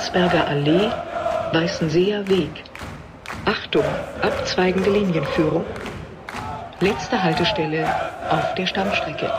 Landsberger 0.00 0.48
Allee, 0.48 0.90
Weißenseer 1.52 2.26
Weg. 2.26 2.64
Achtung, 3.44 3.84
abzweigende 4.22 4.90
Linienführung. 4.90 5.66
Letzte 6.80 7.22
Haltestelle 7.22 7.86
auf 8.30 8.54
der 8.54 8.66
Stammstrecke. 8.66 9.30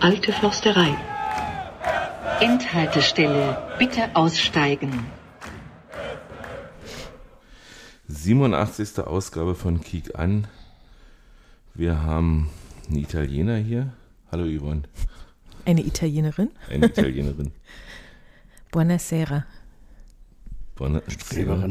Alte 0.00 0.32
Forsterei. 0.32 0.92
Endhaltestelle. 2.40 3.56
Bitte 3.78 4.10
aussteigen. 4.14 5.06
87. 8.08 9.06
Ausgabe 9.06 9.54
von 9.54 9.80
Kiek 9.80 10.18
an. 10.18 10.48
Wir 11.74 12.02
haben 12.02 12.50
einen 12.88 12.98
Italiener 12.98 13.58
hier. 13.58 13.92
Hallo 14.32 14.46
Yvonne. 14.46 14.82
Eine 15.66 15.84
Italienerin? 15.84 16.50
Eine 16.70 16.86
Italienerin. 16.86 17.50
Buonasera. 18.70 19.44
Buonasera. 20.76 21.70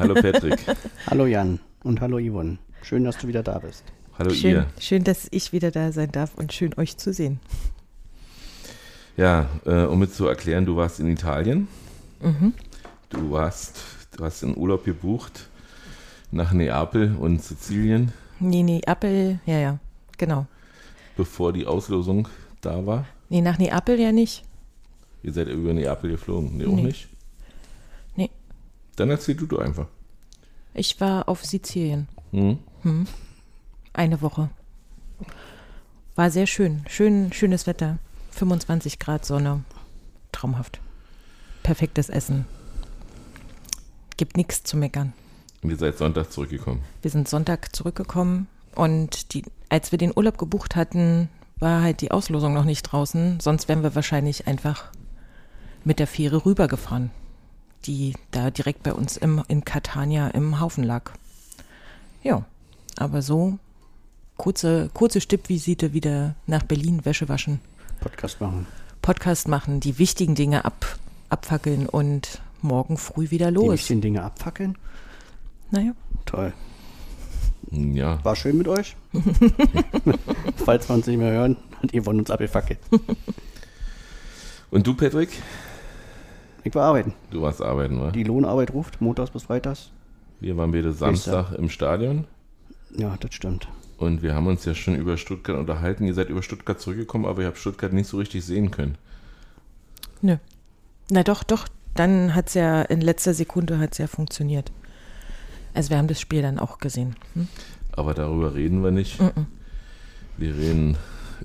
Hallo 0.00 0.14
Patrick. 0.14 0.58
hallo 1.06 1.26
Jan 1.26 1.60
und 1.84 2.00
hallo 2.00 2.18
Yvonne. 2.18 2.58
Schön, 2.82 3.04
dass 3.04 3.18
du 3.18 3.28
wieder 3.28 3.44
da 3.44 3.60
bist. 3.60 3.84
Hallo 4.18 4.30
schön, 4.30 4.50
ihr. 4.50 4.66
Schön, 4.80 5.04
dass 5.04 5.28
ich 5.30 5.52
wieder 5.52 5.70
da 5.70 5.92
sein 5.92 6.10
darf 6.10 6.34
und 6.34 6.52
schön 6.52 6.74
euch 6.76 6.96
zu 6.96 7.12
sehen. 7.12 7.38
Ja, 9.16 9.48
äh, 9.64 9.84
um 9.84 10.02
es 10.02 10.14
zu 10.14 10.26
erklären, 10.26 10.66
du 10.66 10.74
warst 10.74 10.98
in 10.98 11.06
Italien. 11.06 11.68
Mhm. 12.20 12.52
Du 13.10 13.30
warst, 13.30 13.78
du 14.16 14.24
hast 14.24 14.42
einen 14.42 14.56
Urlaub 14.56 14.84
gebucht 14.84 15.48
nach 16.32 16.52
Neapel 16.52 17.14
und 17.14 17.44
Sizilien. 17.44 18.10
Nee, 18.40 18.64
Neapel, 18.64 19.38
ja, 19.46 19.58
ja, 19.58 19.78
genau. 20.18 20.46
Bevor 21.16 21.52
die 21.52 21.66
Auslosung 21.66 22.26
da 22.62 22.86
war. 22.86 23.06
Nee, 23.28 23.40
nach 23.42 23.58
Neapel 23.58 23.98
ja 24.00 24.12
nicht. 24.12 24.44
Ihr 25.22 25.32
seid 25.32 25.48
über 25.48 25.72
Neapel 25.74 26.10
geflogen. 26.10 26.56
Nee, 26.56 26.66
auch 26.66 26.70
Nee. 26.74 26.82
nicht? 26.82 27.08
Nee. 28.16 28.30
Dann 28.96 29.10
erzähl 29.10 29.34
du 29.34 29.46
doch 29.46 29.58
einfach. 29.60 29.86
Ich 30.74 31.00
war 31.00 31.28
auf 31.28 31.44
Sizilien. 31.44 32.08
Hm? 32.32 32.58
Hm. 32.82 33.06
Eine 33.92 34.20
Woche. 34.22 34.48
War 36.14 36.30
sehr 36.30 36.46
schön. 36.46 36.84
Schön, 36.88 37.32
schönes 37.32 37.66
Wetter. 37.66 37.98
25 38.30 38.98
Grad 38.98 39.24
Sonne. 39.24 39.64
Traumhaft. 40.32 40.80
Perfektes 41.62 42.08
Essen. 42.08 42.46
Gibt 44.16 44.36
nichts 44.36 44.62
zu 44.64 44.76
meckern. 44.76 45.12
Und 45.62 45.70
ihr 45.70 45.76
seid 45.76 45.96
Sonntag 45.98 46.32
zurückgekommen. 46.32 46.80
Wir 47.02 47.10
sind 47.10 47.28
Sonntag 47.28 47.74
zurückgekommen 47.74 48.48
und 48.74 49.32
die, 49.34 49.44
als 49.68 49.92
wir 49.92 49.98
den 49.98 50.12
Urlaub 50.14 50.38
gebucht 50.38 50.74
hatten, 50.74 51.28
war 51.62 51.80
halt 51.82 52.00
die 52.02 52.10
Auslosung 52.10 52.52
noch 52.52 52.64
nicht 52.64 52.82
draußen. 52.82 53.40
Sonst 53.40 53.68
wären 53.68 53.82
wir 53.82 53.94
wahrscheinlich 53.94 54.46
einfach 54.46 54.84
mit 55.84 55.98
der 55.98 56.06
Fähre 56.06 56.44
rübergefahren, 56.44 57.10
die 57.86 58.14
da 58.30 58.50
direkt 58.50 58.82
bei 58.82 58.92
uns 58.92 59.16
im, 59.16 59.42
in 59.48 59.64
Catania 59.64 60.28
im 60.28 60.60
Haufen 60.60 60.84
lag. 60.84 61.12
Ja, 62.22 62.44
aber 62.98 63.22
so 63.22 63.58
kurze, 64.36 64.90
kurze 64.92 65.20
Stippvisite 65.20 65.92
wieder 65.92 66.34
nach 66.46 66.62
Berlin, 66.64 67.04
Wäsche 67.04 67.28
waschen, 67.28 67.60
Podcast 68.00 68.40
machen. 68.40 68.66
Podcast 69.00 69.48
machen, 69.48 69.80
die 69.80 69.98
wichtigen 69.98 70.34
Dinge 70.34 70.64
ab, 70.64 70.98
abfackeln 71.28 71.88
und 71.88 72.40
morgen 72.60 72.96
früh 72.96 73.30
wieder 73.30 73.48
Die 73.48 73.54
los. 73.54 73.72
wichtigen 73.72 74.00
Dinge 74.00 74.22
abfackeln. 74.22 74.76
Naja, 75.70 75.92
Toll. 76.26 76.52
Ja. 77.72 78.22
War 78.24 78.36
schön 78.36 78.58
mit 78.58 78.68
euch. 78.68 78.96
Falls 80.56 80.88
wir 80.88 80.94
uns 80.94 81.06
nicht 81.06 81.16
mehr 81.18 81.32
hören, 81.32 81.56
hat 81.82 81.90
Yvonne 81.94 82.18
uns 82.20 82.30
abgefackelt. 82.30 82.78
Und 84.70 84.86
du, 84.86 84.94
Patrick? 84.94 85.30
Ich 86.64 86.74
war 86.74 86.84
arbeiten. 86.84 87.14
Du 87.30 87.42
warst 87.42 87.60
arbeiten, 87.62 88.00
wa? 88.00 88.10
Die 88.10 88.24
Lohnarbeit 88.24 88.72
ruft, 88.72 89.00
montags 89.00 89.30
bis 89.30 89.44
freitags. 89.44 89.90
Wir 90.40 90.56
waren 90.56 90.70
beide 90.72 90.92
Samstag 90.92 91.52
im 91.52 91.68
Stadion 91.70 92.24
Ja, 92.96 93.16
das 93.20 93.32
stimmt. 93.34 93.68
und 93.98 94.22
wir 94.22 94.34
haben 94.34 94.46
uns 94.48 94.64
ja 94.64 94.74
schon 94.74 94.94
über 94.96 95.16
Stuttgart 95.16 95.56
unterhalten. 95.58 96.04
Ihr 96.04 96.14
seid 96.14 96.28
über 96.30 96.42
Stuttgart 96.42 96.80
zurückgekommen, 96.80 97.24
aber 97.26 97.42
ihr 97.42 97.46
habt 97.48 97.58
Stuttgart 97.58 97.92
nicht 97.92 98.08
so 98.08 98.18
richtig 98.18 98.44
sehen 98.44 98.70
können. 98.70 98.96
Nö. 100.20 100.36
Na 101.10 101.22
doch, 101.22 101.42
doch. 101.42 101.68
Dann 101.94 102.34
hat 102.34 102.48
es 102.48 102.54
ja 102.54 102.82
in 102.82 103.00
letzter 103.02 103.34
Sekunde 103.34 103.78
hat's 103.78 103.98
ja 103.98 104.06
funktioniert. 104.06 104.72
Also 105.74 105.90
wir 105.90 105.98
haben 105.98 106.08
das 106.08 106.20
Spiel 106.20 106.42
dann 106.42 106.58
auch 106.58 106.78
gesehen. 106.78 107.16
Hm? 107.34 107.48
Aber 107.92 108.14
darüber 108.14 108.54
reden 108.54 108.82
wir 108.82 108.90
nicht. 108.90 109.20
Mhm. 109.20 109.46
Wir 110.36 110.56
reden 110.56 110.96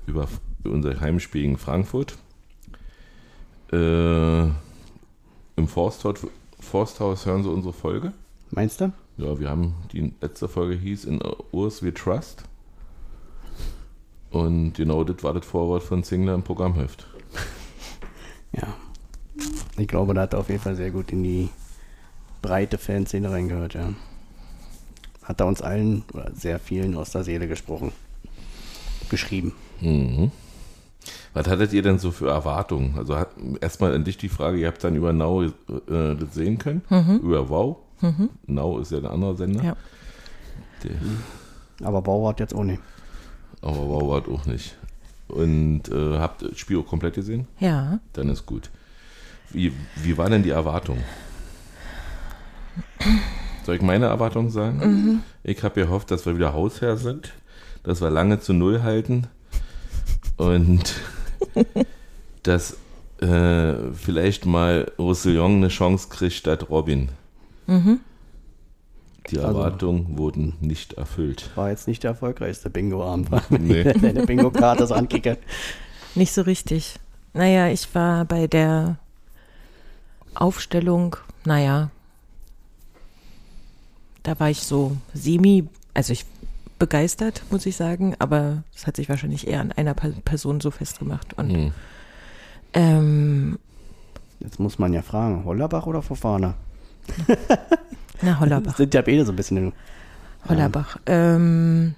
über 0.06 0.28
unser 0.64 1.00
Heimspiel 1.00 1.42
gegen 1.42 1.58
Frankfurt. 1.58 2.16
Äh, 3.72 4.42
Im 4.42 5.68
Forsthaus, 5.68 6.26
Forsthaus 6.58 7.26
hören 7.26 7.42
Sie 7.42 7.50
unsere 7.50 7.72
Folge. 7.72 8.12
Meinst 8.50 8.80
du? 8.80 8.92
Ja, 9.18 9.38
wir 9.38 9.50
haben 9.50 9.74
die 9.92 10.14
letzte 10.20 10.48
Folge 10.48 10.76
hieß 10.76 11.04
in 11.04 11.20
Urs 11.52 11.82
We 11.82 11.92
Trust. 11.92 12.44
Und 14.30 14.74
genau 14.74 15.04
das 15.04 15.22
war 15.22 15.34
das 15.34 15.44
Vorwort 15.46 15.82
von 15.82 16.02
Zingler 16.02 16.34
im 16.34 16.42
Programmheft. 16.42 17.06
Ja. 18.50 18.74
Ich 19.76 19.86
glaube, 19.86 20.14
da 20.14 20.22
hat 20.22 20.32
er 20.32 20.38
auf 20.38 20.48
jeden 20.48 20.62
Fall 20.62 20.74
sehr 20.74 20.90
gut 20.90 21.12
in 21.12 21.22
die 21.22 21.50
breite 22.40 22.78
Fanszene 22.78 23.30
reingehört, 23.30 23.74
ja. 23.74 23.92
Hat 25.28 25.40
er 25.40 25.46
uns 25.46 25.60
allen 25.60 26.04
oder 26.14 26.30
sehr 26.34 26.58
vielen 26.58 26.96
aus 26.96 27.10
der 27.10 27.22
Seele 27.22 27.46
gesprochen. 27.48 27.92
Geschrieben. 29.10 29.52
Mhm. 29.82 30.30
Was 31.34 31.46
hattet 31.46 31.74
ihr 31.74 31.82
denn 31.82 31.98
so 31.98 32.10
für 32.12 32.30
Erwartungen? 32.30 32.94
Also 32.96 33.14
hat, 33.16 33.28
erstmal 33.60 33.94
an 33.94 34.04
dich 34.04 34.16
die 34.16 34.30
Frage, 34.30 34.56
ihr 34.58 34.66
habt 34.66 34.82
dann 34.82 34.96
über 34.96 35.12
Now 35.12 35.42
äh, 35.44 35.50
das 35.86 36.32
sehen 36.32 36.56
können? 36.56 36.80
Über 37.22 37.50
Wow? 37.50 37.76
Now 38.46 38.78
ist 38.78 38.90
ja 38.90 38.98
ein 38.98 39.06
anderer 39.06 39.36
Sender. 39.36 39.62
Ja. 39.62 39.76
Der, 40.82 41.86
Aber 41.86 42.00
Bauer 42.00 42.30
hat 42.30 42.40
jetzt 42.40 42.54
auch 42.54 42.64
nicht. 42.64 42.80
aber 43.60 43.86
Wow 43.86 44.16
hat 44.16 44.28
auch 44.28 44.46
nicht. 44.46 44.76
Und 45.28 45.88
äh, 45.90 46.18
habt 46.18 46.40
das 46.40 46.58
Spiel 46.58 46.78
auch 46.78 46.86
komplett 46.86 47.14
gesehen? 47.16 47.46
Ja. 47.60 48.00
Dann 48.14 48.30
ist 48.30 48.46
gut. 48.46 48.70
Wie, 49.50 49.74
wie 49.96 50.16
war 50.16 50.30
denn 50.30 50.42
die 50.42 50.50
Erwartung? 50.50 50.98
Soll 53.68 53.76
ich 53.76 53.82
meine 53.82 54.06
Erwartung 54.06 54.48
sagen? 54.48 55.22
Ich 55.42 55.62
habe 55.62 55.74
gehofft, 55.82 56.10
dass 56.10 56.24
wir 56.24 56.34
wieder 56.34 56.54
Hausherr 56.54 56.96
sind, 56.96 57.34
dass 57.82 58.00
wir 58.00 58.08
lange 58.08 58.40
zu 58.40 58.54
Null 58.54 58.82
halten 58.82 59.26
und 60.38 60.94
dass 62.44 62.78
äh, 63.20 63.74
vielleicht 63.92 64.46
mal 64.46 64.90
Roussillon 64.98 65.56
eine 65.56 65.68
Chance 65.68 66.08
kriegt 66.08 66.32
statt 66.32 66.70
Robin. 66.70 67.10
Die 67.66 69.36
Also- 69.36 69.42
Erwartungen 69.42 70.16
wurden 70.16 70.54
nicht 70.62 70.94
erfüllt. 70.94 71.50
War 71.54 71.68
jetzt 71.68 71.88
nicht 71.88 72.04
der 72.04 72.12
erfolgreichste 72.12 72.70
Bingo-Abend. 72.70 73.28
Nee. 73.50 73.84
Deine 74.00 74.24
Bingo-Karte 74.24 74.86
so 74.86 74.94
ankicke. 74.94 75.36
Nicht 76.14 76.32
so 76.32 76.40
richtig. 76.40 76.94
Naja, 77.34 77.68
ich 77.68 77.94
war 77.94 78.24
bei 78.24 78.46
der 78.46 78.96
Aufstellung, 80.34 81.16
naja, 81.44 81.90
da 84.28 84.38
war 84.38 84.50
ich 84.50 84.60
so 84.60 84.94
semi, 85.14 85.64
also 85.94 86.12
ich 86.12 86.26
begeistert, 86.78 87.42
muss 87.50 87.64
ich 87.64 87.76
sagen, 87.76 88.14
aber 88.18 88.62
es 88.76 88.86
hat 88.86 88.96
sich 88.96 89.08
wahrscheinlich 89.08 89.48
eher 89.48 89.60
an 89.62 89.72
einer 89.72 89.94
Person 89.94 90.60
so 90.60 90.70
festgemacht. 90.70 91.32
Und 91.38 91.50
Hm. 91.50 91.72
ähm, 92.74 93.58
Jetzt 94.40 94.60
muss 94.60 94.78
man 94.78 94.92
ja 94.92 95.00
fragen, 95.02 95.44
Hollerbach 95.46 95.86
oder 95.86 96.02
Fofana? 96.02 96.54
na, 98.22 98.38
Hollerbach. 98.38 98.76
Sind 98.76 98.92
ja 98.94 99.00
beide 99.02 99.24
so 99.24 99.32
ein 99.32 99.36
bisschen. 99.36 99.72
Hollerbach. 100.48 100.98
Ähm, 101.06 101.94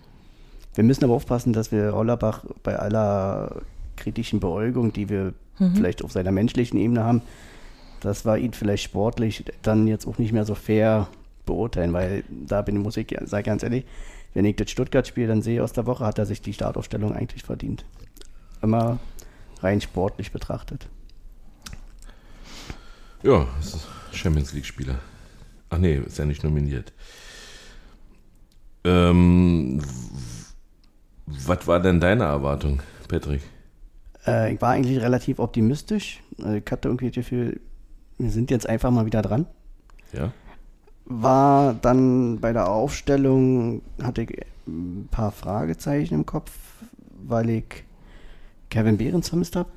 Wir 0.77 0.85
müssen 0.85 1.03
aber 1.05 1.15
aufpassen, 1.15 1.53
dass 1.53 1.73
wir 1.73 1.93
Hollerbach 1.93 2.45
bei 2.63 2.79
aller 2.79 3.61
kritischen 3.97 4.39
Beäugung, 4.41 4.93
die 4.93 5.09
wir 5.09 5.35
Mhm. 5.59 5.75
vielleicht 5.75 6.03
auf 6.05 6.13
seiner 6.13 6.31
menschlichen 6.33 6.79
Ebene 6.79 7.03
haben, 7.05 7.21
dass 8.01 8.25
wir 8.25 8.39
ihn 8.39 8.55
vielleicht 8.55 8.85
sportlich 8.85 9.45
dann 9.61 9.87
jetzt 9.89 10.07
auch 10.07 10.17
nicht 10.17 10.33
mehr 10.33 10.47
so 10.47 10.55
fair 10.55 11.09
beurteilen, 11.51 11.93
weil 11.93 12.25
da 12.31 12.63
bin 12.63 12.79
muss 12.79 12.97
ich 12.97 13.17
sage 13.25 13.43
ganz 13.45 13.63
ehrlich, 13.63 13.85
wenn 14.35 14.45
ich 14.45 14.57
das 14.57 14.71
Stuttgart-Spiel 14.71 15.27
dann 15.27 15.43
sehe 15.43 15.63
aus 15.63 15.73
der 15.73 15.87
Woche, 15.87 16.07
hat 16.07 16.19
er 16.19 16.27
sich 16.27 16.41
die 16.41 16.53
Startaufstellung 16.53 17.13
eigentlich 17.15 17.43
verdient. 17.43 17.85
Immer 18.63 19.01
rein 19.61 19.81
sportlich 19.81 20.31
betrachtet. 20.33 20.89
Ja, 23.23 23.47
es 23.59 23.75
ist 23.75 23.89
Champions 24.13 24.53
League-Spieler. 24.53 24.99
Ach 25.69 25.79
nee, 25.79 25.97
ist 25.97 26.19
ja 26.19 26.25
nicht 26.25 26.45
nominiert. 26.45 26.93
Ähm, 28.85 29.83
was 31.27 31.67
war 31.67 31.81
denn 31.81 32.01
deine 32.01 32.25
Erwartung, 32.25 32.83
Patrick? 33.09 33.43
Äh, 34.27 34.55
ich 34.55 34.63
war 34.63 34.71
eigentlich 34.71 35.01
relativ 35.01 35.39
optimistisch. 35.39 36.23
Äh, 36.43 36.59
Ich 36.59 36.71
hatte 36.71 36.89
irgendwie 36.89 37.09
das 37.09 37.17
Gefühl, 37.17 37.61
wir 38.19 38.31
sind 38.31 38.51
jetzt 38.51 38.69
einfach 38.69 38.91
mal 38.91 39.07
wieder 39.07 39.23
dran. 39.23 39.47
Ja? 40.13 40.33
War 41.13 41.75
dann 41.75 42.39
bei 42.39 42.53
der 42.53 42.71
Aufstellung, 42.71 43.83
hatte 44.01 44.23
ich 44.23 44.31
ein 44.69 45.09
paar 45.11 45.33
Fragezeichen 45.33 46.15
im 46.15 46.25
Kopf, 46.25 46.53
weil 47.27 47.51
ich 47.51 47.85
Kevin 48.69 48.97
Behrens 48.97 49.29
vermisst 49.29 49.57
habe. 49.57 49.69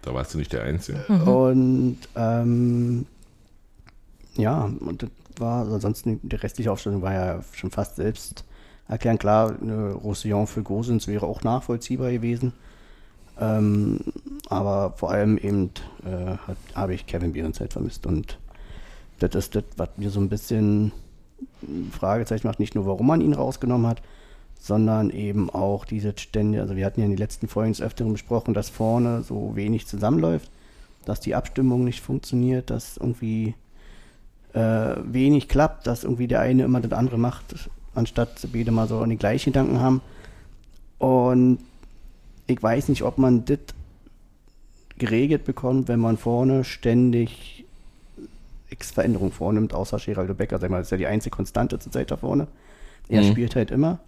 Da 0.00 0.14
warst 0.14 0.32
du 0.32 0.38
nicht 0.38 0.54
der 0.54 0.62
Einzige. 0.62 1.04
Und 1.30 1.98
ähm, 2.16 3.06
ja, 4.36 4.62
und 4.80 5.02
das 5.02 5.10
war, 5.36 5.70
ansonsten 5.70 6.18
die 6.22 6.36
restliche 6.36 6.72
Aufstellung 6.72 7.02
war 7.02 7.12
ja 7.12 7.40
schon 7.52 7.70
fast 7.70 7.96
selbst 7.96 8.44
erklären. 8.88 9.18
Klar, 9.18 9.54
eine 9.60 9.92
Roussillon 9.92 10.46
für 10.46 10.62
Gosens 10.62 11.08
wäre 11.08 11.26
auch 11.26 11.42
nachvollziehbar 11.42 12.10
gewesen. 12.10 12.54
Ähm, 13.38 14.00
aber 14.48 14.94
vor 14.96 15.10
allem 15.10 15.36
eben 15.36 15.70
äh, 16.04 16.36
habe 16.74 16.94
ich 16.94 17.06
Kevin 17.06 17.34
Behrens 17.34 17.60
halt 17.60 17.74
vermisst. 17.74 18.06
Und 18.06 18.38
das 19.20 19.34
ist 19.34 19.54
das, 19.54 19.64
was 19.76 19.90
mir 19.96 20.10
so 20.10 20.20
ein 20.20 20.28
bisschen 20.28 20.92
Fragezeichen 21.92 22.46
macht. 22.46 22.60
Nicht 22.60 22.74
nur, 22.74 22.86
warum 22.86 23.06
man 23.06 23.20
ihn 23.20 23.34
rausgenommen 23.34 23.86
hat, 23.86 24.02
sondern 24.58 25.10
eben 25.10 25.50
auch 25.50 25.84
diese 25.84 26.12
Stände. 26.16 26.60
Also 26.60 26.76
wir 26.76 26.84
hatten 26.84 27.00
ja 27.00 27.06
in 27.06 27.12
den 27.12 27.18
letzten 27.18 27.48
Folgen 27.48 27.72
des 27.72 27.80
Öfteren 27.80 28.12
besprochen, 28.12 28.54
dass 28.54 28.68
vorne 28.68 29.22
so 29.22 29.56
wenig 29.56 29.86
zusammenläuft, 29.86 30.50
dass 31.04 31.20
die 31.20 31.34
Abstimmung 31.34 31.84
nicht 31.84 32.00
funktioniert, 32.00 32.70
dass 32.70 32.96
irgendwie 32.98 33.54
äh, 34.52 34.96
wenig 35.04 35.48
klappt, 35.48 35.86
dass 35.86 36.04
irgendwie 36.04 36.28
der 36.28 36.40
eine 36.40 36.64
immer 36.64 36.80
das 36.80 36.92
andere 36.92 37.18
macht, 37.18 37.70
anstatt 37.94 38.46
beide 38.52 38.70
mal 38.70 38.88
so 38.88 39.04
die 39.06 39.16
gleichen 39.16 39.52
Gedanken 39.52 39.80
haben. 39.80 40.02
Und 40.98 41.58
ich 42.46 42.62
weiß 42.62 42.88
nicht, 42.88 43.02
ob 43.02 43.16
man 43.16 43.44
das 43.46 43.58
geregelt 44.98 45.44
bekommt, 45.44 45.88
wenn 45.88 46.00
man 46.00 46.18
vorne 46.18 46.64
ständig 46.64 47.64
X 48.70 48.90
Veränderungen 48.92 49.32
vornimmt, 49.32 49.74
außer 49.74 49.98
Geraldo 49.98 50.34
Becker, 50.34 50.58
sag 50.58 50.70
mal, 50.70 50.78
das 50.78 50.86
ist 50.88 50.92
ja 50.92 50.96
die 50.96 51.06
einzige 51.06 51.34
Konstante 51.34 51.78
zur 51.78 51.92
Zeit 51.92 52.10
da 52.10 52.16
vorne. 52.16 52.46
Er 53.08 53.22
Mhm. 53.22 53.26
spielt 53.26 53.56
halt 53.56 53.70
immer. 53.70 53.98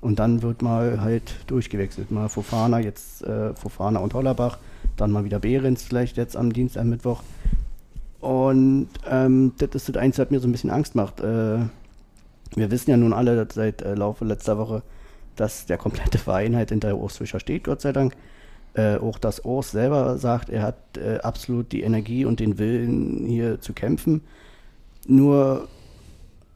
Und 0.00 0.18
dann 0.20 0.42
wird 0.42 0.62
mal 0.62 1.00
halt 1.00 1.34
durchgewechselt. 1.48 2.10
Mal 2.12 2.28
Fofana, 2.28 2.78
jetzt 2.78 3.22
äh, 3.24 3.52
Fofana 3.54 3.98
und 3.98 4.14
Hollerbach, 4.14 4.58
dann 4.96 5.10
mal 5.10 5.24
wieder 5.24 5.40
Behrens 5.40 5.82
vielleicht 5.82 6.16
jetzt 6.16 6.36
am 6.36 6.52
Dienstag, 6.52 6.82
am 6.82 6.90
Mittwoch. 6.90 7.22
Und 8.20 8.88
ähm, 9.08 9.52
das 9.58 9.70
ist 9.74 9.88
das 9.88 9.96
Einzige, 9.96 10.26
was 10.26 10.30
mir 10.30 10.40
so 10.40 10.48
ein 10.48 10.52
bisschen 10.52 10.70
Angst 10.70 10.94
macht. 10.94 11.20
Äh, 11.20 11.58
wir 12.54 12.70
wissen 12.70 12.90
ja 12.90 12.96
nun 12.96 13.12
alle 13.12 13.46
seit 13.52 13.82
äh, 13.82 13.94
Laufe 13.94 14.24
letzter 14.24 14.58
Woche, 14.58 14.82
dass 15.36 15.66
der 15.66 15.78
komplette 15.78 16.18
Verein 16.18 16.56
halt 16.56 16.70
hinter 16.70 16.96
Urs 16.96 17.18
Fischer 17.18 17.40
steht, 17.40 17.64
Gott 17.64 17.80
sei 17.80 17.92
Dank. 17.92 18.14
Äh, 18.78 18.98
auch 18.98 19.18
dass 19.18 19.44
Urs 19.44 19.72
selber 19.72 20.18
sagt, 20.18 20.50
er 20.50 20.62
hat 20.62 20.76
äh, 20.96 21.18
absolut 21.18 21.72
die 21.72 21.82
Energie 21.82 22.24
und 22.24 22.38
den 22.38 22.58
Willen, 22.58 23.26
hier 23.26 23.60
zu 23.60 23.72
kämpfen. 23.72 24.20
Nur 25.08 25.66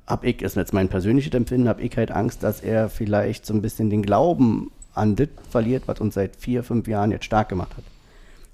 hab 0.06 0.22
ich, 0.22 0.40
ist 0.40 0.54
jetzt 0.54 0.72
mein 0.72 0.88
persönliches 0.88 1.34
Empfinden, 1.34 1.68
habe 1.68 1.82
ich 1.82 1.96
halt 1.96 2.12
Angst, 2.12 2.44
dass 2.44 2.60
er 2.60 2.88
vielleicht 2.88 3.44
so 3.44 3.52
ein 3.54 3.60
bisschen 3.60 3.90
den 3.90 4.02
Glauben 4.02 4.70
an 4.94 5.16
das 5.16 5.30
verliert, 5.50 5.84
was 5.86 5.98
uns 5.98 6.14
seit 6.14 6.36
vier, 6.36 6.62
fünf 6.62 6.86
Jahren 6.86 7.10
jetzt 7.10 7.24
stark 7.24 7.48
gemacht 7.48 7.76
hat. 7.76 7.84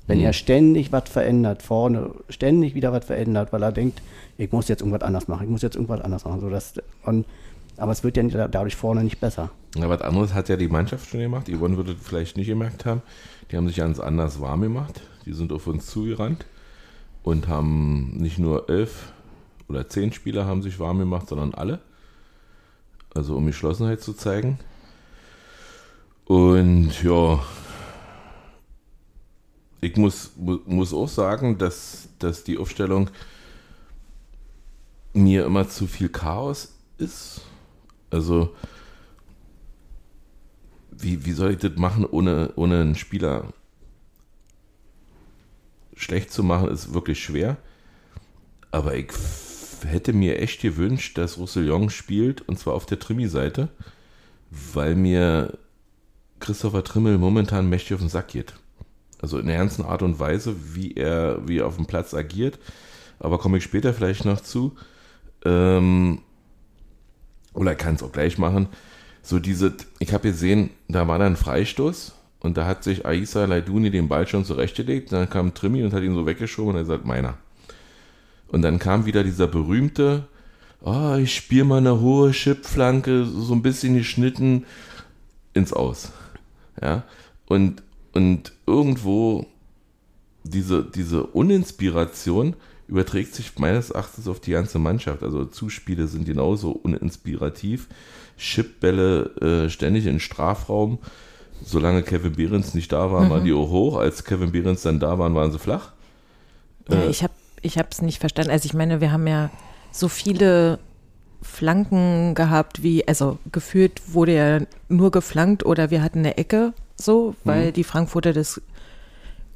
Wenn 0.06 0.20
Mhm. 0.20 0.24
er 0.24 0.32
ständig 0.32 0.90
was 0.90 1.10
verändert, 1.10 1.60
vorne 1.60 2.12
ständig 2.30 2.74
wieder 2.74 2.92
was 2.92 3.04
verändert, 3.04 3.52
weil 3.52 3.62
er 3.62 3.72
denkt, 3.72 4.00
ich 4.38 4.50
muss 4.50 4.68
jetzt 4.68 4.80
irgendwas 4.80 5.02
anders 5.02 5.28
machen, 5.28 5.44
ich 5.44 5.50
muss 5.50 5.60
jetzt 5.60 5.74
irgendwas 5.74 6.00
anders 6.00 6.24
machen. 6.24 6.40
So 6.40 6.48
dass, 6.48 6.72
und, 7.04 7.26
aber 7.78 7.92
es 7.92 8.04
wird 8.04 8.16
ja 8.16 8.48
dadurch 8.48 8.76
vorne 8.76 9.02
nicht 9.04 9.20
besser. 9.20 9.50
Ja, 9.76 9.88
was 9.88 10.02
anderes 10.02 10.34
hat 10.34 10.48
ja 10.48 10.56
die 10.56 10.68
Mannschaft 10.68 11.08
schon 11.08 11.20
gemacht. 11.20 11.48
Yvonne 11.48 11.76
würde 11.76 11.94
vielleicht 11.94 12.36
nicht 12.36 12.48
gemerkt 12.48 12.84
haben. 12.84 13.02
Die 13.50 13.56
haben 13.56 13.66
sich 13.68 13.76
ganz 13.76 14.00
anders 14.00 14.40
warm 14.40 14.60
gemacht. 14.62 15.00
Die 15.24 15.32
sind 15.32 15.52
auf 15.52 15.66
uns 15.66 15.86
zugerannt 15.86 16.44
und 17.22 17.48
haben 17.48 18.16
nicht 18.16 18.38
nur 18.38 18.68
elf 18.68 19.12
oder 19.68 19.88
zehn 19.88 20.12
Spieler 20.12 20.46
haben 20.46 20.62
sich 20.62 20.78
warm 20.78 20.98
gemacht, 20.98 21.28
sondern 21.28 21.54
alle. 21.54 21.80
Also 23.14 23.36
um 23.36 23.46
Geschlossenheit 23.46 24.00
zu 24.00 24.12
zeigen. 24.12 24.58
Und 26.24 27.02
ja, 27.02 27.38
ich 29.80 29.96
muss, 29.96 30.32
mu- 30.36 30.60
muss 30.66 30.92
auch 30.92 31.08
sagen, 31.08 31.56
dass, 31.58 32.08
dass 32.18 32.44
die 32.44 32.58
Aufstellung 32.58 33.10
mir 35.12 35.46
immer 35.46 35.68
zu 35.68 35.86
viel 35.86 36.08
Chaos 36.08 36.74
ist. 36.98 37.42
Also 38.10 38.54
wie, 40.90 41.24
wie 41.24 41.32
soll 41.32 41.52
ich 41.52 41.58
das 41.58 41.76
machen, 41.76 42.04
ohne, 42.04 42.52
ohne 42.56 42.80
einen 42.80 42.94
Spieler 42.94 43.52
schlecht 45.94 46.32
zu 46.32 46.42
machen, 46.42 46.68
ist 46.68 46.94
wirklich 46.94 47.22
schwer. 47.22 47.56
Aber 48.70 48.94
ich 48.96 49.08
hätte 49.86 50.12
mir 50.12 50.40
echt 50.40 50.60
gewünscht, 50.60 51.18
dass 51.18 51.38
Roussillon 51.38 51.90
spielt, 51.90 52.46
und 52.48 52.58
zwar 52.58 52.74
auf 52.74 52.86
der 52.86 52.98
Trimi-Seite, 52.98 53.68
weil 54.50 54.94
mir 54.94 55.58
Christopher 56.40 56.84
Trimmel 56.84 57.18
momentan 57.18 57.68
mächtig 57.68 57.94
auf 57.94 58.00
den 58.00 58.08
Sack 58.08 58.28
geht. 58.28 58.54
Also 59.20 59.38
in 59.38 59.46
der 59.46 59.56
ernsten 59.56 59.82
Art 59.82 60.02
und 60.02 60.20
Weise, 60.20 60.54
wie 60.74 60.94
er, 60.94 61.46
wie 61.48 61.58
er 61.58 61.66
auf 61.66 61.76
dem 61.76 61.86
Platz 61.86 62.14
agiert. 62.14 62.58
Aber 63.18 63.38
komme 63.38 63.58
ich 63.58 63.64
später 63.64 63.92
vielleicht 63.92 64.24
noch 64.24 64.40
zu. 64.40 64.76
Ähm, 65.44 66.20
oder 67.58 67.74
kann 67.74 67.96
es 67.96 68.02
auch 68.02 68.12
gleich 68.12 68.38
machen 68.38 68.68
so 69.28 69.38
diese, 69.38 69.74
ich 69.98 70.14
habe 70.14 70.28
gesehen, 70.28 70.70
da 70.88 71.06
war 71.06 71.18
dann 71.18 71.32
ein 71.32 71.36
Freistoß 71.36 72.14
und 72.40 72.56
da 72.56 72.66
hat 72.66 72.82
sich 72.82 73.04
Aisa 73.04 73.44
Laiduni 73.44 73.90
den 73.90 74.08
Ball 74.08 74.26
schon 74.26 74.46
zurechtgelegt, 74.46 75.12
dann 75.12 75.28
kam 75.28 75.52
Trimi 75.52 75.84
und 75.84 75.92
hat 75.92 76.02
ihn 76.02 76.14
so 76.14 76.24
weggeschoben 76.24 76.70
und 76.70 76.76
er 76.76 76.86
sagt, 76.86 77.04
meiner. 77.04 77.34
Und 78.48 78.62
dann 78.62 78.78
kam 78.78 79.04
wieder 79.04 79.24
dieser 79.24 79.46
berühmte, 79.46 80.26
oh, 80.80 81.16
ich 81.16 81.34
spiele 81.34 81.64
mal 81.64 81.76
eine 81.76 82.00
hohe 82.00 82.30
Chipflanke, 82.30 83.26
so 83.26 83.52
ein 83.52 83.60
bisschen 83.60 83.94
geschnitten 83.94 84.64
ins 85.52 85.74
Aus. 85.74 86.12
Ja, 86.80 87.02
und, 87.46 87.82
und 88.12 88.52
irgendwo 88.66 89.46
diese, 90.42 90.82
diese 90.84 91.24
Uninspiration 91.24 92.54
überträgt 92.88 93.34
sich 93.34 93.58
meines 93.58 93.90
Erachtens 93.90 94.26
auf 94.28 94.40
die 94.40 94.52
ganze 94.52 94.78
Mannschaft. 94.78 95.22
Also 95.22 95.44
Zuspiele 95.44 96.08
sind 96.08 96.24
genauso 96.26 96.72
uninspirativ. 96.72 97.86
Chipbälle 98.38 99.66
äh, 99.66 99.70
ständig 99.70 100.06
in 100.06 100.20
Strafraum. 100.20 100.98
Solange 101.64 102.02
Kevin 102.02 102.32
Behrens 102.32 102.74
nicht 102.74 102.92
da 102.92 103.10
war, 103.10 103.28
waren 103.30 103.44
die 103.44 103.52
auch 103.52 103.68
hoch. 103.68 103.96
Als 103.96 104.24
Kevin 104.24 104.52
Behrens 104.52 104.82
dann 104.82 105.00
da 105.00 105.18
waren, 105.18 105.34
waren 105.34 105.52
sie 105.52 105.58
flach. 105.58 105.92
Ja, 106.88 107.02
Äh. 107.02 107.10
ich 107.62 107.76
habe 107.78 107.88
es 107.90 108.00
nicht 108.00 108.20
verstanden. 108.20 108.50
Also 108.52 108.66
ich 108.66 108.74
meine, 108.74 109.00
wir 109.00 109.12
haben 109.12 109.26
ja 109.26 109.50
so 109.90 110.08
viele 110.08 110.78
Flanken 111.42 112.34
gehabt, 112.34 112.82
wie, 112.82 113.06
also 113.06 113.38
gefühlt 113.52 114.00
wurde 114.14 114.34
ja 114.34 114.60
nur 114.88 115.10
geflankt 115.10 115.64
oder 115.66 115.90
wir 115.90 116.02
hatten 116.02 116.20
eine 116.20 116.36
Ecke 116.38 116.72
so, 116.96 117.34
weil 117.44 117.70
die 117.72 117.84
Frankfurter 117.84 118.32
das 118.32 118.60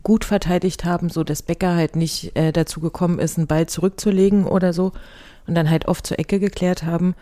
gut 0.02 0.24
verteidigt 0.24 0.84
haben, 0.84 1.08
so 1.08 1.24
dass 1.24 1.42
Becker 1.42 1.74
halt 1.74 1.96
nicht 1.96 2.36
äh, 2.36 2.52
dazu 2.52 2.80
gekommen 2.80 3.18
ist, 3.18 3.38
einen 3.38 3.46
Ball 3.46 3.66
zurückzulegen 3.66 4.44
oder 4.44 4.72
so 4.72 4.92
und 5.46 5.54
dann 5.54 5.70
halt 5.70 5.86
oft 5.86 6.06
zur 6.06 6.18
Ecke 6.18 6.40
geklärt 6.40 6.84
haben. 6.84 7.14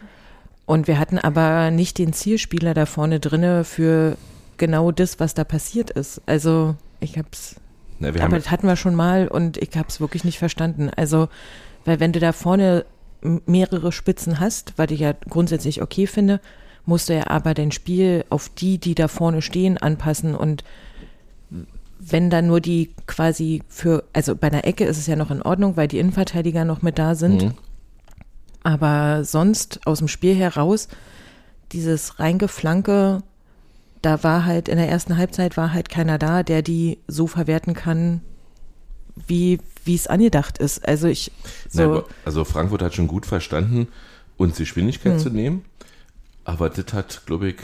Und 0.66 0.86
wir 0.86 0.98
hatten 0.98 1.18
aber 1.18 1.70
nicht 1.70 1.98
den 1.98 2.12
Zielspieler 2.12 2.74
da 2.74 2.86
vorne 2.86 3.18
drinne 3.18 3.64
für 3.64 4.16
genau 4.56 4.92
das, 4.92 5.18
was 5.18 5.34
da 5.34 5.44
passiert 5.44 5.90
ist. 5.90 6.22
Also 6.26 6.76
ich 7.00 7.18
hab's 7.18 7.56
Na, 7.98 8.08
aber 8.08 8.36
das 8.36 8.50
hatten 8.50 8.66
wir 8.66 8.76
schon 8.76 8.94
mal 8.94 9.26
und 9.26 9.56
ich 9.56 9.76
habe 9.76 9.88
es 9.88 10.00
wirklich 10.00 10.24
nicht 10.24 10.38
verstanden. 10.38 10.90
Also, 10.94 11.28
weil 11.84 11.98
wenn 11.98 12.12
du 12.12 12.20
da 12.20 12.32
vorne 12.32 12.84
mehrere 13.46 13.92
Spitzen 13.92 14.40
hast, 14.40 14.74
was 14.76 14.90
ich 14.90 15.00
ja 15.00 15.14
grundsätzlich 15.28 15.82
okay 15.82 16.06
finde, 16.06 16.40
musst 16.86 17.08
du 17.08 17.14
ja 17.14 17.26
aber 17.26 17.54
dein 17.54 17.72
Spiel 17.72 18.24
auf 18.30 18.48
die, 18.48 18.78
die 18.78 18.94
da 18.94 19.08
vorne 19.08 19.42
stehen, 19.42 19.76
anpassen 19.76 20.34
und 20.34 20.64
wenn 22.02 22.30
dann 22.30 22.46
nur 22.46 22.60
die 22.60 22.90
quasi 23.06 23.62
für, 23.68 24.04
also 24.12 24.34
bei 24.34 24.46
einer 24.48 24.64
Ecke 24.64 24.84
ist 24.84 24.98
es 24.98 25.06
ja 25.06 25.16
noch 25.16 25.30
in 25.30 25.42
Ordnung, 25.42 25.76
weil 25.76 25.86
die 25.86 25.98
Innenverteidiger 25.98 26.64
noch 26.64 26.80
mit 26.82 26.98
da 26.98 27.14
sind. 27.14 27.42
Mhm. 27.42 27.54
Aber 28.62 29.24
sonst 29.24 29.80
aus 29.86 29.98
dem 29.98 30.08
Spiel 30.08 30.34
heraus, 30.34 30.88
dieses 31.72 32.18
Reingeflanke, 32.18 33.22
da 34.02 34.22
war 34.24 34.44
halt 34.46 34.68
in 34.68 34.76
der 34.76 34.88
ersten 34.88 35.16
Halbzeit 35.16 35.56
war 35.56 35.72
halt 35.72 35.88
keiner 35.88 36.18
da, 36.18 36.42
der 36.42 36.62
die 36.62 36.98
so 37.06 37.26
verwerten 37.26 37.74
kann, 37.74 38.22
wie 39.26 39.58
wie 39.84 39.94
es 39.94 40.06
angedacht 40.06 40.58
ist. 40.58 40.86
Also 40.86 41.06
ich 41.08 41.32
so 41.68 41.82
aber- 41.82 42.04
also 42.24 42.44
Frankfurt 42.44 42.82
hat 42.82 42.94
schon 42.94 43.06
gut 43.08 43.24
verstanden, 43.26 43.88
uns 44.36 44.56
die 44.56 44.62
Geschwindigkeit 44.64 45.14
Hm. 45.14 45.18
zu 45.18 45.30
nehmen. 45.30 45.64
Aber 46.44 46.68
das 46.70 46.92
hat, 46.92 47.22
glaube 47.26 47.50
ich, 47.50 47.56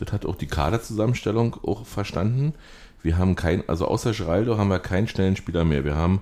das 0.00 0.12
hat 0.12 0.26
auch 0.26 0.36
die 0.36 0.46
Kaderzusammenstellung 0.46 1.56
auch 1.62 1.86
verstanden. 1.86 2.54
Wir 3.02 3.18
haben 3.18 3.36
kein, 3.36 3.68
also 3.68 3.86
außer 3.86 4.12
Geraldo 4.12 4.58
haben 4.58 4.70
wir 4.70 4.80
keinen 4.80 5.08
schnellen 5.08 5.36
Spieler 5.36 5.64
mehr. 5.64 5.84
Wir 5.84 5.96
haben 5.96 6.20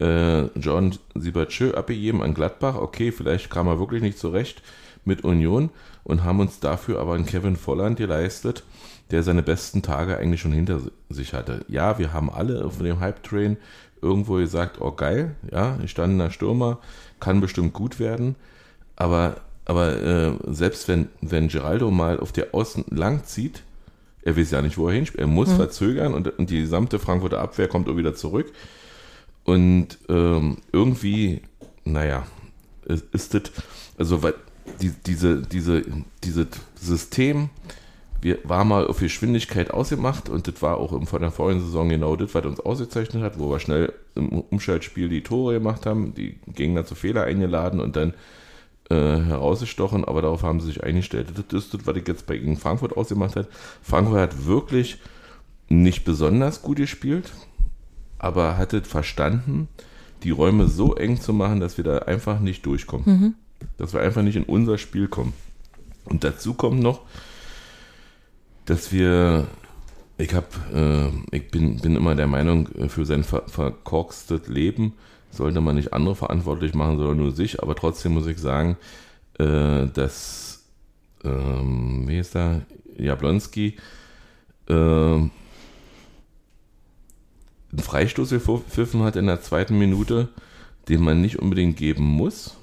äh, 0.00 0.46
John 0.58 0.96
Siebertschö 1.14 1.72
abgegeben 1.72 2.22
an 2.22 2.34
Gladbach. 2.34 2.76
Okay, 2.76 3.12
vielleicht 3.12 3.50
kam 3.50 3.66
er 3.66 3.78
wirklich 3.78 4.02
nicht 4.02 4.18
zurecht 4.18 4.62
mit 5.04 5.24
Union 5.24 5.70
und 6.04 6.24
haben 6.24 6.40
uns 6.40 6.60
dafür 6.60 7.00
aber 7.00 7.14
einen 7.14 7.26
Kevin 7.26 7.56
Volland 7.56 7.96
geleistet, 7.96 8.64
der 9.10 9.22
seine 9.22 9.42
besten 9.42 9.82
Tage 9.82 10.18
eigentlich 10.18 10.40
schon 10.40 10.52
hinter 10.52 10.80
sich 11.08 11.32
hatte. 11.32 11.64
Ja, 11.68 11.98
wir 11.98 12.12
haben 12.12 12.30
alle 12.30 12.64
auf 12.64 12.78
dem 12.78 13.00
Hype-Train 13.00 13.56
irgendwo 14.02 14.34
gesagt, 14.34 14.80
oh 14.80 14.92
geil, 14.92 15.34
ja, 15.50 15.76
gestandener 15.76 16.30
Stürmer, 16.30 16.78
kann 17.20 17.40
bestimmt 17.40 17.72
gut 17.72 17.98
werden, 17.98 18.36
aber, 18.96 19.36
aber 19.68 20.02
äh, 20.02 20.32
selbst 20.48 20.88
wenn, 20.88 21.08
wenn 21.20 21.46
Geraldo 21.48 21.90
mal 21.92 22.18
auf 22.18 22.32
der 22.32 22.54
Außen 22.54 22.86
lang 22.90 23.24
zieht, 23.24 23.62
Er 24.22 24.36
weiß 24.36 24.50
ja 24.50 24.62
nicht, 24.62 24.76
wo 24.76 24.88
er 24.88 24.94
hinspielt. 24.94 25.20
Er 25.20 25.26
muss 25.26 25.52
verzögern 25.52 26.12
und, 26.14 26.38
und 26.38 26.50
die 26.50 26.60
gesamte 26.60 26.98
Frankfurter 26.98 27.40
Abwehr 27.40 27.68
kommt 27.68 27.88
auch 27.88 27.96
wieder 27.96 28.14
zurück. 28.14 28.52
Und 29.44 29.98
ähm, 30.08 30.58
irgendwie, 30.72 31.40
naja, 31.84 32.26
ist, 32.84 33.06
ist 33.12 33.34
das, 33.34 33.42
also 33.96 34.22
weil 34.22 34.34
die, 34.82 34.90
diese, 35.06 35.40
diese, 35.40 35.82
dieses 36.24 36.48
System, 36.74 37.48
wir 38.20 38.38
war 38.44 38.64
mal 38.64 38.86
auf 38.86 38.98
Geschwindigkeit 38.98 39.70
ausgemacht 39.70 40.28
und 40.28 40.46
das 40.48 40.60
war 40.60 40.76
auch 40.78 40.92
im, 40.92 41.06
vor 41.06 41.20
der 41.20 41.30
vorigen 41.30 41.60
Saison 41.60 41.88
genau 41.88 42.16
das, 42.16 42.34
was 42.34 42.44
uns 42.44 42.60
ausgezeichnet 42.60 43.22
hat, 43.22 43.38
wo 43.38 43.50
wir 43.50 43.60
schnell 43.60 43.92
im 44.14 44.28
Umschaltspiel 44.28 45.08
die 45.08 45.22
Tore 45.22 45.54
gemacht 45.54 45.86
haben, 45.86 46.14
die 46.14 46.38
Gegner 46.54 46.84
zu 46.84 46.94
Fehler 46.94 47.24
eingeladen 47.24 47.80
und 47.80 47.96
dann 47.96 48.12
äh, 48.90 48.94
herausgestochen, 48.94 50.04
aber 50.04 50.22
darauf 50.22 50.42
haben 50.42 50.60
sie 50.60 50.68
sich 50.68 50.82
eingestellt. 50.82 51.28
Das 51.34 51.62
ist 51.62 51.74
das, 51.74 51.86
was 51.86 51.96
ich 51.96 52.08
jetzt 52.08 52.26
bei 52.26 52.38
gegen 52.38 52.56
Frankfurt 52.56 52.96
ausgemacht 52.96 53.36
hat. 53.36 53.48
Frankfurt 53.82 54.18
hat 54.18 54.46
wirklich 54.46 54.98
nicht 55.68 56.04
besonders 56.04 56.62
gut 56.62 56.78
gespielt, 56.78 57.30
aber 58.18 58.56
hat 58.56 58.72
es 58.72 58.88
verstanden, 58.88 59.68
die 60.22 60.30
Räume 60.30 60.68
so 60.68 60.94
eng 60.94 61.20
zu 61.20 61.32
machen, 61.32 61.60
dass 61.60 61.76
wir 61.76 61.84
da 61.84 61.98
einfach 61.98 62.40
nicht 62.40 62.64
durchkommen. 62.66 63.04
Dass 63.76 63.92
wir 63.92 64.00
einfach 64.00 64.22
nicht 64.22 64.36
in 64.36 64.44
unser 64.44 64.78
Spiel 64.78 65.08
kommen. 65.08 65.32
Und 66.04 66.24
dazu 66.24 66.54
kommt 66.54 66.80
noch, 66.80 67.02
dass 68.64 68.92
wir, 68.92 69.46
ich 70.16 70.34
habe, 70.34 71.12
äh, 71.32 71.36
ich 71.36 71.50
bin, 71.50 71.80
bin 71.80 71.96
immer 71.96 72.14
der 72.14 72.26
Meinung, 72.26 72.68
äh, 72.72 72.88
für 72.88 73.04
sein 73.04 73.24
ver 73.24 73.42
verkorkstes 73.46 74.48
Leben 74.48 74.94
sollte 75.30 75.60
man 75.60 75.76
nicht 75.76 75.92
andere 75.92 76.14
verantwortlich 76.14 76.74
machen, 76.74 76.98
sondern 76.98 77.18
nur 77.18 77.32
sich. 77.32 77.62
Aber 77.62 77.74
trotzdem 77.74 78.14
muss 78.14 78.26
ich 78.26 78.38
sagen, 78.38 78.76
äh, 79.38 79.86
dass, 79.86 80.64
ähm, 81.24 82.04
wie 82.06 82.18
ist 82.18 82.34
da, 82.34 82.62
Jablonski, 82.96 83.76
äh, 84.68 84.72
einen 84.74 85.30
Freistoß 87.78 88.30
gepfiffen 88.30 89.02
hat 89.02 89.16
in 89.16 89.26
der 89.26 89.40
zweiten 89.42 89.78
Minute, 89.78 90.28
den 90.88 91.02
man 91.02 91.20
nicht 91.20 91.38
unbedingt 91.38 91.76
geben 91.76 92.04
muss. 92.04 92.56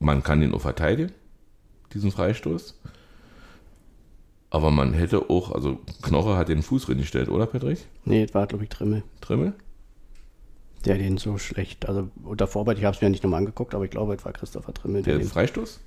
Man 0.00 0.22
kann 0.22 0.42
ihn 0.42 0.52
auch 0.52 0.60
verteidigen, 0.60 1.12
diesen 1.94 2.10
Freistoß. 2.10 2.78
Aber 4.50 4.70
man 4.70 4.94
hätte 4.94 5.28
auch, 5.30 5.52
also 5.52 5.78
Knoche 6.02 6.36
hat 6.36 6.48
den 6.48 6.62
Fuß 6.62 6.88
reingestellt, 6.88 7.28
oder 7.28 7.46
Patrick? 7.46 7.78
Nee, 8.04 8.24
das 8.24 8.34
war, 8.34 8.46
glaube 8.46 8.64
ich, 8.64 8.70
Trimmel. 8.70 9.02
Trimmel? 9.20 9.52
Der 10.88 10.98
den 10.98 11.18
so 11.18 11.38
schlecht, 11.38 11.88
also 11.88 12.08
unter 12.24 12.46
Vorarbeit, 12.46 12.78
ich 12.78 12.84
habe 12.84 12.96
es 12.96 13.02
mir 13.02 13.10
nicht 13.10 13.22
nochmal 13.22 13.38
angeguckt, 13.38 13.74
aber 13.74 13.84
ich 13.84 13.90
glaube, 13.90 14.14
es 14.14 14.24
war 14.24 14.32
Christopher 14.32 14.72
Trimmel. 14.74 15.02
Der 15.02 15.18
den, 15.18 15.28
Freistoß? 15.28 15.80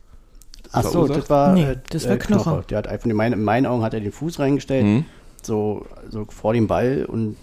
Ach 0.71 0.83
so, 0.83 0.91
verursacht? 0.91 1.19
das 1.19 1.29
war, 1.29 1.53
Nee, 1.53 1.63
äh, 1.63 1.77
das 1.89 2.05
äh, 2.05 2.09
war 2.09 2.17
Knoche. 2.17 2.63
Der 2.69 2.77
hat 2.77 2.87
einfach, 2.87 3.07
in 3.07 3.15
meinen, 3.15 3.33
in 3.33 3.43
meinen 3.43 3.65
Augen 3.65 3.83
hat 3.83 3.93
er 3.93 3.99
den 3.99 4.11
Fuß 4.11 4.39
reingestellt, 4.39 4.85
Mhm. 4.85 5.05
so, 5.41 5.85
so 6.09 6.25
vor 6.29 6.53
dem 6.53 6.67
Ball 6.67 7.05
und 7.05 7.35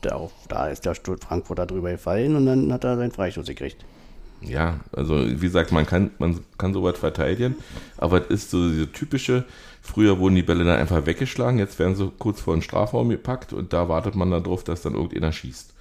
da, 0.00 0.16
auf, 0.16 0.32
da 0.48 0.68
ist 0.68 0.84
der 0.84 0.94
Stutt 0.94 1.22
Frankfurter 1.22 1.66
drüber 1.66 1.90
gefallen 1.92 2.34
und 2.34 2.46
dann 2.46 2.72
hat 2.72 2.84
er 2.84 2.96
seinen 2.96 3.12
Freistoß 3.12 3.46
gekriegt. 3.46 3.84
Ja, 4.40 4.80
also 4.92 5.24
wie 5.24 5.36
gesagt, 5.46 5.70
man 5.70 5.86
kann, 5.86 6.10
man 6.18 6.40
kann 6.58 6.72
sowas 6.74 6.98
verteidigen, 6.98 7.54
aber 7.96 8.22
es 8.22 8.30
ist 8.30 8.50
so 8.50 8.68
diese 8.68 8.90
typische, 8.90 9.44
früher 9.80 10.18
wurden 10.18 10.34
die 10.34 10.42
Bälle 10.42 10.64
dann 10.64 10.78
einfach 10.80 11.06
weggeschlagen, 11.06 11.60
jetzt 11.60 11.78
werden 11.78 11.94
sie 11.94 12.10
kurz 12.18 12.40
vor 12.40 12.56
den 12.56 12.62
Strafraum 12.62 13.08
gepackt 13.10 13.52
und 13.52 13.72
da 13.72 13.88
wartet 13.88 14.16
man 14.16 14.32
darauf, 14.32 14.64
dass 14.64 14.82
dann 14.82 14.94
irgendeiner 14.94 15.30
schießt. 15.30 15.74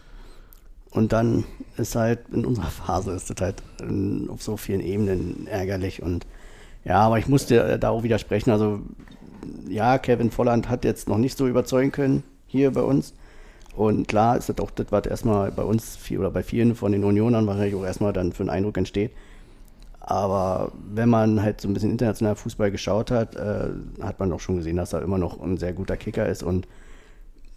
Und 0.92 1.14
dann 1.14 1.46
ist 1.78 1.96
halt 1.96 2.20
in 2.32 2.46
unserer 2.46 2.66
Phase 2.70 3.12
ist 3.12 3.30
das 3.30 3.38
halt 3.42 3.64
ähm, 3.82 4.30
auf 4.32 4.44
so 4.44 4.58
vielen 4.58 4.82
Ebenen 4.82 5.48
ärgerlich 5.48 6.02
und 6.02 6.26
ja, 6.84 7.00
aber 7.02 7.20
ich 7.20 7.28
musste 7.28 7.62
äh, 7.62 7.80
da 7.80 7.90
auch 7.90 8.04
widersprechen. 8.04 8.52
Also 8.52 8.82
ja, 9.68 9.98
Kevin 9.98 10.32
Volland 10.32 10.70
hat 10.70 10.84
jetzt 10.84 11.08
noch 11.08 11.18
nicht 11.18 11.38
so 11.38 11.48
überzeugen 11.48 11.92
können 11.92 12.24
hier 12.48 12.72
bei 12.72 12.82
uns. 12.82 13.14
Und 13.76 14.08
klar 14.08 14.38
ist 14.38 14.50
das 14.50 14.60
auch 14.60 14.72
das, 14.72 14.88
was 14.90 15.06
erstmal 15.06 15.52
bei 15.52 15.64
uns 15.64 15.96
viel, 15.96 16.20
oder 16.20 16.32
bei 16.32 16.44
vielen 16.44 16.76
von 16.76 16.92
den 16.92 17.04
Unionern 17.04 17.48
wahrscheinlich 17.48 17.76
auch 17.76 17.86
erstmal 17.86 18.12
dann 18.12 18.34
für 18.34 18.44
einen 18.44 18.50
Eindruck 18.50 18.78
entsteht. 18.78 19.12
Aber 20.02 20.72
wenn 20.94 21.10
man 21.10 21.42
halt 21.42 21.62
so 21.62 21.70
ein 21.70 21.74
bisschen 21.74 21.92
international 21.92 22.36
Fußball 22.36 22.72
geschaut 22.72 23.12
hat, 23.12 23.36
äh, 23.36 23.70
hat 24.02 24.20
man 24.20 24.30
doch 24.30 24.40
schon 24.40 24.58
gesehen, 24.58 24.76
dass 24.76 24.94
er 24.94 25.04
immer 25.04 25.18
noch 25.18 25.40
ein 25.42 25.58
sehr 25.58 25.74
guter 25.74 25.96
Kicker 25.96 26.28
ist. 26.28 26.44
Und 26.44 26.68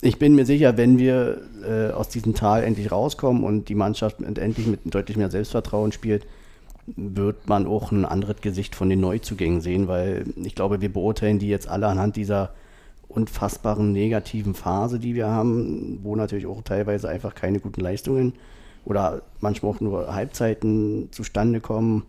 ich 0.01 0.19
bin 0.19 0.35
mir 0.35 0.45
sicher, 0.45 0.77
wenn 0.77 0.99
wir 0.99 1.41
äh, 1.67 1.93
aus 1.93 2.09
diesem 2.09 2.35
Tal 2.35 2.63
endlich 2.63 2.93
rauskommen 2.93 3.45
und 3.45 3.69
die 3.69 3.75
Mannschaft 3.75 4.21
endlich 4.21 4.67
mit 4.67 4.81
deutlich 4.95 5.17
mehr 5.17 5.31
Selbstvertrauen 5.31 5.93
spielt, 5.93 6.27
wird 6.87 7.49
man 7.49 7.67
auch 7.67 7.93
ein 7.93 8.05
anderes 8.05 8.41
Gesicht 8.41 8.75
von 8.75 8.91
den 8.91 9.01
Neuzugängen 9.01 9.61
sehen, 9.61 9.89
weil 9.89 10.27
ich 10.37 10.55
glaube, 10.55 10.81
wir 10.81 10.93
beurteilen 10.93 11.39
die 11.39 11.49
jetzt 11.49 11.69
alle 11.69 11.87
anhand 11.87 12.17
dieser 12.17 12.51
unfassbaren 13.09 13.93
negativen 13.93 14.55
Phase, 14.55 14.99
die 14.99 15.15
wir 15.15 15.29
haben, 15.29 16.01
wo 16.03 16.17
natürlich 16.17 16.47
auch 16.47 16.63
teilweise 16.63 17.09
einfach 17.09 17.35
keine 17.35 17.61
guten 17.61 17.81
Leistungen 17.81 18.35
oder 18.85 19.23
manchmal 19.41 19.73
auch 19.73 19.81
nur 19.81 20.15
Halbzeiten 20.15 21.09
zustande 21.11 21.61
kommen. 21.61 22.05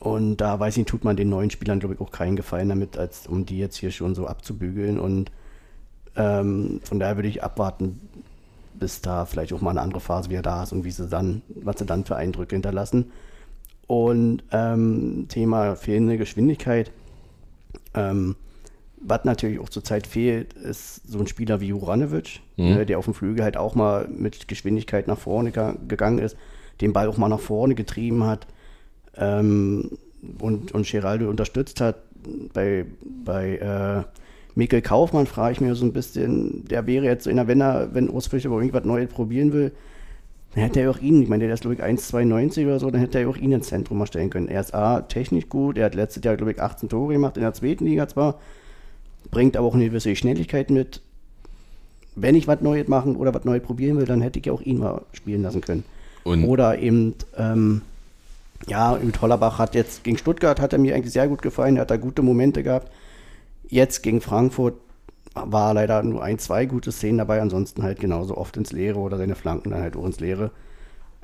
Und 0.00 0.38
da 0.38 0.58
weiß 0.58 0.76
ich, 0.78 0.86
tut 0.86 1.04
man 1.04 1.16
den 1.16 1.28
neuen 1.28 1.50
Spielern, 1.50 1.78
glaube 1.78 1.94
ich, 1.94 2.00
auch 2.00 2.10
keinen 2.10 2.34
Gefallen 2.34 2.68
damit, 2.68 2.98
als 2.98 3.28
um 3.28 3.46
die 3.46 3.58
jetzt 3.58 3.76
hier 3.76 3.92
schon 3.92 4.16
so 4.16 4.26
abzubügeln. 4.26 4.98
Und 4.98 5.30
ähm, 6.16 6.80
von 6.84 6.98
daher 7.00 7.16
würde 7.16 7.28
ich 7.28 7.42
abwarten, 7.42 8.00
bis 8.74 9.00
da 9.00 9.24
vielleicht 9.26 9.52
auch 9.52 9.60
mal 9.60 9.70
eine 9.70 9.80
andere 9.80 10.00
Phase 10.00 10.30
wieder 10.30 10.42
da 10.42 10.62
ist 10.62 10.72
und 10.72 10.84
wie 10.84 10.90
sie 10.90 11.08
dann, 11.08 11.42
was 11.48 11.78
sie 11.78 11.86
dann 11.86 12.04
für 12.04 12.16
Eindrücke 12.16 12.54
hinterlassen. 12.54 13.12
Und 13.86 14.42
ähm, 14.52 15.26
Thema 15.28 15.76
fehlende 15.76 16.16
Geschwindigkeit. 16.16 16.90
Ähm, 17.94 18.36
was 19.04 19.24
natürlich 19.24 19.58
auch 19.58 19.68
zurzeit 19.68 20.06
fehlt, 20.06 20.52
ist 20.54 21.02
so 21.10 21.18
ein 21.18 21.26
Spieler 21.26 21.60
wie 21.60 21.66
Juranovic, 21.68 22.40
ne, 22.76 22.86
der 22.86 22.98
auf 22.98 23.04
dem 23.04 23.14
Flügel 23.14 23.42
halt 23.44 23.56
auch 23.56 23.74
mal 23.74 24.06
mit 24.08 24.46
Geschwindigkeit 24.48 25.08
nach 25.08 25.18
vorne 25.18 25.50
ga- 25.50 25.74
gegangen 25.88 26.18
ist, 26.18 26.36
den 26.80 26.92
Ball 26.92 27.08
auch 27.08 27.18
mal 27.18 27.28
nach 27.28 27.40
vorne 27.40 27.74
getrieben 27.74 28.24
hat 28.24 28.46
ähm, 29.16 29.90
und, 30.38 30.72
und 30.72 30.88
Geraldo 30.88 31.28
unterstützt 31.28 31.80
hat. 31.80 31.96
Bei, 32.54 32.86
bei 33.24 33.56
äh, 33.56 34.04
Mikkel 34.54 34.82
Kaufmann 34.82 35.26
frage 35.26 35.52
ich 35.52 35.60
mir 35.60 35.74
so 35.74 35.84
ein 35.84 35.92
bisschen, 35.92 36.66
der 36.66 36.86
wäre 36.86 37.06
jetzt, 37.06 37.26
in 37.26 37.36
der, 37.36 37.48
wenn 37.48 37.60
er, 37.60 37.94
wenn 37.94 38.10
Urs 38.10 38.26
Fischer 38.26 38.50
irgendwas 38.50 38.84
Neues 38.84 39.08
probieren 39.08 39.52
will, 39.52 39.72
dann 40.54 40.64
hätte 40.64 40.80
er 40.80 40.90
auch 40.90 40.98
ihn, 40.98 41.22
ich 41.22 41.28
meine, 41.28 41.44
der 41.44 41.54
ist 41.54 41.62
glaube 41.62 41.74
ich 41.74 41.82
1,92 41.82 42.66
oder 42.66 42.78
so, 42.78 42.90
dann 42.90 43.00
hätte 43.00 43.18
er 43.18 43.28
auch 43.28 43.36
ihn 43.36 43.52
ins 43.52 43.68
Zentrum 43.68 43.98
mal 43.98 44.06
stellen 44.06 44.28
können. 44.28 44.48
Er 44.48 44.60
ist 44.60 44.74
A, 44.74 45.00
technisch 45.00 45.48
gut, 45.48 45.78
er 45.78 45.86
hat 45.86 45.94
letztes 45.94 46.22
Jahr 46.22 46.36
glaube 46.36 46.52
ich 46.52 46.60
18 46.60 46.90
Tore 46.90 47.14
gemacht 47.14 47.36
in 47.36 47.42
der 47.42 47.54
zweiten 47.54 47.86
Liga 47.86 48.06
zwar, 48.08 48.38
bringt 49.30 49.56
aber 49.56 49.66
auch 49.66 49.74
eine 49.74 49.86
gewisse 49.86 50.14
Schnelligkeit 50.14 50.70
mit. 50.70 51.00
Wenn 52.14 52.34
ich 52.34 52.46
was 52.46 52.60
Neues 52.60 52.88
machen 52.88 53.16
oder 53.16 53.32
was 53.32 53.44
Neues 53.44 53.62
probieren 53.62 53.96
will, 53.96 54.04
dann 54.04 54.20
hätte 54.20 54.38
ich 54.38 54.50
auch 54.50 54.60
ihn 54.60 54.78
mal 54.78 55.00
spielen 55.12 55.42
lassen 55.42 55.62
können. 55.62 55.84
Und 56.24 56.44
Oder 56.44 56.78
eben, 56.78 57.14
ähm, 57.38 57.80
ja, 58.66 58.98
Hollerbach 59.20 59.58
hat 59.58 59.74
jetzt 59.74 60.04
gegen 60.04 60.18
Stuttgart 60.18 60.60
hat 60.60 60.74
er 60.74 60.78
mir 60.78 60.94
eigentlich 60.94 61.12
sehr 61.12 61.26
gut 61.26 61.40
gefallen, 61.40 61.76
er 61.76 61.82
hat 61.82 61.90
da 61.90 61.96
gute 61.96 62.20
Momente 62.20 62.62
gehabt. 62.62 62.92
Jetzt 63.72 64.02
gegen 64.02 64.20
Frankfurt 64.20 64.74
war 65.34 65.72
leider 65.72 66.02
nur 66.02 66.22
ein, 66.22 66.38
zwei 66.38 66.66
gute 66.66 66.92
Szenen 66.92 67.16
dabei, 67.16 67.40
ansonsten 67.40 67.82
halt 67.82 68.00
genauso 68.00 68.36
oft 68.36 68.54
ins 68.58 68.70
Leere 68.70 68.98
oder 68.98 69.16
seine 69.16 69.34
Flanken 69.34 69.70
dann 69.70 69.80
halt 69.80 69.96
auch 69.96 70.04
ins 70.04 70.20
Leere. 70.20 70.50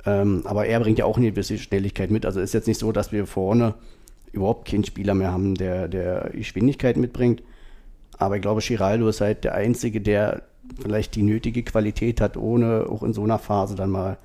Ähm, 0.03 0.41
aber 0.45 0.65
er 0.65 0.79
bringt 0.79 0.97
ja 0.97 1.05
auch 1.05 1.17
eine 1.17 1.29
gewisse 1.29 1.59
Schnelligkeit 1.59 2.09
mit. 2.09 2.25
Also 2.25 2.39
ist 2.39 2.55
jetzt 2.55 2.67
nicht 2.67 2.79
so, 2.79 2.91
dass 2.91 3.11
wir 3.11 3.27
vorne 3.27 3.75
überhaupt 4.31 4.67
keinen 4.67 4.83
Spieler 4.83 5.13
mehr 5.13 5.31
haben, 5.31 5.53
der, 5.53 5.87
der 5.87 6.31
Geschwindigkeit 6.33 6.97
mitbringt. 6.97 7.43
Aber 8.17 8.37
ich 8.37 8.41
glaube, 8.41 8.61
Giraldo 8.61 9.07
ist 9.09 9.21
halt 9.21 9.43
der 9.43 9.53
Einzige, 9.53 10.01
der 10.01 10.41
vielleicht 10.81 11.13
die 11.13 11.21
nötige 11.21 11.61
Qualität 11.61 12.19
hat, 12.19 12.35
ohne 12.35 12.87
auch 12.89 13.03
in 13.03 13.13
so 13.13 13.23
einer 13.23 13.37
Phase 13.37 13.75
dann 13.75 13.91
mal 13.91 14.17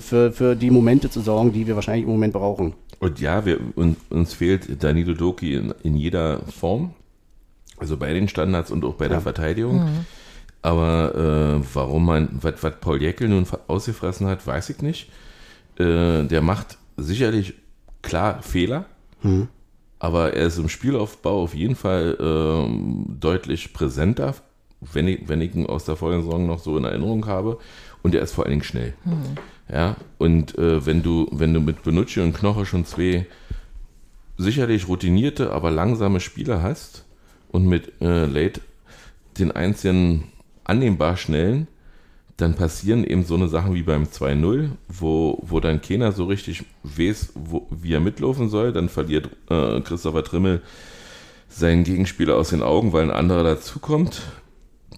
für, 0.00 0.32
für 0.32 0.56
die 0.56 0.72
Momente 0.72 1.10
zu 1.10 1.20
sorgen, 1.20 1.52
die 1.52 1.68
wir 1.68 1.76
wahrscheinlich 1.76 2.06
im 2.06 2.10
Moment 2.10 2.32
brauchen. 2.32 2.74
Und 3.00 3.18
ja, 3.18 3.44
wir, 3.46 3.58
und, 3.74 3.96
uns 4.10 4.34
fehlt 4.34 4.82
Danilo 4.82 5.14
Doki 5.14 5.54
in, 5.54 5.74
in 5.82 5.96
jeder 5.96 6.40
Form. 6.42 6.94
Also 7.78 7.96
bei 7.96 8.12
den 8.12 8.28
Standards 8.28 8.70
und 8.70 8.84
auch 8.84 8.94
bei 8.94 9.08
der 9.08 9.22
Verteidigung. 9.22 9.80
Aber 10.62 11.14
äh, 11.14 11.64
warum 11.74 12.04
man, 12.04 12.28
was 12.42 12.54
Paul 12.80 13.00
Jäckel 13.00 13.28
nun 13.28 13.46
ausgefressen 13.66 14.26
hat, 14.26 14.46
weiß 14.46 14.68
ich 14.68 14.82
nicht. 14.82 15.08
Äh, 15.78 16.24
der 16.24 16.42
macht 16.42 16.76
sicherlich 16.98 17.54
klar 18.02 18.42
Fehler. 18.42 18.84
Aber 19.98 20.34
er 20.34 20.46
ist 20.46 20.58
im 20.58 20.68
Spielaufbau 20.68 21.42
auf 21.42 21.54
jeden 21.54 21.76
Fall 21.76 22.16
ähm, 22.20 23.16
deutlich 23.18 23.72
präsenter, 23.72 24.34
wenn 24.80 25.08
ich, 25.08 25.26
wenn 25.28 25.40
ich 25.40 25.54
ihn 25.54 25.66
aus 25.66 25.86
der 25.86 25.96
vorigen 25.96 26.22
Saison 26.22 26.46
noch 26.46 26.58
so 26.58 26.76
in 26.76 26.84
Erinnerung 26.84 27.26
habe. 27.26 27.58
Und 28.02 28.14
er 28.14 28.22
ist 28.22 28.32
vor 28.32 28.44
allen 28.44 28.52
Dingen 28.52 28.64
schnell. 28.64 28.94
Ja, 29.72 29.96
und 30.18 30.58
äh, 30.58 30.84
wenn 30.84 31.02
du, 31.02 31.28
wenn 31.30 31.54
du 31.54 31.60
mit 31.60 31.82
Benucci 31.82 32.20
und 32.20 32.32
Knoche 32.32 32.66
schon 32.66 32.84
zwei 32.84 33.26
sicherlich 34.36 34.88
routinierte, 34.88 35.52
aber 35.52 35.70
langsame 35.70 36.18
Spieler 36.18 36.62
hast 36.62 37.04
und 37.52 37.66
mit 37.66 37.92
äh, 38.00 38.24
Late 38.24 38.60
den 39.38 39.52
einzigen 39.52 40.24
annehmbar 40.64 41.16
schnellen, 41.16 41.68
dann 42.36 42.54
passieren 42.54 43.04
eben 43.04 43.24
so 43.24 43.34
eine 43.34 43.48
Sachen 43.48 43.74
wie 43.74 43.82
beim 43.82 44.04
2-0, 44.04 44.70
wo, 44.88 45.38
wo 45.42 45.60
dann 45.60 45.82
keiner 45.82 46.12
so 46.12 46.24
richtig 46.24 46.64
weiß, 46.82 47.32
wo, 47.34 47.66
wie 47.70 47.92
er 47.92 48.00
mitlaufen 48.00 48.48
soll. 48.48 48.72
Dann 48.72 48.88
verliert 48.88 49.28
äh, 49.50 49.80
Christopher 49.82 50.24
Trimmel 50.24 50.62
seinen 51.48 51.84
Gegenspieler 51.84 52.36
aus 52.36 52.50
den 52.50 52.62
Augen, 52.62 52.92
weil 52.92 53.04
ein 53.04 53.10
anderer 53.10 53.44
dazukommt. 53.44 54.22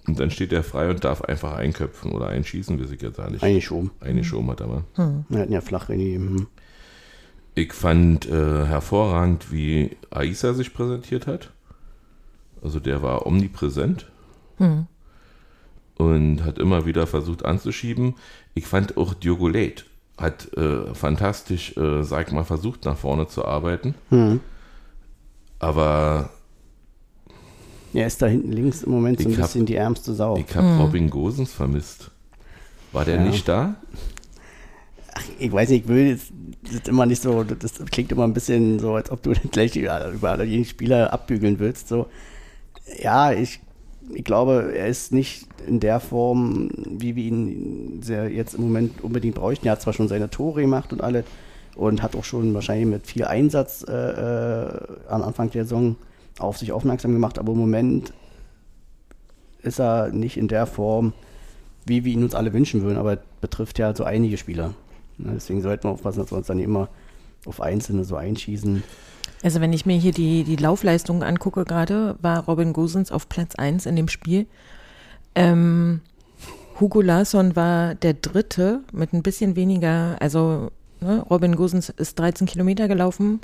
Und 0.07 0.19
dann 0.19 0.31
steht 0.31 0.51
er 0.51 0.63
frei 0.63 0.89
und 0.89 1.03
darf 1.03 1.21
einfach 1.21 1.53
einköpfen 1.53 2.11
oder 2.11 2.27
einschießen, 2.27 2.77
wie 2.77 2.93
ich 2.93 3.01
jetzt 3.01 3.17
gar 3.17 3.29
nicht. 3.29 3.43
Eingeschoben. 3.43 3.91
Eingeschoben 4.01 4.49
hat 4.51 4.59
er 4.59 4.67
mal. 4.67 4.83
Wir 5.29 5.39
hatten 5.39 5.53
ja 5.53 5.61
flach 5.61 5.89
in 5.89 5.99
hm. 5.99 6.47
Ich 7.55 7.71
fand 7.71 8.27
äh, 8.27 8.65
hervorragend, 8.65 9.51
wie 9.51 9.95
Aisa 10.09 10.53
sich 10.53 10.73
präsentiert 10.73 11.27
hat. 11.27 11.51
Also 12.61 12.79
der 12.79 13.01
war 13.01 13.27
omnipräsent 13.27 14.07
und 15.97 16.43
hat 16.43 16.57
immer 16.57 16.85
wieder 16.85 17.07
versucht 17.07 17.45
anzuschieben. 17.45 18.15
Ich 18.53 18.65
fand 18.65 18.97
auch 18.97 19.13
Diogo 19.13 19.47
Late 19.47 19.83
hat 20.17 20.53
äh, 20.55 20.93
fantastisch, 20.93 21.75
äh, 21.75 22.03
sag 22.03 22.31
mal, 22.31 22.43
versucht 22.43 22.85
nach 22.85 22.97
vorne 22.97 23.27
zu 23.27 23.45
arbeiten. 23.45 23.95
Hm. 24.09 24.41
Aber 25.59 26.29
Er 27.93 28.07
ist 28.07 28.21
da 28.21 28.27
hinten 28.27 28.51
links 28.51 28.83
im 28.83 28.91
Moment 28.91 29.19
so 29.21 29.27
ein 29.27 29.31
Ich 29.33 29.37
hab- 29.37 29.45
bisschen 29.45 29.65
die 29.65 29.75
ärmste 29.75 30.13
Sau. 30.13 30.37
ich 30.37 30.55
habe 30.55 30.77
Robin 30.77 31.09
Gosens 31.09 31.51
vermisst. 31.53 32.11
War 32.91 33.05
der 33.05 33.15
Ja. 33.15 33.21
nicht 33.23 33.47
da? 33.47 33.75
ich 35.39 35.51
weiß 35.51 35.69
nicht, 35.69 35.83
ich 35.83 35.87
will 35.89 36.07
jetzt, 36.07 36.31
das 36.63 36.73
ist 36.73 36.87
immer 36.87 37.05
nicht 37.05 37.21
so, 37.21 37.43
das 37.43 37.73
klingt 37.91 38.11
immer 38.11 38.23
ein 38.23 38.33
bisschen 38.33 38.79
so, 38.79 38.95
als 38.95 39.11
ob 39.11 39.21
du 39.21 39.31
gleich 39.51 39.75
über, 39.75 40.43
jeden 40.43 40.65
Spieler 40.65 41.13
abbügeln 41.13 41.59
willst. 41.59 41.87
So. 41.87 42.07
Ja, 43.01 43.31
ich, 43.31 43.59
ich 44.13 44.23
glaube, 44.23 44.73
er 44.75 44.87
ist 44.87 45.11
nicht 45.11 45.47
in 45.67 45.79
der 45.79 45.99
Form, 45.99 46.69
wie 46.89 47.15
wir 47.15 47.23
ihn 47.25 48.01
sehr 48.01 48.29
jetzt 48.29 48.55
im 48.55 48.61
Moment 48.63 49.03
unbedingt 49.03 49.35
bräuchten. 49.35 49.67
Er 49.67 49.73
hat 49.73 49.81
zwar 49.81 49.93
schon 49.93 50.07
seine 50.07 50.29
Tore 50.29 50.61
gemacht 50.61 50.91
und 50.93 51.01
alle 51.01 51.23
und 51.75 52.01
hat 52.01 52.15
auch 52.15 52.23
schon 52.23 52.53
wahrscheinlich 52.53 52.87
mit 52.87 53.07
viel 53.07 53.25
Einsatz 53.25 53.85
äh, 53.87 53.91
äh, 53.91 54.79
am 55.09 55.21
Anfang 55.23 55.49
der 55.51 55.63
Saison 55.63 55.95
auf 56.39 56.57
sich 56.57 56.71
aufmerksam 56.71 57.13
gemacht, 57.13 57.39
aber 57.39 57.53
im 57.53 57.59
Moment 57.59 58.13
ist 59.61 59.79
er 59.79 60.09
nicht 60.09 60.37
in 60.37 60.47
der 60.47 60.65
Form, 60.65 61.13
wie 61.85 62.05
wir 62.05 62.13
ihn 62.13 62.23
uns 62.23 62.35
alle 62.35 62.53
wünschen 62.53 62.81
würden, 62.81 62.97
aber 62.97 63.19
betrifft 63.41 63.79
ja 63.79 63.95
so 63.95 64.03
einige 64.03 64.37
Spieler. 64.37 64.73
Ne, 65.17 65.31
Deswegen 65.35 65.61
sollten 65.61 65.85
wir 65.85 65.91
aufpassen, 65.91 66.19
dass 66.19 66.31
wir 66.31 66.37
uns 66.37 66.47
dann 66.47 66.59
immer 66.59 66.89
auf 67.45 67.61
Einzelne 67.61 68.03
so 68.03 68.15
einschießen. 68.15 68.83
Also 69.43 69.59
wenn 69.59 69.73
ich 69.73 69.85
mir 69.85 69.97
hier 69.97 70.13
die, 70.13 70.43
die 70.43 70.55
Laufleistungen 70.55 71.23
angucke 71.23 71.65
gerade, 71.65 72.15
war 72.21 72.45
Robin 72.45 72.73
Gosens 72.73 73.11
auf 73.11 73.27
Platz 73.27 73.55
1 73.55 73.85
in 73.85 73.95
dem 73.95 74.07
Spiel. 74.07 74.47
Ähm, 75.35 76.01
Hugo 76.79 77.01
Larsson 77.01 77.55
war 77.55 77.95
der 77.95 78.13
Dritte 78.13 78.81
mit 78.91 79.13
ein 79.13 79.23
bisschen 79.23 79.55
weniger, 79.55 80.15
also 80.19 80.71
ne, 81.01 81.25
Robin 81.29 81.55
Gosens 81.55 81.89
ist 81.89 82.17
13 82.19 82.47
Kilometer 82.47 82.87
gelaufen, 82.87 83.41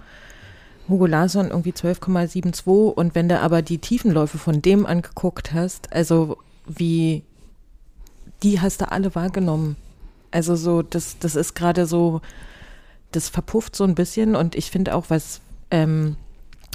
Hugo 0.89 1.05
Larsson 1.05 1.49
irgendwie 1.49 1.71
12,72 1.71 2.91
und 2.91 3.15
wenn 3.15 3.29
du 3.29 3.39
aber 3.39 3.61
die 3.61 3.77
Tiefenläufe 3.77 4.37
von 4.37 4.61
dem 4.61 4.85
angeguckt 4.85 5.53
hast, 5.53 5.93
also 5.93 6.37
wie, 6.65 7.23
die 8.43 8.59
hast 8.59 8.81
du 8.81 8.91
alle 8.91 9.13
wahrgenommen. 9.15 9.75
Also 10.31 10.55
so, 10.55 10.81
das, 10.81 11.17
das 11.19 11.35
ist 11.35 11.55
gerade 11.55 11.85
so, 11.85 12.21
das 13.11 13.29
verpufft 13.29 13.75
so 13.75 13.83
ein 13.83 13.95
bisschen 13.95 14.35
und 14.35 14.55
ich 14.55 14.69
finde 14.71 14.95
auch, 14.95 15.05
was 15.09 15.41
ähm, 15.71 16.15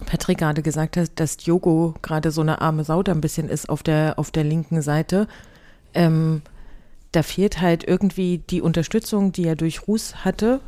Patrick 0.07 0.39
gerade 0.39 0.63
gesagt 0.63 0.97
hat, 0.97 1.11
dass 1.17 1.37
Diogo 1.37 1.95
gerade 2.03 2.31
so 2.31 2.41
eine 2.41 2.61
arme 2.61 2.85
Sau 2.85 3.03
da 3.03 3.13
ein 3.13 3.21
bisschen 3.21 3.49
ist 3.49 3.69
auf 3.69 3.83
der, 3.83 4.19
auf 4.19 4.31
der 4.31 4.45
linken 4.45 4.83
Seite. 4.83 5.29
Ähm, 5.95 6.43
da 7.13 7.23
fehlt 7.23 7.61
halt 7.61 7.85
irgendwie 7.85 8.39
die 8.39 8.61
Unterstützung, 8.61 9.31
die 9.31 9.47
er 9.47 9.57
durch 9.57 9.87
Ruß 9.87 10.25
hatte. 10.25 10.61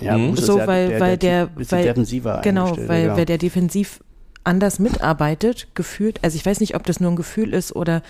Ja, 0.00 0.16
Mhm. 0.16 0.36
So, 0.36 0.58
ja 0.58 0.66
weil, 0.66 1.00
weil 1.00 1.16
der, 1.16 1.46
bisschen 1.46 1.78
weil, 1.78 1.84
defensiver 1.84 2.40
genau, 2.42 2.76
weil, 2.86 3.06
ja. 3.06 3.16
weil 3.16 3.24
der 3.24 3.38
defensiv 3.38 4.00
anders 4.44 4.78
mitarbeitet, 4.78 5.68
gefühlt. 5.74 6.22
Also 6.22 6.36
ich 6.36 6.46
weiß 6.46 6.60
nicht, 6.60 6.74
ob 6.74 6.84
das 6.84 7.00
nur 7.00 7.10
ein 7.10 7.16
Gefühl 7.16 7.52
ist 7.52 7.74
oder 7.74 8.02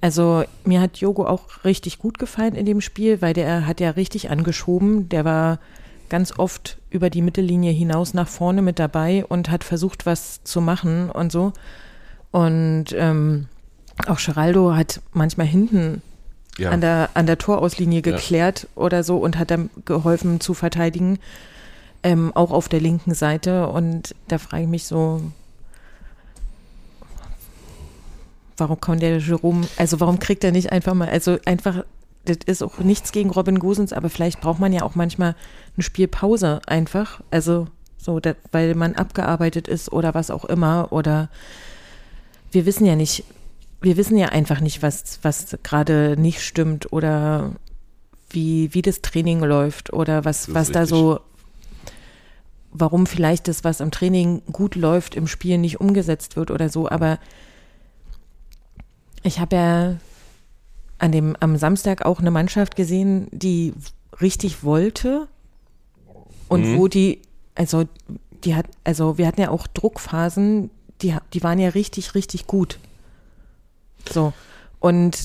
also 0.00 0.44
mir 0.64 0.80
hat 0.80 0.98
Jogo 0.98 1.26
auch 1.26 1.64
richtig 1.64 1.98
gut 1.98 2.18
gefallen 2.18 2.54
in 2.54 2.64
dem 2.64 2.80
Spiel, 2.80 3.20
weil 3.20 3.34
der 3.34 3.66
hat 3.66 3.80
ja 3.80 3.90
richtig 3.90 4.30
angeschoben. 4.30 5.08
Der 5.10 5.24
war 5.24 5.58
ganz 6.08 6.38
oft 6.38 6.78
über 6.88 7.10
die 7.10 7.22
Mittellinie 7.22 7.72
hinaus 7.72 8.14
nach 8.14 8.28
vorne 8.28 8.62
mit 8.62 8.78
dabei 8.78 9.24
und 9.26 9.50
hat 9.50 9.62
versucht, 9.62 10.06
was 10.06 10.42
zu 10.42 10.60
machen 10.60 11.10
und 11.10 11.30
so. 11.30 11.52
Und 12.30 12.86
ähm, 12.94 13.46
auch 14.06 14.18
Geraldo 14.18 14.74
hat 14.74 15.00
manchmal 15.12 15.46
hinten 15.46 16.00
Ja. 16.58 16.70
an, 16.70 16.80
der, 16.80 17.10
an 17.14 17.26
der 17.26 17.38
Torauslinie 17.38 18.02
Ja. 18.04 18.12
geklärt 18.12 18.66
oder 18.74 19.02
so 19.04 19.16
und 19.18 19.38
hat 19.38 19.50
dann 19.50 19.70
geholfen 19.84 20.40
zu 20.40 20.52
verteidigen, 20.54 21.18
ähm, 22.02 22.32
auch 22.34 22.50
auf 22.50 22.68
der 22.68 22.80
linken 22.80 23.14
Seite. 23.14 23.68
Und 23.68 24.14
da 24.28 24.38
frage 24.38 24.64
ich 24.64 24.68
mich 24.68 24.84
so, 24.84 25.22
warum 28.56 28.80
kommt 28.80 29.02
der 29.02 29.18
Jerome, 29.18 29.66
also 29.76 30.00
warum 30.00 30.18
kriegt 30.18 30.44
er 30.44 30.52
nicht 30.52 30.70
einfach 30.72 30.94
mal, 30.94 31.08
also 31.08 31.38
einfach, 31.46 31.84
das 32.26 32.38
ist 32.46 32.62
auch 32.62 32.78
nichts 32.78 33.12
gegen 33.12 33.30
Robin 33.30 33.58
Gosens, 33.58 33.92
aber 33.92 34.10
vielleicht 34.10 34.40
braucht 34.40 34.60
man 34.60 34.72
ja 34.72 34.82
auch 34.82 34.94
manchmal 34.94 35.34
eine 35.76 35.82
Spielpause 35.82 36.60
einfach, 36.66 37.20
also 37.30 37.68
so, 37.96 38.20
da, 38.20 38.34
weil 38.52 38.74
man 38.74 38.94
abgearbeitet 38.94 39.68
ist 39.68 39.92
oder 39.92 40.14
was 40.14 40.30
auch 40.30 40.44
immer 40.44 40.88
oder 40.90 41.28
wir 42.52 42.66
wissen 42.66 42.84
ja 42.86 42.96
nicht, 42.96 43.24
wir 43.80 43.96
wissen 43.96 44.16
ja 44.18 44.28
einfach 44.28 44.60
nicht, 44.60 44.82
was, 44.82 45.18
was 45.22 45.56
gerade 45.62 46.16
nicht 46.18 46.42
stimmt 46.42 46.92
oder 46.92 47.52
wie, 48.30 48.72
wie 48.74 48.82
das 48.82 49.00
Training 49.02 49.40
läuft 49.40 49.92
oder 49.92 50.24
was, 50.24 50.52
was 50.54 50.70
da 50.70 50.86
so, 50.86 51.20
warum 52.72 53.06
vielleicht 53.06 53.48
das, 53.48 53.64
was 53.64 53.80
am 53.80 53.90
Training 53.90 54.42
gut 54.52 54.74
läuft, 54.76 55.14
im 55.16 55.26
Spiel 55.26 55.58
nicht 55.58 55.80
umgesetzt 55.80 56.36
wird 56.36 56.50
oder 56.50 56.68
so. 56.68 56.88
Aber 56.88 57.18
ich 59.22 59.40
habe 59.40 59.56
ja 59.56 59.96
an 60.98 61.12
dem, 61.12 61.34
am 61.40 61.56
Samstag 61.56 62.04
auch 62.04 62.20
eine 62.20 62.30
Mannschaft 62.30 62.76
gesehen, 62.76 63.28
die 63.32 63.72
richtig 64.20 64.62
wollte 64.62 65.26
und 66.48 66.62
Mhm. 66.62 66.76
wo 66.76 66.88
die, 66.88 67.20
also 67.54 67.84
die 68.44 68.54
hat, 68.54 68.66
also 68.84 69.18
wir 69.18 69.26
hatten 69.26 69.40
ja 69.40 69.50
auch 69.50 69.66
Druckphasen, 69.66 70.70
die, 71.02 71.14
die 71.32 71.42
waren 71.42 71.58
ja 71.58 71.70
richtig, 71.70 72.14
richtig 72.14 72.46
gut. 72.46 72.78
So. 74.12 74.32
Und 74.78 75.24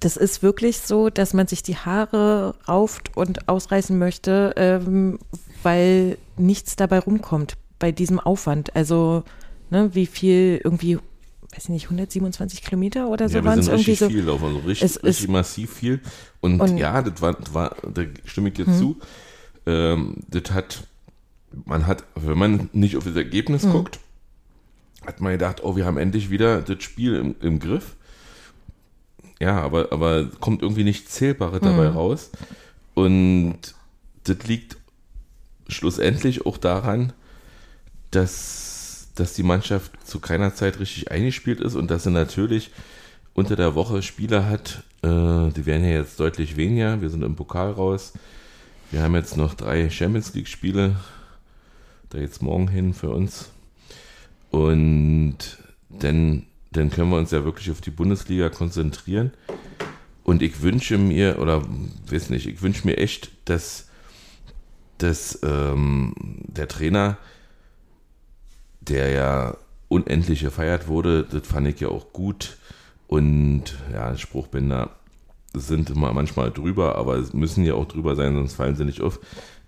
das 0.00 0.16
ist 0.16 0.42
wirklich 0.42 0.78
so, 0.78 1.10
dass 1.10 1.34
man 1.34 1.46
sich 1.48 1.62
die 1.62 1.76
Haare 1.76 2.54
rauft 2.68 3.16
und 3.16 3.48
ausreißen 3.48 3.98
möchte, 3.98 4.52
ähm, 4.56 5.18
weil 5.62 6.18
nichts 6.36 6.76
dabei 6.76 7.00
rumkommt 7.00 7.56
bei 7.80 7.90
diesem 7.92 8.20
Aufwand. 8.20 8.74
Also, 8.76 9.24
ne, 9.70 9.90
wie 9.94 10.06
viel 10.06 10.60
irgendwie, 10.62 10.96
weiß 11.52 11.64
ich 11.64 11.68
nicht, 11.70 11.84
127 11.86 12.62
Kilometer 12.62 13.08
oder 13.08 13.28
so 13.28 13.38
ja, 13.38 13.44
waren 13.44 13.58
es 13.58 13.66
irgendwie 13.68 13.94
so. 13.96 14.08
viel 14.08 14.22
laufen, 14.22 14.44
also 14.44 14.58
richtig, 14.58 14.82
Es 14.82 14.96
ist- 14.96 15.04
richtig 15.04 15.28
massiv 15.28 15.72
viel. 15.72 16.00
Und, 16.40 16.60
Und- 16.60 16.76
ja, 16.78 17.02
das 17.02 17.20
war, 17.20 17.32
das 17.34 17.52
war, 17.52 17.74
da 17.92 18.02
stimme 18.24 18.48
ich 18.50 18.54
dir 18.54 18.66
Hm. 18.66 18.78
zu. 18.78 18.96
Ähm, 19.66 20.14
das 20.28 20.52
hat, 20.52 20.84
man 21.64 21.86
hat, 21.88 22.04
wenn 22.14 22.38
man 22.38 22.70
nicht 22.72 22.96
auf 22.96 23.04
das 23.04 23.16
Ergebnis 23.16 23.64
Hm. 23.64 23.72
guckt, 23.72 23.98
hat 25.08 25.20
man 25.22 25.32
gedacht, 25.32 25.64
oh, 25.64 25.74
wir 25.74 25.86
haben 25.86 25.96
endlich 25.96 26.28
wieder 26.28 26.60
das 26.60 26.82
Spiel 26.82 27.16
im, 27.16 27.34
im 27.40 27.58
Griff. 27.58 27.96
Ja, 29.40 29.60
aber, 29.60 29.90
aber 29.90 30.26
kommt 30.40 30.62
irgendwie 30.62 30.84
nichts 30.84 31.12
Zählbares 31.12 31.60
dabei 31.60 31.86
Hm. 31.88 31.94
raus. 31.94 32.30
Und 32.94 33.58
das 34.24 34.46
liegt 34.46 34.76
schlussendlich 35.68 36.44
auch 36.44 36.58
daran, 36.58 37.14
dass, 38.10 39.08
dass 39.14 39.32
die 39.32 39.42
Mannschaft 39.42 39.92
zu 40.06 40.20
keiner 40.20 40.54
Zeit 40.54 40.78
richtig 40.78 41.10
eingespielt 41.10 41.60
ist 41.60 41.74
und 41.74 41.90
dass 41.90 42.02
sie 42.04 42.10
natürlich 42.10 42.70
unter 43.32 43.56
der 43.56 43.74
Woche 43.74 44.02
Spieler 44.02 44.46
hat. 44.48 44.82
Äh, 45.02 45.52
die 45.52 45.64
werden 45.64 45.84
ja 45.84 45.98
jetzt 45.98 46.20
deutlich 46.20 46.56
weniger. 46.56 47.00
Wir 47.00 47.08
sind 47.08 47.22
im 47.22 47.34
Pokal 47.36 47.70
raus. 47.72 48.12
Wir 48.90 49.02
haben 49.02 49.14
jetzt 49.14 49.36
noch 49.38 49.54
drei 49.54 49.88
Champions 49.88 50.34
League-Spiele. 50.34 50.96
Da 52.10 52.18
jetzt 52.18 52.42
morgen 52.42 52.68
hin 52.68 52.92
für 52.92 53.10
uns. 53.10 53.50
Und 54.50 55.38
dann, 55.88 56.46
dann 56.72 56.90
können 56.90 57.10
wir 57.10 57.18
uns 57.18 57.30
ja 57.30 57.44
wirklich 57.44 57.70
auf 57.70 57.80
die 57.80 57.90
Bundesliga 57.90 58.48
konzentrieren. 58.48 59.32
Und 60.24 60.42
ich 60.42 60.62
wünsche 60.62 60.98
mir, 60.98 61.38
oder 61.38 61.62
weiß 62.10 62.30
nicht, 62.30 62.46
ich 62.46 62.60
wünsche 62.62 62.86
mir 62.86 62.98
echt, 62.98 63.30
dass, 63.46 63.88
dass 64.98 65.38
ähm, 65.42 66.14
der 66.46 66.68
Trainer, 66.68 67.16
der 68.80 69.10
ja 69.10 69.56
unendlich 69.88 70.40
gefeiert 70.40 70.86
wurde, 70.86 71.24
das 71.24 71.46
fand 71.46 71.68
ich 71.68 71.80
ja 71.80 71.88
auch 71.88 72.12
gut. 72.12 72.58
Und 73.06 73.74
ja, 73.92 74.16
Spruchbänder 74.16 74.90
sind 75.54 75.90
immer 75.90 76.12
manchmal 76.12 76.50
drüber, 76.50 76.96
aber 76.96 77.24
müssen 77.32 77.64
ja 77.64 77.74
auch 77.74 77.86
drüber 77.86 78.14
sein, 78.14 78.34
sonst 78.34 78.54
fallen 78.54 78.76
sie 78.76 78.84
nicht 78.84 79.00
auf. 79.00 79.20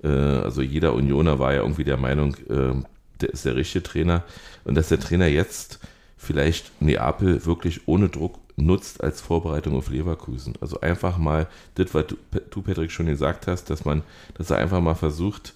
Äh, 0.03 0.09
also 0.09 0.61
jeder 0.61 0.95
Unioner 0.95 1.39
war 1.39 1.55
ja 1.55 1.63
irgendwie 1.63 1.85
der 1.85 1.97
Meinung, 1.97 2.37
äh, 2.49 2.75
der 3.23 3.31
ist 3.31 3.45
der 3.45 3.57
richtige 3.57 3.83
Trainer. 3.83 4.25
Und 4.65 4.75
dass 4.75 4.89
der 4.89 5.01
Trainer 5.01 5.27
jetzt 5.27 5.81
vielleicht 6.17 6.83
Neapel 6.83 7.45
wirklich 7.47 7.89
ohne 7.89 8.09
Druck 8.09 8.39
nutzt 8.57 9.03
als 9.03 9.21
Vorbereitung 9.21 9.77
auf 9.77 9.89
Leverkusen. 9.89 10.55
Also 10.61 10.81
einfach 10.81 11.19
mal, 11.19 11.47
das, 11.77 11.95
was 11.95 12.07
du, 12.51 12.63
Patrick, 12.63 12.91
schon 12.91 13.07
gesagt 13.07 13.47
hast, 13.47 13.71
dass 13.71 13.85
man, 13.85 14.03
dass 14.35 14.51
er 14.51 14.59
einfach 14.59 14.81
mal 14.81 14.95
versucht, 14.95 15.55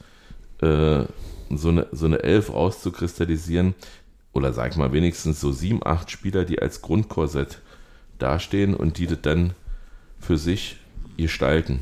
äh, 0.60 1.04
so 1.50 1.68
eine, 1.68 1.86
so 1.92 2.06
eine 2.06 2.22
Elf 2.22 2.50
auszukristallisieren, 2.50 3.74
oder 4.32 4.52
sag 4.52 4.72
ich 4.72 4.76
mal 4.76 4.92
wenigstens 4.92 5.40
so 5.40 5.52
sieben, 5.52 5.80
acht 5.84 6.10
Spieler, 6.10 6.44
die 6.44 6.60
als 6.60 6.82
Grundkorsett 6.82 7.60
dastehen 8.18 8.74
und 8.74 8.98
die 8.98 9.06
das 9.06 9.20
dann 9.22 9.52
für 10.18 10.36
sich 10.36 10.78
gestalten. 11.16 11.80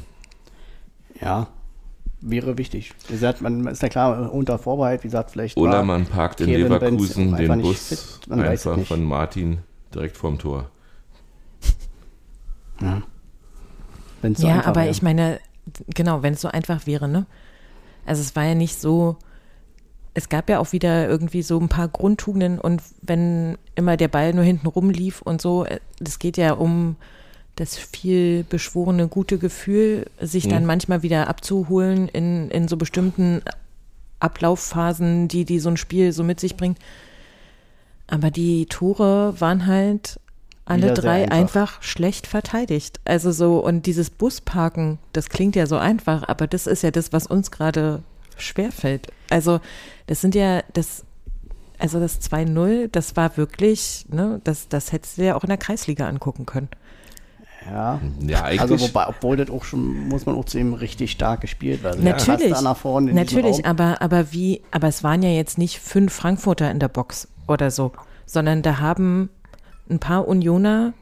Ja, 1.20 1.48
wäre 2.22 2.56
wichtig. 2.56 2.92
Wie 3.08 3.14
gesagt, 3.14 3.40
man 3.40 3.66
ist 3.66 3.82
ja 3.82 3.88
klar 3.88 4.32
unter 4.32 4.58
Vorbehalt, 4.58 5.02
wie 5.02 5.08
gesagt, 5.08 5.32
vielleicht. 5.32 5.56
Oder 5.56 5.72
war 5.72 5.84
man 5.84 6.06
parkt 6.06 6.40
in 6.40 6.46
Kevin 6.46 6.72
Leverkusen 6.72 7.36
den 7.36 7.60
Bus 7.60 7.88
fit, 7.88 8.32
einfach 8.32 8.78
von 8.80 9.04
Martin 9.04 9.58
direkt 9.94 10.16
vorm 10.16 10.38
Tor. 10.38 10.70
Wenn's 14.22 14.40
so 14.40 14.46
ja, 14.46 14.64
aber 14.64 14.82
wäre. 14.82 14.90
ich 14.90 15.02
meine, 15.02 15.40
genau, 15.94 16.22
wenn 16.22 16.34
es 16.34 16.40
so 16.40 16.48
einfach 16.48 16.86
wäre, 16.86 17.08
ne? 17.08 17.26
Also 18.06 18.22
es 18.22 18.34
war 18.34 18.44
ja 18.44 18.54
nicht 18.54 18.80
so, 18.80 19.16
es 20.14 20.28
gab 20.28 20.48
ja 20.48 20.58
auch 20.58 20.72
wieder 20.72 21.08
irgendwie 21.08 21.42
so 21.42 21.58
ein 21.58 21.68
paar 21.68 21.88
Grundtugenden 21.88 22.58
und 22.58 22.82
wenn 23.00 23.56
immer 23.74 23.96
der 23.96 24.08
Ball 24.08 24.32
nur 24.32 24.44
hinten 24.44 24.66
rumlief 24.66 25.22
und 25.22 25.40
so, 25.40 25.64
äh, 25.64 25.80
das 25.98 26.18
geht 26.18 26.36
ja 26.36 26.52
um 26.52 26.96
das 27.56 27.76
viel 27.76 28.44
beschworene 28.44 29.08
gute 29.08 29.38
Gefühl, 29.38 30.06
sich 30.20 30.48
dann 30.48 30.62
Mhm. 30.62 30.66
manchmal 30.66 31.02
wieder 31.02 31.28
abzuholen 31.28 32.08
in, 32.08 32.50
in 32.50 32.66
so 32.68 32.76
bestimmten 32.76 33.42
Ablauffphasen, 34.20 35.28
die, 35.28 35.44
die 35.44 35.58
so 35.58 35.68
ein 35.68 35.76
Spiel 35.76 36.12
so 36.12 36.24
mit 36.24 36.40
sich 36.40 36.56
bringt. 36.56 36.78
Aber 38.06 38.30
die 38.30 38.66
Tore 38.66 39.40
waren 39.40 39.66
halt 39.66 40.18
alle 40.64 40.94
drei 40.94 41.24
einfach. 41.24 41.32
einfach. 41.72 41.82
schlecht 41.82 42.26
verteidigt. 42.26 43.00
Also 43.04 43.32
so, 43.32 43.58
und 43.58 43.86
dieses 43.86 44.10
Busparken, 44.10 44.98
das 45.12 45.28
klingt 45.28 45.56
ja 45.56 45.66
so 45.66 45.76
einfach, 45.76 46.28
aber 46.28 46.46
das 46.46 46.66
ist 46.66 46.82
ja 46.82 46.90
das, 46.90 47.12
was 47.12 47.26
uns 47.26 47.50
gerade 47.50 48.02
schwerfällt. 48.36 49.08
Also, 49.28 49.60
das 50.06 50.20
sind 50.20 50.34
ja, 50.34 50.62
das, 50.72 51.04
also 51.78 52.00
das 52.00 52.20
2-0, 52.20 52.88
das 52.92 53.16
war 53.16 53.36
wirklich, 53.36 54.06
ne, 54.08 54.40
das, 54.44 54.68
das 54.68 54.92
hättest 54.92 55.18
du 55.18 55.24
ja 55.24 55.34
auch 55.34 55.42
in 55.42 55.48
der 55.48 55.58
Kreisliga 55.58 56.08
angucken 56.08 56.46
können. 56.46 56.68
Ja. 57.70 58.00
Ja, 58.20 58.42
eigentlich. 58.44 58.60
Also 58.60 58.80
wobei, 58.80 59.06
obwohl 59.08 59.36
das 59.36 59.50
auch 59.50 59.64
schon, 59.64 60.08
muss 60.08 60.26
man 60.26 60.34
auch 60.34 60.44
zu 60.44 60.58
ihm 60.58 60.74
richtig 60.74 61.12
stark 61.12 61.40
gespielt 61.40 61.82
werden. 61.82 62.04
Natürlich. 62.04 62.52
Da 62.52 62.62
nach 62.62 62.76
vorne 62.76 63.12
Natürlich, 63.12 63.58
Raum. 63.58 63.64
aber, 63.64 64.02
aber 64.02 64.32
wie, 64.32 64.62
aber 64.70 64.88
es 64.88 65.04
waren 65.04 65.22
ja 65.22 65.30
jetzt 65.30 65.58
nicht 65.58 65.78
fünf 65.78 66.12
Frankfurter 66.12 66.70
in 66.70 66.80
der 66.80 66.88
Box 66.88 67.28
oder 67.46 67.70
so, 67.70 67.92
sondern 68.26 68.62
da 68.62 68.78
haben 68.78 69.30
ein 69.88 69.98
paar 69.98 70.26
Unioner 70.26 70.92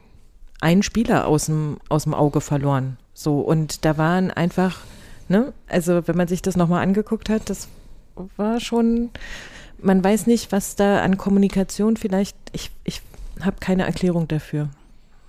einen 0.61 0.83
Spieler 0.83 1.27
aus 1.27 1.47
dem, 1.47 1.77
aus 1.89 2.03
dem 2.03 2.13
Auge 2.13 2.41
verloren. 2.41 2.97
So, 3.13 3.39
und 3.39 3.83
da 3.85 3.97
waren 3.97 4.31
einfach, 4.31 4.81
ne, 5.27 5.53
also 5.67 6.07
wenn 6.07 6.15
man 6.15 6.27
sich 6.27 6.41
das 6.41 6.55
nochmal 6.55 6.83
angeguckt 6.83 7.29
hat, 7.29 7.49
das 7.49 7.67
war 8.37 8.59
schon, 8.59 9.09
man 9.81 10.03
weiß 10.03 10.27
nicht, 10.27 10.51
was 10.51 10.75
da 10.75 11.01
an 11.01 11.17
Kommunikation 11.17 11.97
vielleicht, 11.97 12.37
ich, 12.51 12.71
ich 12.83 13.01
habe 13.41 13.57
keine 13.59 13.85
Erklärung 13.85 14.27
dafür. 14.27 14.69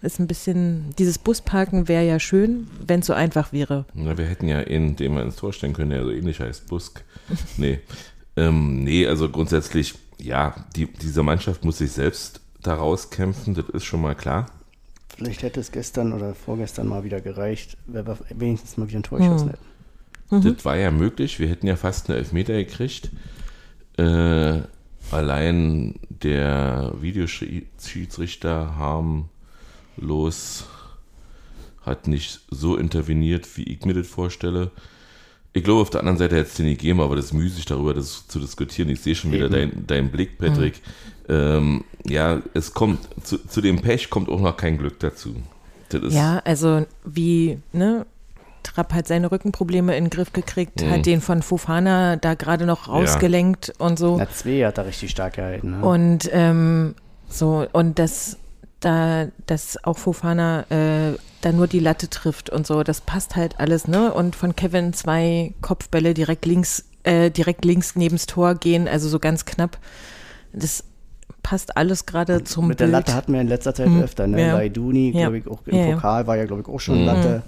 Ist 0.02 0.18
ein 0.18 0.26
bisschen, 0.26 0.94
dieses 0.98 1.18
Busparken 1.18 1.86
wäre 1.86 2.04
ja 2.04 2.18
schön, 2.18 2.66
wenn 2.84 3.00
es 3.00 3.06
so 3.06 3.12
einfach 3.12 3.52
wäre. 3.52 3.84
Na, 3.94 4.18
wir 4.18 4.26
hätten 4.26 4.48
ja 4.48 4.58
einen, 4.58 4.96
den 4.96 5.14
wir 5.14 5.22
ins 5.22 5.36
Tor 5.36 5.52
stellen 5.52 5.74
können, 5.74 5.90
der 5.90 6.02
so 6.02 6.10
ähnlich 6.10 6.40
heißt, 6.40 6.66
Busk. 6.68 7.04
Nee. 7.56 7.78
ähm, 8.36 8.82
nee, 8.82 9.06
also 9.06 9.28
grundsätzlich, 9.28 9.94
ja, 10.18 10.56
die, 10.74 10.86
diese 10.86 11.22
Mannschaft 11.22 11.64
muss 11.64 11.78
sich 11.78 11.92
selbst 11.92 12.40
daraus 12.62 13.10
kämpfen, 13.10 13.54
das 13.54 13.68
ist 13.68 13.84
schon 13.84 14.00
mal 14.00 14.16
klar. 14.16 14.46
Vielleicht 15.16 15.42
hätte 15.42 15.60
es 15.60 15.70
gestern 15.70 16.12
oder 16.12 16.34
vorgestern 16.34 16.88
mal 16.88 17.04
wieder 17.04 17.20
gereicht, 17.20 17.76
wenn 17.86 18.06
wir 18.06 18.18
wenigstens 18.30 18.76
mal 18.76 18.88
wieder 18.88 18.98
ein 18.98 19.04
Tor 19.04 19.18
geschossen 19.18 19.50
hätten. 19.50 19.64
Mhm. 20.30 20.54
Das 20.54 20.64
war 20.64 20.76
ja 20.76 20.90
möglich, 20.90 21.38
wir 21.38 21.48
hätten 21.48 21.66
ja 21.66 21.76
fast 21.76 22.08
einen 22.08 22.18
Elfmeter 22.18 22.54
gekriegt. 22.54 23.10
Äh, 23.98 24.62
allein 25.10 25.94
der 26.08 26.94
Videoschiedsrichter 27.00 28.76
harmlos 29.96 30.64
hat 31.84 32.06
nicht 32.06 32.40
so 32.50 32.76
interveniert, 32.76 33.46
wie 33.56 33.64
ich 33.64 33.84
mir 33.84 33.94
das 33.94 34.06
vorstelle. 34.06 34.70
Ich 35.52 35.64
glaube, 35.64 35.82
auf 35.82 35.90
der 35.90 36.00
anderen 36.00 36.16
Seite 36.16 36.36
hätte 36.36 36.48
es 36.48 36.54
den 36.54 36.66
nicht 36.66 36.80
gegeben, 36.80 37.00
aber 37.00 37.16
das 37.16 37.26
ist 37.26 37.32
müßig, 37.34 37.64
darüber 37.66 37.92
das 37.92 38.26
zu 38.28 38.38
diskutieren. 38.38 38.88
Ich 38.88 39.00
sehe 39.00 39.14
schon 39.14 39.32
wieder 39.32 39.48
deinen 39.50 39.86
dein 39.86 40.10
Blick, 40.10 40.38
Patrick. 40.38 40.80
Ähm, 41.28 41.84
ja, 42.06 42.40
es 42.54 42.72
kommt, 42.72 43.00
zu, 43.22 43.36
zu 43.46 43.60
dem 43.60 43.80
Pech 43.82 44.08
kommt 44.10 44.28
auch 44.28 44.40
noch 44.40 44.56
kein 44.56 44.78
Glück 44.78 44.98
dazu. 45.00 45.34
Das 45.90 46.02
ist, 46.02 46.14
Ja, 46.14 46.40
also 46.44 46.86
wie, 47.04 47.58
ne? 47.72 48.06
Trapp 48.62 48.94
hat 48.94 49.08
seine 49.08 49.30
Rückenprobleme 49.32 49.96
in 49.96 50.04
den 50.04 50.10
Griff 50.10 50.32
gekriegt, 50.32 50.80
Mhm. 50.82 50.90
hat 50.90 51.04
den 51.06 51.20
von 51.20 51.42
Fofana 51.42 52.16
da 52.16 52.34
gerade 52.34 52.64
noch 52.64 52.88
rausgelenkt 52.88 53.72
und 53.78 53.98
so. 53.98 54.16
Na, 54.16 54.30
zwei 54.30 54.64
hat 54.64 54.78
er 54.78 54.86
richtig 54.86 55.10
stark 55.10 55.34
gehalten. 55.34 55.72
Ne? 55.80 55.84
Und 55.84 56.30
ähm, 56.32 56.94
so, 57.28 57.66
und 57.72 57.98
das, 57.98 58.38
da, 58.84 59.26
dass 59.46 59.82
auch 59.84 59.98
Fofana 59.98 60.64
äh, 60.70 61.16
da 61.40 61.52
nur 61.52 61.66
die 61.66 61.80
Latte 61.80 62.08
trifft 62.08 62.50
und 62.50 62.66
so, 62.66 62.82
das 62.82 63.00
passt 63.00 63.34
halt 63.36 63.58
alles, 63.58 63.88
ne? 63.88 64.12
Und 64.12 64.36
von 64.36 64.54
Kevin 64.54 64.92
zwei 64.92 65.54
Kopfbälle 65.60 66.14
direkt 66.14 66.44
links, 66.46 66.84
äh, 67.04 67.30
direkt 67.30 67.64
links 67.64 67.96
nebens 67.96 68.26
Tor 68.26 68.54
gehen, 68.54 68.86
also 68.88 69.08
so 69.08 69.18
ganz 69.18 69.44
knapp. 69.44 69.78
Das 70.52 70.84
passt 71.42 71.76
alles 71.76 72.06
gerade 72.06 72.44
zum 72.44 72.68
Mit 72.68 72.78
der 72.78 72.84
Bild. 72.86 72.92
Latte 72.92 73.14
hatten 73.14 73.32
wir 73.32 73.40
in 73.40 73.48
letzter 73.48 73.74
Zeit 73.74 73.88
Mhm. 73.88 74.02
öfter. 74.02 74.26
Ne? 74.28 74.40
Ja. 74.40 74.52
Laiduni, 74.54 75.10
Ja. 75.10 75.22
glaube 75.22 75.38
ich, 75.38 75.48
auch 75.48 75.60
im 75.66 75.76
Ja, 75.76 75.86
ja. 75.86 75.94
Pokal 75.94 76.26
war 76.28 76.36
ja, 76.36 76.44
glaube 76.44 76.62
ich, 76.62 76.68
auch 76.68 76.78
schon 76.78 77.00
Mhm. 77.00 77.06
Latte. 77.06 77.42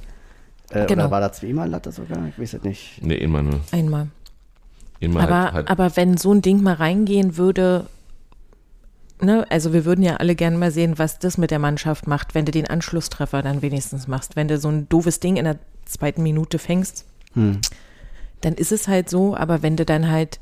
Äh, 0.70 0.86
Genau. 0.86 1.02
Oder 1.04 1.10
war 1.12 1.20
da 1.20 1.30
zweimal 1.30 1.68
Latte 1.70 1.92
sogar? 1.92 2.18
Ich 2.28 2.38
weiß 2.38 2.54
es 2.54 2.62
nicht. 2.64 3.00
Nee, 3.02 3.14
immer 3.16 3.42
nur. 3.42 3.60
Einmal. 3.70 4.08
Immer 4.98 5.20
aber, 5.20 5.42
halt, 5.42 5.54
halt, 5.54 5.70
aber 5.70 5.96
wenn 5.96 6.16
so 6.16 6.32
ein 6.32 6.42
Ding 6.42 6.62
mal 6.62 6.74
reingehen 6.74 7.36
würde, 7.36 7.86
ne, 9.24 9.46
also 9.50 9.72
wir 9.72 9.84
würden 9.84 10.02
ja 10.04 10.16
alle 10.16 10.34
gerne 10.34 10.56
mal 10.56 10.70
sehen, 10.70 10.98
was 10.98 11.18
das 11.18 11.38
mit 11.38 11.50
der 11.50 11.58
Mannschaft 11.58 12.06
macht, 12.06 12.34
wenn 12.34 12.44
du 12.44 12.52
den 12.52 12.68
Anschlusstreffer 12.68 13.42
dann 13.42 13.62
wenigstens 13.62 14.06
machst. 14.08 14.36
Wenn 14.36 14.48
du 14.48 14.58
so 14.58 14.68
ein 14.68 14.88
doofes 14.88 15.20
Ding 15.20 15.36
in 15.36 15.44
der 15.44 15.58
zweiten 15.84 16.22
Minute 16.22 16.58
fängst, 16.58 17.04
Hm. 17.34 17.60
dann 18.42 18.54
ist 18.54 18.70
es 18.72 18.86
halt 18.88 19.10
so, 19.10 19.36
aber 19.36 19.62
wenn 19.62 19.76
du 19.76 19.84
dann 19.84 20.10
halt, 20.10 20.38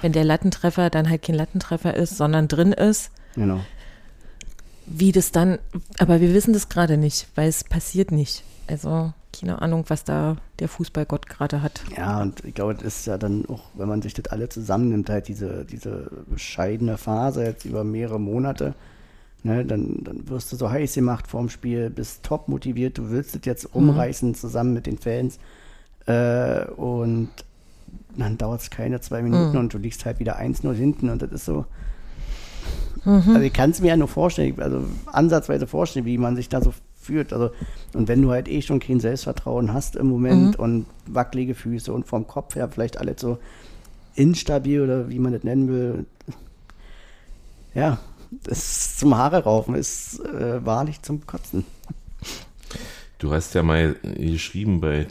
wenn 0.00 0.12
der 0.12 0.24
Lattentreffer 0.24 0.90
dann 0.90 1.08
halt 1.10 1.22
kein 1.22 1.34
Lattentreffer 1.34 1.94
ist, 1.94 2.16
sondern 2.16 2.46
drin 2.48 2.72
ist, 2.72 3.10
Genau. 3.34 3.60
wie 4.86 5.12
das 5.12 5.32
dann, 5.32 5.58
aber 5.98 6.20
wir 6.20 6.32
wissen 6.34 6.52
das 6.52 6.68
gerade 6.68 6.96
nicht, 6.96 7.26
weil 7.34 7.48
es 7.48 7.64
passiert 7.64 8.12
nicht. 8.12 8.44
Also 8.68 9.12
keine 9.40 9.62
Ahnung, 9.62 9.84
was 9.88 10.04
da 10.04 10.36
der 10.58 10.68
Fußballgott 10.68 11.28
gerade 11.28 11.62
hat. 11.62 11.82
Ja, 11.96 12.22
und 12.22 12.44
ich 12.44 12.54
glaube, 12.54 12.74
das 12.74 12.84
ist 12.84 13.06
ja 13.06 13.18
dann 13.18 13.46
auch, 13.46 13.62
wenn 13.74 13.88
man 13.88 14.02
sich 14.02 14.14
das 14.14 14.26
alle 14.26 14.48
zusammennimmt, 14.48 15.10
halt 15.10 15.28
diese, 15.28 15.64
diese 15.64 16.10
bescheidene 16.26 16.98
Phase 16.98 17.44
jetzt 17.44 17.64
über 17.64 17.84
mehrere 17.84 18.20
Monate, 18.20 18.74
ne, 19.42 19.64
dann, 19.64 20.02
dann 20.02 20.28
wirst 20.28 20.52
du 20.52 20.56
so 20.56 20.70
heiß 20.70 20.94
gemacht 20.94 21.26
vorm 21.28 21.48
Spiel, 21.48 21.90
bist 21.90 22.22
top 22.22 22.48
motiviert, 22.48 22.98
du 22.98 23.10
willst 23.10 23.34
das 23.34 23.42
jetzt 23.44 23.74
umreißen 23.74 24.34
zusammen 24.34 24.74
mit 24.74 24.86
den 24.86 24.98
Fans 24.98 25.38
äh, 26.06 26.64
und 26.64 27.30
dann 28.16 28.36
dauert 28.36 28.62
es 28.62 28.70
keine 28.70 29.00
zwei 29.00 29.22
Minuten 29.22 29.56
und 29.56 29.72
du 29.72 29.78
liegst 29.78 30.04
halt 30.04 30.18
wieder 30.18 30.38
1-0 30.40 30.72
hinten 30.74 31.08
und 31.08 31.22
das 31.22 31.30
ist 31.30 31.44
so, 31.44 31.66
also 33.04 33.40
ich 33.40 33.52
kann 33.52 33.70
es 33.70 33.80
mir 33.80 33.88
ja 33.88 33.96
nur 33.96 34.08
vorstellen, 34.08 34.60
also 34.60 34.84
ansatzweise 35.06 35.66
vorstellen, 35.66 36.04
wie 36.04 36.18
man 36.18 36.36
sich 36.36 36.48
da 36.48 36.60
so 36.60 36.72
fühlt. 37.08 37.32
Also, 37.32 37.50
und 37.94 38.06
wenn 38.06 38.22
du 38.22 38.30
halt 38.30 38.48
eh 38.48 38.62
schon 38.62 38.80
kein 38.80 39.00
Selbstvertrauen 39.00 39.72
hast 39.72 39.96
im 39.96 40.08
Moment 40.08 40.56
und 40.56 40.86
wackelige 41.06 41.54
Füße 41.54 41.92
und 41.92 42.06
vom 42.06 42.26
Kopf 42.26 42.54
her 42.54 42.68
vielleicht 42.68 42.98
alles 42.98 43.20
so 43.20 43.38
instabil 44.14 44.82
oder 44.82 45.08
wie 45.08 45.18
man 45.18 45.32
das 45.32 45.42
nennen 45.42 45.68
will, 45.68 46.06
ja, 47.74 47.98
das 48.30 48.98
zum 48.98 49.16
Haare 49.16 49.44
raufen 49.44 49.74
ist 49.74 50.20
äh, 50.20 50.64
wahrlich 50.64 51.00
zum 51.02 51.26
Kotzen. 51.26 51.64
Du 53.18 53.32
hast 53.32 53.54
ja 53.54 53.62
mal 53.62 53.96
geschrieben 54.02 54.80
bei 54.80 55.06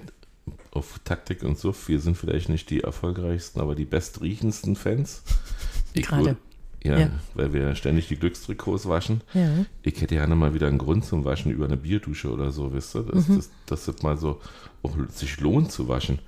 auf 0.71 0.99
Taktik 1.03 1.43
und 1.43 1.57
so, 1.57 1.73
wir 1.87 1.99
sind 1.99 2.15
vielleicht 2.15 2.49
nicht 2.49 2.69
die 2.69 2.81
erfolgreichsten, 2.81 3.59
aber 3.59 3.73
die 3.73 3.85
bestriechendsten 3.85 4.75
Fans. 4.75 5.23
Ich 5.93 6.05
Gerade. 6.05 6.37
Ja, 6.87 6.97
Ja. 6.99 7.09
weil 7.35 7.53
wir 7.53 7.75
ständig 7.75 8.07
die 8.07 8.15
Glückstrikots 8.17 8.87
waschen. 8.87 9.21
Ja. 9.33 9.49
Ich 9.83 10.01
hätte 10.01 10.15
gerne 10.15 10.35
mal 10.35 10.53
wieder 10.53 10.67
einen 10.67 10.77
Grund 10.77 11.05
zum 11.05 11.25
Waschen 11.25 11.51
über 11.51 11.65
eine 11.65 11.77
Bierdusche 11.77 12.31
oder 12.31 12.51
so, 12.51 12.73
wisst 12.73 12.95
ihr? 12.95 13.03
Dass, 13.03 13.27
das, 13.27 13.49
dass 13.65 13.85
das 13.85 14.01
mal 14.01 14.17
so 14.17 14.39
auch 14.83 14.95
sich 15.09 15.39
lohnt 15.39 15.71
zu 15.71 15.87
waschen. 15.87 16.19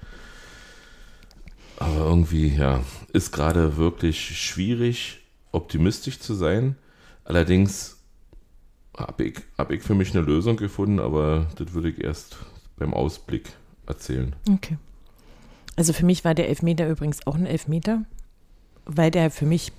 Aber 1.77 1.95
irgendwie, 1.95 2.47
ja, 2.55 2.81
ist 3.13 3.31
gerade 3.31 3.77
wirklich 3.77 4.19
schwierig, 4.37 5.19
optimistisch 5.51 6.19
zu 6.19 6.33
sein. 6.33 6.75
Allerdings 7.23 7.97
habe 8.97 9.23
ich, 9.25 9.39
hab 9.57 9.71
ich 9.71 9.81
für 9.81 9.95
mich 9.95 10.13
eine 10.15 10.25
Lösung 10.25 10.57
gefunden, 10.57 10.99
aber 10.99 11.47
das 11.55 11.73
würde 11.73 11.89
ich 11.89 12.03
erst 12.03 12.37
beim 12.77 12.93
Ausblick 12.93 13.49
erzählen. 13.87 14.35
Okay. 14.51 14.77
Also 15.77 15.93
für 15.93 16.05
mich 16.05 16.25
war 16.25 16.35
der 16.35 16.49
Elfmeter 16.49 16.89
übrigens 16.89 17.25
auch 17.25 17.35
ein 17.35 17.45
Elfmeter, 17.45 18.03
weil 18.85 19.11
der 19.11 19.31
für 19.31 19.45
mich, 19.45 19.71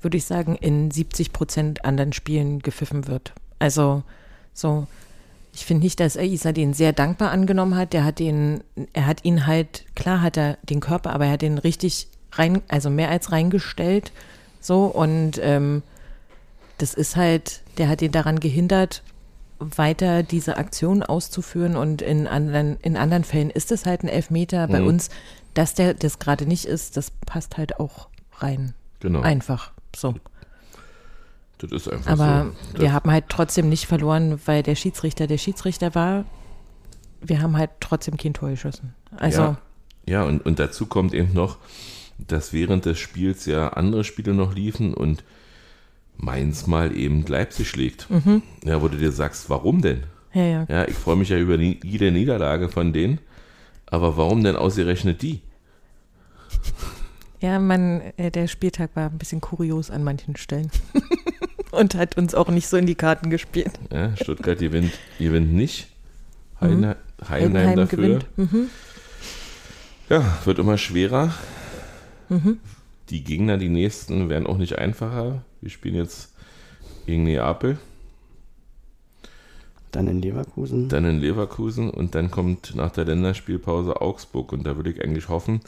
würde 0.00 0.16
ich 0.16 0.24
sagen, 0.24 0.56
in 0.56 0.90
70 0.90 1.32
Prozent 1.32 1.84
anderen 1.84 2.12
Spielen 2.12 2.60
gepfiffen 2.60 3.06
wird. 3.06 3.32
Also 3.58 4.02
so, 4.54 4.86
ich 5.52 5.64
finde 5.66 5.84
nicht, 5.84 6.00
dass 6.00 6.16
Isa 6.16 6.52
den 6.52 6.72
sehr 6.74 6.92
dankbar 6.92 7.30
angenommen 7.30 7.76
hat. 7.76 7.92
Der 7.92 8.04
hat 8.04 8.18
den, 8.18 8.62
er 8.92 9.06
hat 9.06 9.24
ihn 9.24 9.46
halt, 9.46 9.84
klar 9.94 10.22
hat 10.22 10.36
er 10.36 10.58
den 10.62 10.80
Körper, 10.80 11.12
aber 11.12 11.26
er 11.26 11.32
hat 11.32 11.42
den 11.42 11.58
richtig 11.58 12.08
rein, 12.32 12.62
also 12.68 12.90
mehr 12.90 13.10
als 13.10 13.32
reingestellt 13.32 14.12
So, 14.60 14.84
und 14.84 15.38
ähm, 15.42 15.82
das 16.78 16.94
ist 16.94 17.16
halt, 17.16 17.62
der 17.78 17.88
hat 17.88 18.00
ihn 18.02 18.12
daran 18.12 18.40
gehindert, 18.40 19.02
weiter 19.58 20.22
diese 20.22 20.56
Aktion 20.56 21.02
auszuführen 21.02 21.76
und 21.76 22.00
in 22.00 22.26
anderen, 22.26 22.78
in 22.80 22.96
anderen 22.96 23.24
Fällen 23.24 23.50
ist 23.50 23.72
es 23.72 23.84
halt 23.84 24.02
ein 24.02 24.08
Elfmeter. 24.08 24.66
Bei 24.68 24.80
Mhm. 24.80 24.86
uns, 24.86 25.10
dass 25.52 25.74
der 25.74 25.92
das 25.94 26.18
gerade 26.18 26.46
nicht 26.46 26.64
ist, 26.64 26.96
das 26.96 27.10
passt 27.26 27.58
halt 27.58 27.78
auch 27.80 28.08
rein. 28.38 28.72
Genau. 29.00 29.20
Einfach 29.20 29.72
so. 29.96 30.14
Das 31.58 31.70
ist 31.72 31.88
einfach 31.92 32.10
Aber 32.12 32.52
so. 32.72 32.78
wir 32.78 32.84
Das- 32.86 32.92
haben 32.94 33.10
halt 33.10 33.24
trotzdem 33.28 33.68
nicht 33.68 33.86
verloren, 33.86 34.40
weil 34.46 34.62
der 34.62 34.74
Schiedsrichter 34.74 35.26
der 35.26 35.38
Schiedsrichter 35.38 35.94
war. 35.94 36.24
Wir 37.20 37.42
haben 37.42 37.56
halt 37.58 37.70
trotzdem 37.80 38.16
kein 38.16 38.32
Tor 38.32 38.48
geschossen. 38.50 38.94
Also, 39.16 39.40
Ja, 39.42 39.56
ja 40.06 40.22
und, 40.24 40.44
und 40.46 40.58
dazu 40.58 40.86
kommt 40.86 41.12
eben 41.12 41.34
noch, 41.34 41.58
dass 42.18 42.52
während 42.54 42.86
des 42.86 42.98
Spiels 42.98 43.44
ja 43.46 43.68
andere 43.74 44.04
Spiele 44.04 44.32
noch 44.32 44.54
liefen 44.54 44.94
und 44.94 45.22
Mainz 46.16 46.66
mal 46.66 46.96
eben 46.96 47.24
Leipzig 47.26 47.68
schlägt. 47.68 48.06
Ja, 48.64 48.80
wo 48.82 48.88
du 48.88 48.96
dir 48.98 49.12
sagst, 49.12 49.48
warum 49.50 49.80
denn? 49.82 50.04
ja, 50.32 50.44
ja. 50.44 50.66
Ja, 50.68 50.84
ich 50.88 50.94
freue 50.94 51.16
mich 51.16 51.28
ja 51.30 51.36
über 51.38 51.56
nie- 51.56 51.80
jede 51.82 52.10
Niederlage 52.12 52.68
von 52.68 52.92
denen, 52.92 53.18
aber 53.86 54.16
warum 54.16 54.44
denn 54.44 54.56
ausgerechnet 54.56 55.20
die? 55.22 55.40
Ja, 57.40 57.58
man, 57.58 58.02
äh, 58.16 58.30
der 58.30 58.46
Spieltag 58.48 58.90
war 58.94 59.08
ein 59.10 59.18
bisschen 59.18 59.40
kurios 59.40 59.90
an 59.90 60.04
manchen 60.04 60.36
Stellen. 60.36 60.70
Und 61.70 61.94
hat 61.94 62.16
uns 62.16 62.34
auch 62.34 62.48
nicht 62.48 62.68
so 62.68 62.76
in 62.76 62.86
die 62.86 62.94
Karten 62.94 63.30
gespielt. 63.30 63.72
Ja, 63.92 64.14
Stuttgart 64.16 64.58
gewinnt, 64.58 64.92
gewinnt 65.18 65.52
nicht. 65.52 65.88
Heine, 66.60 66.96
Heidenheim, 67.26 67.76
dafür. 67.76 68.18
Mhm. 68.36 68.68
Ja, 70.08 70.38
wird 70.44 70.58
immer 70.58 70.76
schwerer. 70.76 71.32
Mhm. 72.28 72.58
Die 73.08 73.24
Gegner, 73.24 73.56
die 73.56 73.68
nächsten, 73.68 74.28
werden 74.28 74.46
auch 74.46 74.58
nicht 74.58 74.78
einfacher. 74.78 75.42
Wir 75.60 75.70
spielen 75.70 75.94
jetzt 75.94 76.34
gegen 77.06 77.24
Neapel, 77.24 77.78
Dann 79.92 80.06
in 80.06 80.22
Leverkusen. 80.22 80.88
dann 80.88 81.04
in 81.04 81.20
Leverkusen 81.20 81.90
und 81.90 82.14
dann 82.14 82.30
kommt 82.30 82.74
nach 82.76 82.90
der 82.92 83.04
Länderspielpause 83.04 84.00
Augsburg. 84.00 84.52
Und 84.52 84.64
da 84.64 84.76
würde 84.76 84.90
ich 84.90 85.02
eigentlich 85.02 85.28
hoffen, 85.28 85.60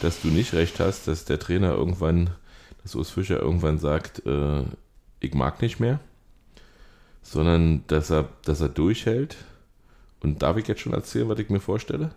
dass 0.00 0.22
du 0.22 0.28
nicht 0.28 0.54
recht 0.54 0.78
hast, 0.78 1.08
dass 1.08 1.24
der 1.24 1.40
Trainer 1.40 1.72
irgendwann, 1.72 2.30
dass 2.82 2.94
Urs 2.94 3.10
Fischer 3.10 3.40
irgendwann 3.40 3.78
sagt, 3.78 4.24
äh, 4.26 4.62
ich 5.20 5.34
mag 5.34 5.60
nicht 5.60 5.80
mehr, 5.80 5.98
sondern 7.22 7.82
dass 7.88 8.10
er, 8.10 8.28
dass 8.44 8.60
er 8.60 8.68
durchhält. 8.68 9.36
Und 10.22 10.42
darf 10.42 10.56
ich 10.56 10.68
jetzt 10.68 10.80
schon 10.80 10.94
erzählen, 10.94 11.28
was 11.28 11.38
ich 11.38 11.50
mir 11.50 11.60
vorstelle? 11.60 12.12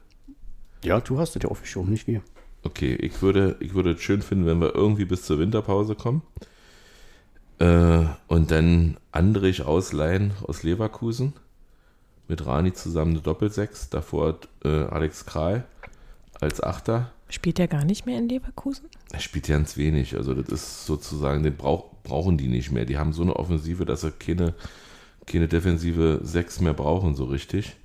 Ja, 0.84 1.00
du 1.00 1.17
hast 1.17 1.36
es 1.36 1.43
ja 1.43 1.50
aufgeschoben, 1.50 1.91
nicht 1.91 2.08
wir. 2.08 2.22
Okay, 2.63 2.96
ich 2.96 3.22
würde, 3.22 3.56
ich 3.60 3.74
würde 3.74 3.91
es 3.91 4.02
schön 4.02 4.22
finden, 4.22 4.46
wenn 4.46 4.62
wir 4.62 4.76
irgendwie 4.76 5.06
bis 5.06 5.24
zur 5.24 5.39
Winterpause 5.39 5.96
kommen. 5.96 6.22
Äh, 7.60 8.06
und 8.28 8.52
dann 8.52 8.98
Andrich 9.12 9.63
ausleihen 9.63 10.34
aus 10.43 10.63
Leverkusen. 10.63 11.34
Mit 12.28 12.46
Rani 12.46 12.74
zusammen 12.74 13.12
eine 13.12 13.22
Doppelsechs. 13.22 13.90
Davor 13.90 14.40
äh, 14.63 14.68
Alex 14.68 15.26
Kral 15.26 15.66
als 16.40 16.62
Achter. 16.62 17.12
Spielt 17.30 17.60
er 17.60 17.68
gar 17.68 17.84
nicht 17.84 18.06
mehr 18.06 18.18
in 18.18 18.30
Leverkusen? 18.30 18.86
Er 19.12 19.20
spielt 19.20 19.48
ganz 19.48 19.76
wenig. 19.78 20.16
Also 20.16 20.34
das 20.34 20.48
ist 20.48 20.86
sozusagen, 20.86 21.44
den 21.44 21.56
brauch, 21.56 21.92
brauchen 22.04 22.38
die 22.38 22.48
nicht 22.48 22.72
mehr. 22.72 22.86
Die 22.86 22.98
haben 22.98 23.13
so 23.13 23.22
eine 23.22 23.36
Offensive, 23.36 23.86
dass 23.86 24.02
sie 24.02 24.12
keine, 24.12 24.54
keine 25.26 25.48
defensive 25.48 26.20
Sechs 26.24 26.62
mehr 26.62 26.74
brauchen, 26.74 27.16
so 27.16 27.26
richtig. 27.26 27.76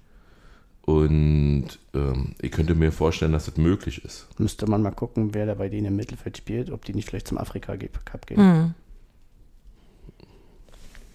Und 0.82 1.78
ähm, 1.94 2.34
ich 2.40 2.50
könnte 2.50 2.74
mir 2.74 2.90
vorstellen, 2.90 3.32
dass 3.32 3.46
das 3.46 3.56
möglich 3.56 4.04
ist. 4.04 4.28
Müsste 4.38 4.66
man 4.66 4.82
mal 4.82 4.90
gucken, 4.90 5.34
wer 5.34 5.46
da 5.46 5.54
bei 5.54 5.68
denen 5.68 5.86
im 5.86 5.96
Mittelfeld 5.96 6.36
spielt, 6.36 6.70
ob 6.70 6.84
die 6.84 6.94
nicht 6.94 7.08
vielleicht 7.08 7.28
zum 7.28 7.38
Afrika-Cup 7.38 8.26
gehen. 8.26 8.74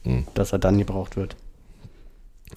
Mhm. 0.03 0.25
Dass 0.33 0.53
er 0.53 0.59
dann 0.59 0.77
gebraucht 0.77 1.17
wird. 1.17 1.35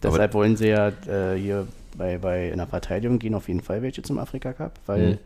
Deshalb 0.03 0.35
wollen 0.35 0.57
sie 0.57 0.69
ja 0.69 0.89
äh, 1.07 1.37
hier 1.37 1.67
bei, 1.97 2.19
bei 2.19 2.51
in 2.51 2.59
der 2.59 2.67
Verteidigung 2.67 3.19
gehen 3.19 3.35
auf 3.35 3.49
jeden 3.49 3.61
Fall 3.61 3.83
welche 3.83 4.03
zum 4.03 4.19
Afrika-Cup, 4.19 4.79
weil 4.87 5.19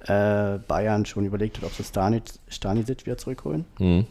äh, 0.00 0.58
Bayern 0.68 1.06
schon 1.06 1.24
überlegt 1.24 1.58
hat, 1.58 1.64
ob 1.64 1.72
sie 1.72 1.84
Stanic, 1.84 2.24
Stanisic 2.48 3.06
wieder 3.06 3.18
zurückholen. 3.18 3.64
Hm. 3.78 4.06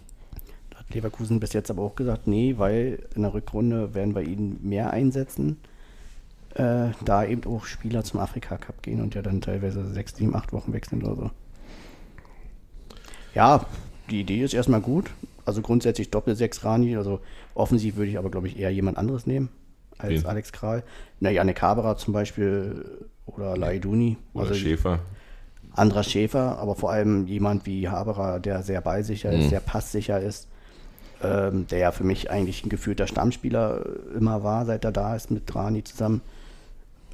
Da 0.72 0.80
hat 0.80 0.94
Leverkusen 0.94 1.40
bis 1.40 1.54
jetzt 1.54 1.70
aber 1.70 1.84
auch 1.84 1.96
gesagt, 1.96 2.28
nee, 2.28 2.56
weil 2.58 3.00
in 3.16 3.22
der 3.22 3.34
Rückrunde 3.34 3.94
werden 3.94 4.16
wir 4.16 4.24
ihn 4.24 4.60
mehr 4.62 4.92
einsetzen, 4.92 5.58
äh, 6.56 6.90
da 7.04 7.26
eben 7.26 7.44
auch 7.46 7.66
Spieler 7.66 8.04
zum 8.04 8.20
Afrika-Cup 8.20 8.82
gehen 8.82 9.02
und 9.02 9.16
ja 9.16 9.22
dann 9.22 9.42
teilweise 9.42 9.86
sechs, 9.86 10.16
sieben, 10.16 10.36
acht 10.36 10.52
Wochen 10.54 10.74
wechseln 10.74 11.04
oder 11.04 11.16
so. 11.16 11.32
Ja, 13.34 13.66
die 14.10 14.22
Idee 14.22 14.44
ist 14.44 14.54
erstmal 14.54 14.82
gut. 14.82 15.12
Also 15.46 15.62
grundsätzlich 15.62 16.10
Doppel-Sechs 16.10 16.64
Rani, 16.64 16.98
also 16.98 17.20
offensiv 17.54 17.98
würde 17.98 18.10
ich 18.10 18.18
aber, 18.18 18.32
glaube 18.32 18.48
ich, 18.48 18.58
eher 18.58 18.72
jemand 18.72 18.98
anderes 18.98 19.28
nehmen 19.28 19.50
als 19.98 20.12
Wen? 20.12 20.26
Alex 20.26 20.52
Kral. 20.52 20.84
Na, 21.20 21.30
Janik 21.30 21.62
Haberer 21.62 21.98
zum 21.98 22.14
Beispiel 22.14 22.86
oder 23.26 23.56
Laiduni. 23.58 24.18
Oder 24.34 24.44
also 24.50 24.56
Schäfer. 24.56 25.00
Andras 25.74 26.10
Schäfer, 26.10 26.58
aber 26.60 26.76
vor 26.76 26.92
allem 26.92 27.28
jemand 27.28 27.66
wie 27.66 27.90
Haberer, 27.90 28.40
der 28.40 28.64
sehr 28.64 28.82
ballsicher 28.82 29.32
ist, 29.32 29.46
Mhm. 29.46 29.50
sehr 29.50 29.60
passsicher 29.60 30.20
ist, 30.22 30.48
ähm, 31.22 31.68
der 31.68 31.80
ja 31.80 31.92
für 31.92 32.04
mich 32.04 32.30
eigentlich 32.32 32.64
ein 32.66 32.70
gefühlter 32.70 33.08
Stammspieler 33.08 33.86
immer 34.16 34.44
war, 34.44 34.66
seit 34.66 34.86
er 34.86 34.92
da 34.92 35.16
ist 35.16 35.32
mit 35.32 35.54
Rani 35.54 35.84
zusammen, 35.84 36.22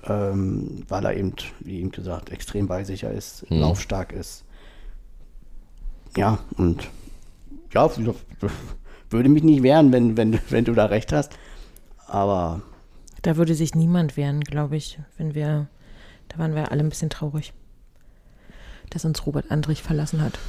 ähm, 0.07 0.83
weil 0.87 1.05
er 1.05 1.15
eben, 1.15 1.33
wie 1.59 1.79
eben 1.79 1.91
gesagt, 1.91 2.29
extrem 2.31 2.67
ballsicher 2.67 3.11
ist, 3.11 3.49
Mhm. 3.49 3.61
laufstark 3.61 4.11
ist. 4.13 4.43
Ja, 6.17 6.39
und 6.57 6.87
ja, 7.73 7.89
würde 9.09 9.29
mich 9.29 9.43
nicht 9.43 9.63
wehren, 9.63 9.91
wenn, 9.91 10.17
wenn, 10.17 10.39
wenn 10.49 10.65
du 10.65 10.73
da 10.73 10.85
recht 10.85 11.13
hast, 11.13 11.31
aber 12.07 12.61
Da 13.21 13.37
würde 13.37 13.53
sich 13.53 13.75
niemand 13.75 14.17
wehren, 14.17 14.41
glaube 14.41 14.75
ich, 14.77 14.99
wenn 15.17 15.35
wir, 15.35 15.67
da 16.29 16.37
waren 16.39 16.55
wir 16.55 16.71
alle 16.71 16.81
ein 16.81 16.89
bisschen 16.89 17.09
traurig, 17.09 17.53
dass 18.89 19.05
uns 19.05 19.25
Robert 19.25 19.51
Andrich 19.51 19.83
verlassen 19.83 20.21
hat. 20.21 20.39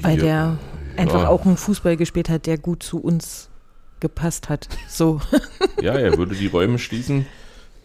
Weil 0.00 0.18
Ja, 0.18 0.22
der 0.24 0.58
einfach 0.96 1.22
ja. 1.22 1.28
auch 1.28 1.44
einen 1.44 1.56
Fußball 1.56 1.96
gespielt 1.96 2.28
hat, 2.28 2.46
der 2.46 2.58
gut 2.58 2.82
zu 2.82 2.98
uns 2.98 3.50
gepasst 4.00 4.48
hat. 4.48 4.68
So. 4.88 5.20
Ja, 5.80 5.94
er 5.94 6.16
würde 6.16 6.36
die 6.36 6.46
Räume 6.46 6.78
schließen, 6.78 7.26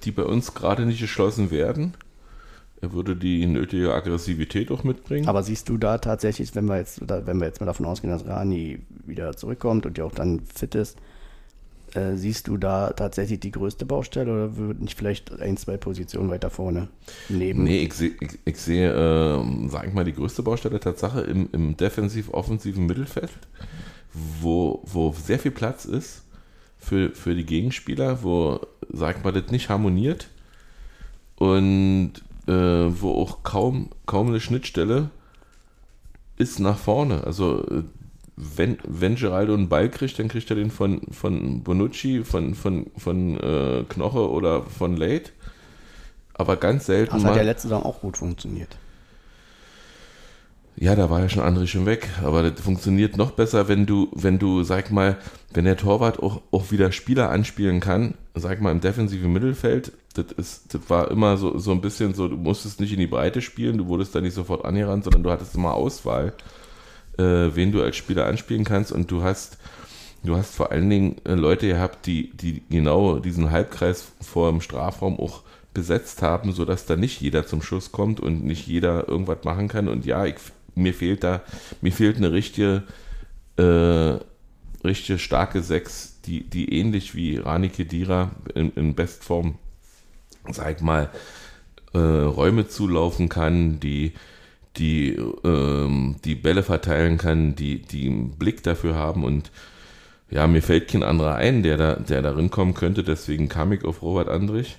die 0.04 0.12
bei 0.12 0.23
uns 0.23 0.54
gerade 0.54 0.86
nicht 0.86 1.00
geschlossen 1.00 1.50
werden. 1.50 1.95
Er 2.80 2.93
würde 2.93 3.15
die 3.15 3.47
nötige 3.47 3.91
Aggressivität 3.91 4.69
auch 4.69 4.84
mitbringen. 4.84 5.28
Aber 5.28 5.41
siehst 5.41 5.67
du 5.67 5.78
da 5.78 5.97
tatsächlich, 5.97 6.54
wenn 6.54 6.65
wir 6.65 6.78
jetzt, 6.78 7.02
oder 7.02 7.26
wenn 7.26 7.39
wir 7.39 7.47
jetzt 7.47 7.60
mal 7.60 7.65
davon 7.65 7.88
ausgehen, 7.88 8.13
dass 8.13 8.28
Rani 8.28 8.80
wieder 9.06 9.36
zurückkommt 9.36 9.88
und 9.88 9.97
ja 9.97 10.04
auch 10.04 10.12
dann 10.12 10.41
fit 10.41 10.76
ist, 10.76 10.97
äh, 11.97 12.15
siehst 12.15 12.47
du 12.47 12.57
da 12.57 12.91
tatsächlich 12.91 13.39
die 13.39 13.51
größte 13.51 13.86
Baustelle 13.86 14.31
oder 14.31 14.57
würden 14.57 14.83
nicht 14.83 14.97
vielleicht 14.97 15.31
ein, 15.39 15.57
zwei 15.57 15.77
Positionen 15.77 16.29
weiter 16.29 16.49
vorne 16.49 16.89
neben? 17.27 17.63
Nee, 17.63 17.79
ich 17.79 17.93
sehe, 17.93 18.12
ich, 18.19 18.39
ich 18.45 18.57
sehe 18.57 18.91
äh, 18.91 19.69
sag 19.69 19.88
ich 19.88 19.93
mal, 19.93 20.05
die 20.05 20.13
größte 20.13 20.43
Baustelle 20.43 20.79
Tatsache 20.79 21.21
im, 21.21 21.49
im 21.51 21.75
defensiv-offensiven 21.75 22.86
Mittelfeld, 22.86 23.31
wo, 24.13 24.81
wo 24.86 25.13
sehr 25.13 25.39
viel 25.39 25.51
Platz 25.51 25.86
ist 25.86 26.23
für, 26.77 27.10
für 27.15 27.33
die 27.33 27.45
Gegenspieler, 27.45 28.23
wo, 28.23 28.60
sag 28.93 29.17
ich 29.17 29.23
mal, 29.23 29.33
das 29.33 29.51
nicht 29.51 29.69
harmoniert 29.69 30.27
und 31.38 32.13
äh, 32.47 32.51
wo 32.51 33.12
auch 33.21 33.43
kaum, 33.43 33.89
kaum 34.05 34.27
eine 34.27 34.39
Schnittstelle 34.39 35.10
ist 36.38 36.60
nach 36.60 36.77
vorne. 36.77 37.23
Also 37.23 37.63
äh, 37.65 37.83
wenn, 38.38 38.78
wenn 38.88 39.15
Geraldo 39.15 39.56
einen 39.56 39.67
Ball 39.67 39.89
kriegt, 39.89 40.19
dann 40.19 40.28
kriegt 40.28 40.50
er 40.52 40.56
den 40.56 40.69
von, 40.69 41.02
von 41.12 41.63
Bonucci, 41.63 42.23
von, 42.23 42.54
von, 42.54 42.86
von 42.95 43.39
äh, 43.39 43.84
Knoche 43.89 44.30
oder 44.30 44.62
von 44.63 44.95
Late. 44.95 45.32
Aber 46.36 46.56
ganz 46.56 46.86
selten 46.86 47.15
Das 47.15 47.26
hat 47.26 47.36
ja 47.36 47.41
letzte 47.41 47.67
Saison 47.67 47.84
auch 47.84 48.00
gut 48.00 48.17
funktioniert. 48.17 48.78
Ja, 50.80 50.95
da 50.95 51.10
war 51.10 51.21
ja 51.21 51.30
schon 51.30 51.41
André 51.41 51.65
schon 51.65 51.88
weg, 51.88 52.08
aber 52.23 52.43
das 52.43 52.62
funktioniert 52.62 53.17
noch 53.17 53.32
besser, 53.32 53.67
wenn 53.67 53.88
du, 53.88 54.10
wenn 54.13 54.38
du, 54.38 54.62
sag 54.62 54.91
mal, 54.91 55.17
wenn 55.52 55.65
der 55.65 55.76
Torwart 55.76 56.21
auch, 56.21 56.43
auch 56.52 56.69
wieder 56.69 56.91
Spieler 56.91 57.32
anspielen 57.32 57.80
kann, 57.80 58.13
sag 58.36 58.62
mal 58.62 58.71
im 58.71 58.82
defensiven 58.82 59.34
Mittelfeld, 59.34 59.93
das 60.13 60.28
ist, 60.38 60.76
das 60.76 60.82
war 60.88 61.10
immer 61.10 61.38
so, 61.38 61.58
so 61.58 61.71
ein 61.71 61.82
bisschen 61.82 62.13
so, 62.13 62.28
du 62.28 62.38
musstest 62.38 62.80
nicht 62.80 62.93
in 62.93 63.00
die 63.00 63.08
Breite 63.08 63.41
spielen, 63.41 63.80
du 63.80 63.88
wurdest 63.88 64.13
da 64.13 64.21
nicht 64.21 64.36
sofort 64.36 64.65
angerannt, 64.65 65.06
sondern 65.06 65.23
du 65.23 65.32
hattest 65.32 65.56
immer 65.56 65.73
Auswahl, 65.73 66.34
äh, 67.17 67.56
wen 67.56 67.71
du 67.71 67.82
als 67.82 67.95
Spieler 67.95 68.25
anspielen 68.25 68.63
kannst 68.63 68.91
und 68.91 69.12
du 69.12 69.23
hast, 69.23 69.58
du 70.23 70.36
hast 70.36 70.56
vor 70.56 70.71
allen 70.71 70.89
Dingen 70.89 71.15
äh, 71.25 71.34
Leute 71.34 71.67
gehabt, 71.67 72.06
die, 72.06 72.32
die 72.36 72.63
genau 72.69 73.19
diesen 73.19 73.51
Halbkreis 73.51 74.12
vor 74.21 74.51
dem 74.51 74.62
Strafraum 74.62 75.19
auch 75.19 75.43
besetzt 75.73 76.21
haben, 76.21 76.53
sodass 76.53 76.86
da 76.86 76.95
nicht 76.95 77.21
jeder 77.21 77.45
zum 77.45 77.62
Schuss 77.62 77.91
kommt 77.91 78.19
und 78.19 78.43
nicht 78.43 78.67
jeder 78.67 79.08
irgendwas 79.08 79.43
machen 79.43 79.67
kann. 79.67 79.88
Und 79.88 80.06
ja, 80.06 80.25
ich, 80.25 80.36
mir 80.73 80.93
fehlt 80.93 81.23
da, 81.23 81.41
mir 81.82 81.91
fehlt 81.91 82.17
eine 82.17 82.32
richtige, 82.32 82.84
äh, 83.58 84.17
richtige 84.84 85.19
starke 85.19 85.62
Sechs, 85.62 86.19
die, 86.25 86.43
die 86.43 86.73
ähnlich 86.73 87.15
wie 87.15 87.38
Rani 87.38 87.69
Kedira 87.69 88.32
in, 88.56 88.71
in 88.71 88.95
Bestform, 88.95 89.60
sag 90.49 90.77
ich 90.77 90.82
mal, 90.82 91.10
äh, 91.93 91.99
Räume 91.99 92.67
zulaufen 92.67 93.30
kann, 93.30 93.80
die, 93.80 94.13
die 94.77 95.17
ähm, 95.43 96.15
die 96.23 96.35
Bälle 96.35 96.63
verteilen 96.63 97.17
kann, 97.17 97.55
die, 97.55 97.81
die 97.81 98.07
einen 98.07 98.31
Blick 98.31 98.63
dafür 98.63 98.95
haben 98.95 99.23
und 99.23 99.51
ja, 100.29 100.45
mir 100.47 100.61
fällt 100.61 100.89
kein 100.89 101.03
anderer 101.03 101.35
ein, 101.35 101.63
der 101.63 101.77
da, 101.77 101.95
der 101.95 102.21
da 102.21 102.33
kommen 102.49 102.73
könnte, 102.73 103.03
deswegen 103.03 103.47
kam 103.47 103.71
ich 103.71 103.85
auf 103.85 104.01
Robert 104.01 104.27
Andrich. 104.27 104.77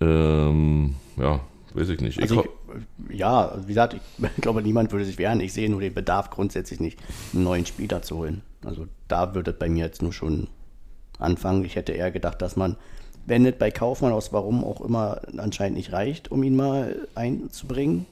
Ähm, 0.00 0.96
ja, 1.16 1.40
weiß 1.74 1.88
ich 1.90 2.00
nicht. 2.00 2.20
Also 2.20 2.44
ich, 3.08 3.18
ja, 3.18 3.56
wie 3.62 3.68
gesagt, 3.68 3.94
ich 3.94 4.36
glaube, 4.40 4.62
niemand 4.62 4.92
würde 4.92 5.04
sich 5.04 5.18
wehren. 5.18 5.40
Ich 5.40 5.52
sehe 5.52 5.70
nur 5.70 5.80
den 5.80 5.94
Bedarf 5.94 6.30
grundsätzlich 6.30 6.80
nicht, 6.80 6.98
einen 7.32 7.44
neuen 7.44 7.66
Spieler 7.66 8.02
zu 8.02 8.16
holen. 8.16 8.42
Also 8.64 8.86
da 9.08 9.34
würde 9.34 9.52
es 9.52 9.58
bei 9.58 9.68
mir 9.68 9.84
jetzt 9.84 10.02
nur 10.02 10.12
schon 10.12 10.48
anfangen. 11.18 11.64
Ich 11.64 11.76
hätte 11.76 11.92
eher 11.92 12.10
gedacht, 12.10 12.42
dass 12.42 12.56
man, 12.56 12.76
wenn 13.24 13.46
es 13.46 13.54
bei 13.56 13.70
Kaufmann 13.70 14.12
aus 14.12 14.32
warum 14.32 14.64
auch 14.64 14.80
immer 14.80 15.20
anscheinend 15.36 15.76
nicht 15.76 15.92
reicht, 15.92 16.30
um 16.30 16.42
ihn 16.42 16.56
mal 16.56 17.08
einzubringen, 17.14 18.06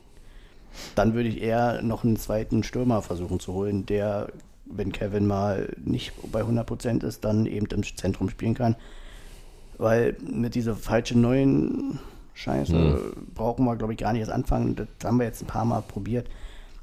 dann 0.94 1.14
würde 1.14 1.28
ich 1.28 1.40
eher 1.40 1.82
noch 1.82 2.04
einen 2.04 2.16
zweiten 2.16 2.62
Stürmer 2.62 3.02
versuchen 3.02 3.40
zu 3.40 3.52
holen, 3.52 3.87
der, 3.87 4.28
wenn 4.66 4.92
Kevin 4.92 5.26
mal 5.26 5.68
nicht 5.84 6.12
bei 6.30 6.42
100% 6.42 7.04
ist, 7.04 7.24
dann 7.24 7.46
eben 7.46 7.66
im 7.66 7.82
Zentrum 7.82 8.28
spielen 8.28 8.54
kann. 8.54 8.76
Weil 9.78 10.16
mit 10.20 10.54
dieser 10.54 10.76
falschen 10.76 11.20
neuen 11.20 11.98
Scheiße 12.34 12.74
mhm. 12.74 13.26
brauchen 13.34 13.64
wir, 13.64 13.76
glaube 13.76 13.92
ich, 13.92 13.98
gar 13.98 14.12
nicht 14.12 14.20
erst 14.20 14.32
anfangen. 14.32 14.76
Das 14.76 14.88
haben 15.04 15.18
wir 15.18 15.26
jetzt 15.26 15.42
ein 15.42 15.46
paar 15.46 15.64
Mal 15.64 15.82
probiert. 15.82 16.28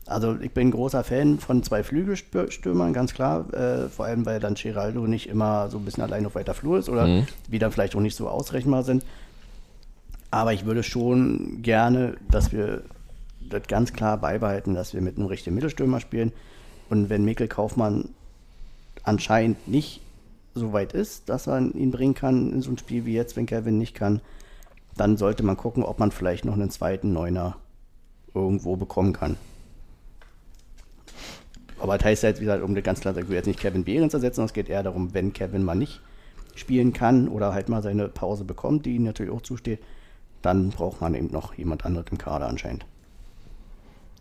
Also 0.07 0.35
ich 0.41 0.51
bin 0.51 0.69
ein 0.69 0.71
großer 0.71 1.03
Fan 1.03 1.39
von 1.39 1.63
zwei 1.63 1.83
Flügelstürmern, 1.83 2.91
ganz 2.91 3.13
klar. 3.13 3.53
Äh, 3.53 3.87
vor 3.89 4.05
allem, 4.05 4.25
weil 4.25 4.39
dann 4.39 4.55
Geraldo 4.55 5.07
nicht 5.07 5.29
immer 5.29 5.69
so 5.69 5.77
ein 5.77 5.85
bisschen 5.85 6.03
allein 6.03 6.25
auf 6.25 6.35
weiter 6.35 6.53
Flur 6.53 6.79
ist 6.79 6.89
oder 6.89 7.07
mhm. 7.07 7.27
die 7.47 7.59
dann 7.59 7.71
vielleicht 7.71 7.95
auch 7.95 8.01
nicht 8.01 8.15
so 8.15 8.27
ausrechenbar 8.27 8.83
sind. 8.83 9.05
Aber 10.31 10.53
ich 10.53 10.65
würde 10.65 10.83
schon 10.83 11.61
gerne, 11.61 12.15
dass 12.29 12.51
wir 12.51 12.83
das 13.49 13.63
ganz 13.67 13.93
klar 13.93 14.17
beibehalten, 14.17 14.73
dass 14.73 14.93
wir 14.93 15.01
mit 15.01 15.17
einem 15.17 15.27
richtigen 15.27 15.55
Mittelstürmer 15.55 15.99
spielen. 15.99 16.31
Und 16.89 17.09
wenn 17.09 17.25
Mikkel 17.25 17.47
Kaufmann 17.47 18.09
anscheinend 19.03 19.67
nicht 19.67 20.01
so 20.53 20.73
weit 20.73 20.93
ist, 20.93 21.29
dass 21.29 21.47
er 21.47 21.59
ihn 21.59 21.91
bringen 21.91 22.13
kann 22.13 22.51
in 22.51 22.61
so 22.61 22.71
ein 22.71 22.77
Spiel 22.77 23.05
wie 23.05 23.13
jetzt, 23.13 23.35
wenn 23.37 23.45
Kevin 23.45 23.77
nicht 23.77 23.95
kann, 23.95 24.21
dann 24.97 25.17
sollte 25.17 25.43
man 25.43 25.57
gucken, 25.57 25.83
ob 25.83 25.99
man 25.99 26.11
vielleicht 26.11 26.45
noch 26.45 26.53
einen 26.53 26.69
zweiten 26.69 27.13
Neuner 27.13 27.55
irgendwo 28.33 28.75
bekommen 28.75 29.13
kann. 29.13 29.37
Aber 31.79 31.97
das 31.97 32.05
heißt 32.05 32.23
jetzt, 32.23 32.41
wie 32.41 32.45
gesagt, 32.45 32.63
um 32.63 32.75
ganz 32.75 32.99
klar, 32.99 33.17
ich 33.17 33.27
will 33.27 33.35
jetzt 33.35 33.47
nicht 33.47 33.59
Kevin 33.59 33.83
Behrens 33.83 34.13
ersetzen, 34.13 34.35
sondern 34.35 34.49
es 34.49 34.53
geht 34.53 34.69
eher 34.69 34.83
darum, 34.83 35.13
wenn 35.13 35.33
Kevin 35.33 35.63
mal 35.63 35.75
nicht 35.75 36.01
spielen 36.53 36.93
kann 36.93 37.27
oder 37.27 37.53
halt 37.53 37.69
mal 37.69 37.81
seine 37.81 38.07
Pause 38.07 38.43
bekommt, 38.43 38.85
die 38.85 38.95
ihm 38.95 39.03
natürlich 39.03 39.31
auch 39.31 39.41
zusteht, 39.41 39.79
dann 40.41 40.69
braucht 40.69 41.01
man 41.01 41.15
eben 41.15 41.31
noch 41.31 41.53
jemand 41.55 41.85
anderes 41.85 42.07
im 42.11 42.17
Kader 42.17 42.47
anscheinend. 42.47 42.85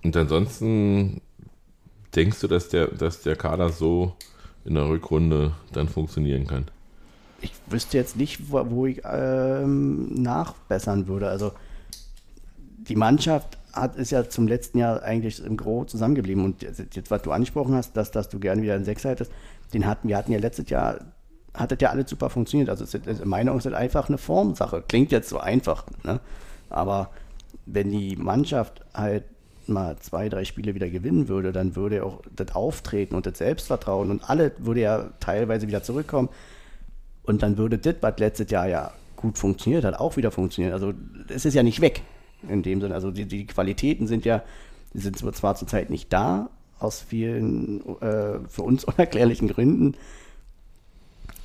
Und 0.02 0.16
ansonsten 0.16 1.20
denkst 2.14 2.40
du, 2.40 2.48
dass 2.48 2.68
der, 2.68 2.88
dass 2.88 3.22
der 3.22 3.36
Kader 3.36 3.70
so 3.70 4.14
in 4.64 4.74
der 4.74 4.88
Rückrunde 4.88 5.52
dann 5.72 5.88
funktionieren 5.88 6.46
kann? 6.46 6.66
Ich 7.42 7.52
wüsste 7.68 7.96
jetzt 7.96 8.16
nicht, 8.16 8.50
wo, 8.50 8.70
wo 8.70 8.86
ich 8.86 9.02
ähm, 9.04 10.22
nachbessern 10.22 11.06
würde. 11.06 11.28
Also 11.28 11.52
die 12.88 12.96
Mannschaft 12.96 13.58
hat, 13.72 13.96
ist 13.96 14.10
ja 14.10 14.28
zum 14.28 14.48
letzten 14.48 14.78
Jahr 14.78 15.02
eigentlich 15.02 15.42
im 15.44 15.56
Gro 15.56 15.84
zusammengeblieben. 15.84 16.44
Und 16.44 16.62
jetzt, 16.62 17.10
was 17.10 17.22
du 17.22 17.32
angesprochen 17.32 17.74
hast, 17.74 17.96
dass, 17.96 18.10
dass 18.10 18.28
du 18.28 18.38
gerne 18.38 18.62
wieder 18.62 18.74
einen 18.74 18.84
Sechser 18.84 19.10
hättest, 19.10 19.32
den 19.72 19.86
hatten 19.86 20.08
wir 20.08 20.16
hatten 20.16 20.32
ja 20.32 20.38
letztes 20.38 20.68
Jahr, 20.68 20.98
hat 21.54 21.70
das 21.72 21.78
ja 21.80 21.90
alles 21.90 22.10
super 22.10 22.30
funktioniert. 22.30 22.68
Also 22.68 22.84
es 22.84 22.94
ist, 22.94 23.06
in 23.06 23.16
meiner 23.28 23.52
Meinung 23.52 23.58
ist 23.58 23.66
einfach 23.66 24.08
eine 24.08 24.18
Formsache. 24.18 24.82
Klingt 24.86 25.12
jetzt 25.12 25.28
so 25.28 25.38
einfach, 25.38 25.84
ne? 26.04 26.20
aber 26.68 27.10
wenn 27.66 27.90
die 27.90 28.16
Mannschaft 28.16 28.84
halt 28.92 29.24
mal 29.70 29.96
zwei, 30.00 30.28
drei 30.28 30.44
Spiele 30.44 30.74
wieder 30.74 30.88
gewinnen 30.88 31.28
würde, 31.28 31.52
dann 31.52 31.76
würde 31.76 32.04
auch 32.04 32.22
das 32.34 32.54
Auftreten 32.54 33.14
und 33.14 33.26
das 33.26 33.38
Selbstvertrauen 33.38 34.10
und 34.10 34.28
alles 34.28 34.52
würde 34.58 34.80
ja 34.80 35.10
teilweise 35.20 35.68
wieder 35.68 35.82
zurückkommen. 35.82 36.28
Und 37.22 37.42
dann 37.42 37.58
würde 37.58 37.78
das, 37.78 37.96
was 38.00 38.18
letztes 38.18 38.50
Jahr 38.50 38.68
ja 38.68 38.92
gut 39.16 39.38
funktioniert 39.38 39.84
hat, 39.84 39.94
auch 39.94 40.16
wieder 40.16 40.30
funktionieren. 40.30 40.72
Also 40.72 40.92
es 41.28 41.44
ist 41.44 41.54
ja 41.54 41.62
nicht 41.62 41.80
weg 41.80 42.02
in 42.48 42.62
dem 42.62 42.80
Sinne. 42.80 42.94
Also 42.94 43.10
die, 43.10 43.26
die 43.26 43.46
Qualitäten 43.46 44.06
sind 44.06 44.24
ja, 44.24 44.42
sind 44.94 45.16
zwar 45.18 45.54
zurzeit 45.54 45.90
nicht 45.90 46.12
da, 46.12 46.50
aus 46.78 47.00
vielen 47.00 47.80
äh, 48.00 48.40
für 48.48 48.62
uns 48.62 48.84
unerklärlichen 48.84 49.48
Gründen, 49.48 49.94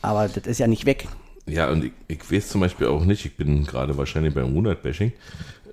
aber 0.02 0.28
das 0.28 0.46
ist 0.48 0.60
ja 0.60 0.68
nicht 0.68 0.86
weg. 0.86 1.08
Ja, 1.48 1.70
und 1.70 1.86
ich, 1.86 1.92
ich 2.08 2.32
weiß 2.32 2.50
zum 2.50 2.62
Beispiel 2.62 2.88
auch 2.88 3.06
nicht, 3.06 3.26
ich 3.26 3.38
bin 3.38 3.66
gerade 3.66 3.98
wahrscheinlich 3.98 4.34
beim 4.34 4.54
Runert-Bashing, 4.54 5.14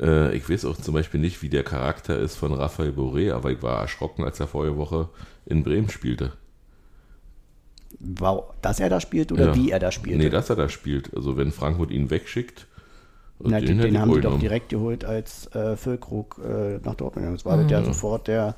äh, 0.00 0.36
ich 0.36 0.48
weiß 0.48 0.64
auch 0.66 0.76
zum 0.76 0.94
Beispiel 0.94 1.20
nicht, 1.20 1.42
wie 1.42 1.48
der 1.48 1.62
Charakter 1.62 2.18
ist 2.18 2.36
von 2.36 2.52
Raphael 2.52 2.90
Boré, 2.90 3.32
aber 3.32 3.50
ich 3.50 3.62
war 3.62 3.80
erschrocken, 3.80 4.24
als 4.24 4.40
er 4.40 4.48
vorige 4.48 4.76
Woche 4.76 5.08
in 5.46 5.62
Bremen 5.62 5.88
spielte. 5.88 6.32
Wow, 8.00 8.52
dass 8.62 8.80
er 8.80 8.88
da 8.88 9.00
spielt 9.00 9.32
oder 9.32 9.48
ja. 9.48 9.54
wie 9.54 9.70
er 9.70 9.78
da 9.78 9.92
spielt? 9.92 10.18
Nee, 10.18 10.30
dass 10.30 10.50
er 10.50 10.56
da 10.56 10.68
spielt. 10.68 11.14
Also 11.14 11.36
wenn 11.36 11.52
Frankfurt 11.52 11.90
ihn 11.90 12.10
wegschickt. 12.10 12.66
Na, 13.38 13.60
den, 13.60 13.78
den 13.78 13.98
haben 13.98 14.12
die 14.12 14.20
doch 14.20 14.38
direkt 14.38 14.68
geholt, 14.68 15.04
als 15.04 15.52
äh, 15.54 15.76
Füllkrug 15.76 16.40
äh, 16.44 16.78
nach 16.84 16.94
Dortmund 16.94 17.34
Das 17.34 17.44
war 17.44 17.56
mhm. 17.56 17.68
der 17.68 17.84
sofort 17.84 18.28
der, 18.28 18.56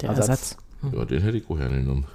der 0.00 0.10
Ersatz. 0.10 0.28
Ersatz. 0.28 0.56
Ja, 0.92 1.04
den 1.04 1.22
hätte 1.22 1.38
ich 1.38 1.48
auch 1.48 1.56
gerne 1.56 1.78
genommen. 1.78 2.06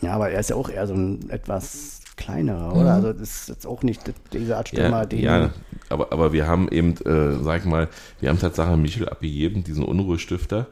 Ja, 0.00 0.14
aber 0.14 0.30
er 0.30 0.40
ist 0.40 0.50
ja 0.50 0.56
auch 0.56 0.68
eher 0.68 0.86
so 0.86 0.94
ein 0.94 1.28
etwas 1.30 1.99
kleinerer, 2.20 2.72
oder? 2.72 2.82
Mhm. 2.82 3.04
Also 3.06 3.12
das 3.12 3.22
ist 3.22 3.48
jetzt 3.48 3.66
auch 3.66 3.82
nicht 3.82 4.00
diese 4.32 4.56
Art 4.56 4.68
Stürmer, 4.68 4.98
ja, 4.98 5.06
den. 5.06 5.20
Ja, 5.20 5.50
aber, 5.88 6.12
aber 6.12 6.32
wir 6.32 6.46
haben 6.46 6.68
eben, 6.68 6.92
äh, 7.04 7.42
sag 7.42 7.60
ich 7.60 7.64
mal, 7.66 7.88
wir 8.20 8.28
haben 8.28 8.38
tatsächlich 8.38 8.76
Michel 8.76 9.08
abgegeben, 9.08 9.64
diesen 9.64 9.84
Unruhestifter. 9.84 10.66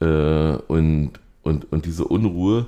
Äh, 0.00 0.56
und, 0.66 1.12
und, 1.42 1.70
und 1.70 1.84
diese 1.84 2.04
Unruhe 2.04 2.66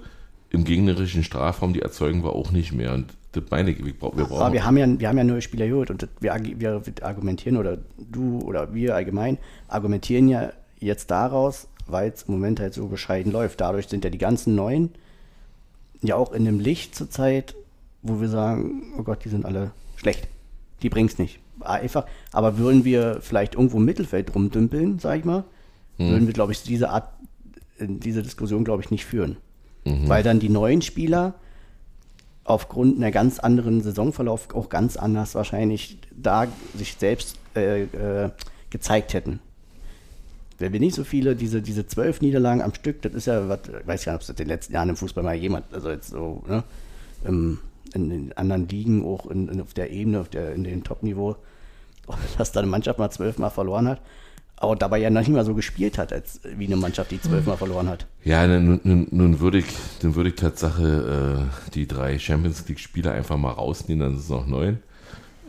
im 0.51 0.65
gegnerischen 0.65 1.25
Strafraum, 1.25 1.73
die 1.73 1.81
erzeugen 1.81 2.23
wir 2.23 2.35
auch 2.35 2.51
nicht 2.51 2.73
mehr. 2.73 2.93
Und 2.93 3.15
das 3.33 3.45
meine 3.51 3.71
ich, 3.71 3.85
wir, 3.85 3.95
brauchen. 3.95 4.21
Aber 4.21 4.53
wir 4.53 4.65
haben 4.65 4.77
ja, 4.77 4.87
wir 5.01 5.09
haben 5.09 5.19
ja 5.19 5.25
neue 5.25 5.43
Spieler 5.43 5.67
geholt 5.67 5.91
und 5.91 6.09
wir, 6.21 6.35
wir 6.43 6.83
argumentieren, 7.03 7.57
oder 7.57 7.79
du 7.99 8.41
oder 8.41 8.75
wir 8.75 8.95
allgemein, 8.95 9.39
argumentieren 9.69 10.29
ja 10.29 10.53
jetzt 10.79 11.11
daraus, 11.11 11.69
weil 11.87 12.11
es 12.11 12.25
im 12.25 12.35
Moment 12.35 12.61
halt 12.61 12.75
so 12.75 12.89
bescheiden 12.89 13.33
läuft. 13.33 13.61
Dadurch 13.61 13.89
sind 13.89 14.05
ja 14.05 14.11
die 14.11 14.19
ganzen 14.19 14.55
Neuen 14.55 14.91
ja 16.03 16.17
auch 16.17 16.33
in 16.33 16.45
dem 16.45 16.61
Licht 16.61 16.95
zurzeit, 16.95 17.55
wo 18.09 18.21
wir 18.21 18.29
sagen, 18.29 18.95
oh 18.99 19.03
Gott, 19.03 19.25
die 19.25 19.29
sind 19.29 19.45
alle 19.45 19.73
schlecht. 19.97 20.29
Die 20.83 20.89
bringt's 20.89 21.19
nicht. 21.19 21.41
Einfach, 21.61 22.07
aber 22.33 22.59
würden 22.59 22.85
wir 22.85 23.19
vielleicht 23.21 23.55
irgendwo 23.55 23.79
im 23.79 23.85
Mittelfeld 23.85 24.35
rumdümpeln, 24.35 24.99
sag 24.99 25.19
ich 25.19 25.25
mal, 25.25 25.45
hm. 25.97 26.11
würden 26.11 26.27
wir, 26.27 26.35
glaube 26.35 26.53
ich, 26.53 26.63
diese 26.63 26.91
Art, 26.91 27.09
diese 27.79 28.23
Diskussion, 28.23 28.65
glaube 28.65 28.83
ich, 28.83 28.91
nicht 28.91 29.05
führen. 29.05 29.37
Mhm. 29.85 30.09
Weil 30.09 30.23
dann 30.23 30.41
die 30.41 30.49
neuen 30.49 30.83
Spieler 30.83 31.35
aufgrund 32.45 32.97
einer 32.97 33.11
ganz 33.11 33.39
anderen 33.39 33.83
Saisonverlauf 33.83 34.55
auch 34.55 34.69
ganz 34.69 34.97
anders 34.97 35.35
wahrscheinlich 35.35 35.99
da 36.13 36.47
sich 36.75 36.97
selbst 36.99 37.39
äh, 37.55 37.83
äh, 37.83 38.31
gezeigt 38.71 39.15
hätten. 39.15 39.41
Wenn 40.59 40.73
wir 40.73 40.81
nicht 40.81 40.95
so 40.95 41.05
viele, 41.05 41.37
diese, 41.37 41.61
diese 41.61 41.87
zwölf 41.87 42.21
Niederlagen 42.21 42.63
am 42.63 42.73
Stück, 42.73 43.03
das 43.03 43.15
ist 43.15 43.27
ja, 43.27 43.49
was, 43.49 43.61
ich 43.69 43.87
weiß 43.87 44.05
ja 44.07 44.13
nicht, 44.13 44.17
ob 44.17 44.23
es 44.23 44.29
in 44.31 44.37
den 44.37 44.49
letzten 44.49 44.73
Jahren 44.73 44.89
im 44.89 44.97
Fußball 44.97 45.23
mal 45.23 45.35
jemand, 45.35 45.73
also 45.73 45.91
jetzt 45.91 46.09
so, 46.09 46.43
ne, 46.49 46.65
im, 47.25 47.59
in 47.97 48.11
den 48.11 48.37
anderen 48.37 48.69
Ligen, 48.69 49.05
auch 49.05 49.27
in, 49.27 49.49
in, 49.49 49.61
auf 49.61 49.75
der 49.75 49.91
Ebene, 49.91 50.21
auf 50.21 50.29
der, 50.29 50.55
in 50.55 50.65
dem 50.65 50.85
Top-Niveau, 50.85 51.37
dass 52.39 52.53
da 52.53 52.61
eine 52.61 52.69
Mannschaft 52.69 52.99
mal 52.99 53.11
zwölfmal 53.11 53.51
verloren 53.51 53.89
hat, 53.89 54.01
aber 54.57 54.77
dabei 54.77 54.99
ja 54.99 55.11
noch 55.11 55.21
nicht 55.21 55.31
mal 55.31 55.45
so 55.45 55.55
gespielt 55.55 55.99
hat, 55.99 56.13
als 56.13 56.41
wie 56.45 56.67
eine 56.67 56.77
Mannschaft, 56.77 57.11
die 57.11 57.21
zwölfmal 57.21 57.57
verloren 57.57 57.89
hat. 57.89 58.07
Ja, 58.25 58.47
nun, 58.47 58.81
nun, 58.85 59.09
nun 59.11 59.41
würde 59.41 59.59
ich, 59.59 59.67
dann 60.01 60.15
würde 60.15 60.31
ich 60.31 60.37
Tatsache 60.37 61.49
äh, 61.69 61.71
die 61.75 61.87
drei 61.87 62.19
Champions 62.19 62.67
League-Spieler 62.69 63.13
einfach 63.13 63.37
mal 63.37 63.53
rausnehmen, 63.53 64.01
dann 64.01 64.13
sind 64.13 64.23
es 64.23 64.29
noch 64.31 64.47
neun. 64.47 64.79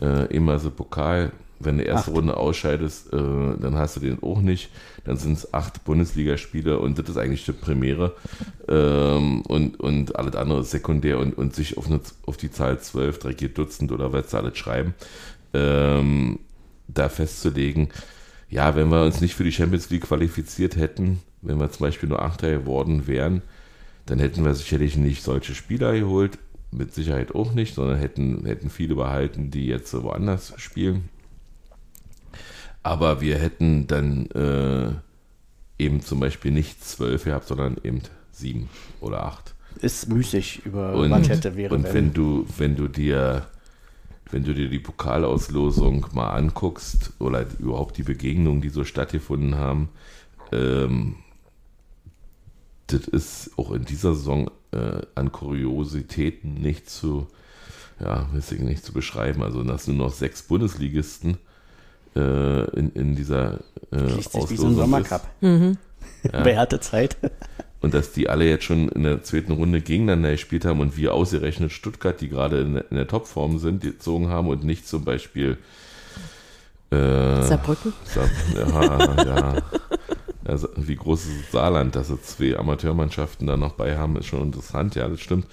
Äh, 0.02 0.26
immer 0.36 0.60
so 0.60 0.70
Pokal, 0.70 1.32
wenn 1.60 1.78
du 1.78 1.84
erste 1.84 2.12
acht. 2.12 2.18
Runde 2.18 2.38
ausscheidest, 2.38 3.14
äh, 3.14 3.18
dann 3.18 3.76
hast 3.76 3.96
du 3.96 4.00
den 4.00 4.22
auch 4.22 4.42
nicht. 4.42 4.70
Dann 5.06 5.18
sind 5.18 5.34
es 5.34 5.54
acht 5.54 5.84
Bundesligaspiele 5.86 6.80
und 6.80 7.00
das 7.00 7.10
ist 7.10 7.18
eigentlich 7.18 7.46
die 7.46 7.52
Premiere. 7.52 8.16
Ähm, 8.68 9.42
und, 9.42 9.80
und 9.80 10.16
alles 10.16 10.36
andere 10.36 10.62
ist 10.62 10.72
sekundär 10.72 11.20
und, 11.20 11.38
und 11.38 11.56
sich 11.56 11.78
auf, 11.78 11.88
eine, 11.88 12.00
auf 12.26 12.38
die 12.38 12.52
Zahl 12.52 12.80
12, 12.80 13.20
3, 13.20 13.34
4 13.34 13.50
Dutzend 13.50 13.92
oder 13.92 14.14
was 14.14 14.32
sie 14.32 14.38
alles 14.38 14.58
schreiben, 14.58 14.94
ähm, 15.54 16.40
da 16.88 17.10
festzulegen. 17.10 17.90
Ja, 18.50 18.76
wenn 18.76 18.90
wir 18.90 19.04
uns 19.04 19.20
nicht 19.20 19.36
für 19.36 19.44
die 19.44 19.52
Champions 19.52 19.90
League 19.90 20.04
qualifiziert 20.04 20.78
hätten, 20.78 21.20
wenn 21.42 21.60
wir 21.60 21.72
zum 21.72 21.86
Beispiel 21.86 22.10
nur 22.10 22.22
Achter 22.22 22.52
geworden 22.52 23.08
wären, 23.08 23.42
dann 24.06 24.20
hätten 24.20 24.46
wir 24.46 24.54
sicherlich 24.54 24.96
nicht 24.96 25.24
solche 25.24 25.54
Spieler 25.54 25.94
geholt, 25.94 26.38
mit 26.72 26.94
Sicherheit 26.94 27.34
auch 27.34 27.54
nicht, 27.54 27.76
sondern 27.76 27.98
hätten, 27.98 28.46
hätten 28.46 28.70
viele 28.70 28.96
behalten, 28.96 29.52
die 29.52 29.68
jetzt 29.68 29.94
woanders 29.94 30.54
spielen. 30.58 31.10
Aber 32.88 33.20
wir 33.20 33.38
hätten 33.38 33.86
dann 33.88 34.28
äh, 34.28 34.94
eben 35.78 36.00
zum 36.02 36.22
Beispiel 36.22 36.52
nicht 36.52 36.86
zwölf 36.86 37.26
gehabt, 37.26 37.46
sondern 37.46 37.76
eben 37.84 38.02
sieben 38.32 38.70
oder 39.02 39.26
acht. 39.26 39.56
Ist 39.82 40.08
müßig 40.08 40.66
über 40.66 40.94
und, 40.94 41.12
hätte 41.28 41.58
wäre. 41.58 41.76
Und 41.76 41.84
wenn. 41.84 41.94
wenn 41.94 42.14
du, 42.14 42.48
wenn 42.58 42.78
du 42.78 42.88
dir 42.88 43.46
wenn 44.32 44.44
du 44.44 44.54
dir 44.54 44.70
die 44.70 44.80
Pokalauslosung 44.80 46.06
mal 46.14 46.30
anguckst 46.30 47.12
oder 47.20 47.46
überhaupt 47.60 47.98
die 47.98 48.04
Begegnungen, 48.04 48.62
die 48.62 48.70
so 48.70 48.86
stattgefunden 48.86 49.56
haben, 49.56 49.90
ähm, 50.54 51.16
das 52.88 53.08
ist 53.08 53.52
auch 53.58 53.72
in 53.72 53.84
dieser 53.84 54.16
Saison 54.16 54.50
äh, 54.72 55.02
an 55.16 55.34
Kuriositäten 55.34 56.54
nicht 56.54 56.90
zu, 56.90 57.28
ja, 58.00 58.30
nicht 58.34 58.86
zu 58.86 58.94
beschreiben. 58.94 59.44
Also, 59.44 59.62
dass 59.64 59.88
nur 59.88 59.98
noch 59.98 60.14
sechs 60.14 60.44
Bundesligisten 60.44 61.38
äh, 62.18 62.64
in, 62.80 62.92
in 62.94 63.16
dieser 63.16 63.60
äh, 63.92 64.08
sich 64.10 64.50
wie 64.50 64.58
so 64.58 64.68
ein 64.68 64.76
Sommercup. 64.76 65.22
Mhm. 65.42 65.78
Bei 66.32 66.58
harte 66.58 66.80
Zeit. 66.80 67.16
und 67.82 67.94
dass 67.94 68.12
die 68.12 68.28
alle 68.30 68.46
jetzt 68.50 68.64
schon 68.66 68.90
in 68.90 69.04
der 69.04 69.24
zweiten 69.24 69.52
Runde 69.52 69.82
gegeneinander 69.82 70.32
gespielt 70.32 70.66
haben 70.66 70.80
und 70.80 70.98
wir 70.98 71.14
ausgerechnet 71.14 71.72
Stuttgart, 71.72 72.20
die 72.20 72.28
gerade 72.30 72.60
in, 72.62 72.74
der- 72.74 72.92
in 72.92 72.98
der 72.98 73.08
Topform 73.08 73.60
sind, 73.60 73.82
gezogen 73.84 74.30
haben 74.30 74.48
und 74.48 74.64
nicht 74.64 74.88
zum 74.88 75.04
Beispiel 75.06 75.58
äh, 76.92 77.44
Saarbrücken? 77.44 77.94
Sa 78.06 78.22
ja, 78.56 79.24
ja. 79.26 79.56
Also, 80.46 80.70
wie 80.78 80.96
groß 80.96 81.26
ist 81.26 81.44
das 81.44 81.52
Saarland, 81.52 81.96
dass 81.96 82.08
sie 82.08 82.22
zwei 82.22 82.58
Amateurmannschaften 82.58 83.46
da 83.48 83.58
noch 83.58 83.74
bei 83.74 83.98
haben, 83.98 84.16
ist 84.18 84.28
schon 84.28 84.44
interessant, 84.44 84.96
ja, 84.96 85.08
das 85.10 85.20
stimmt. 85.20 85.46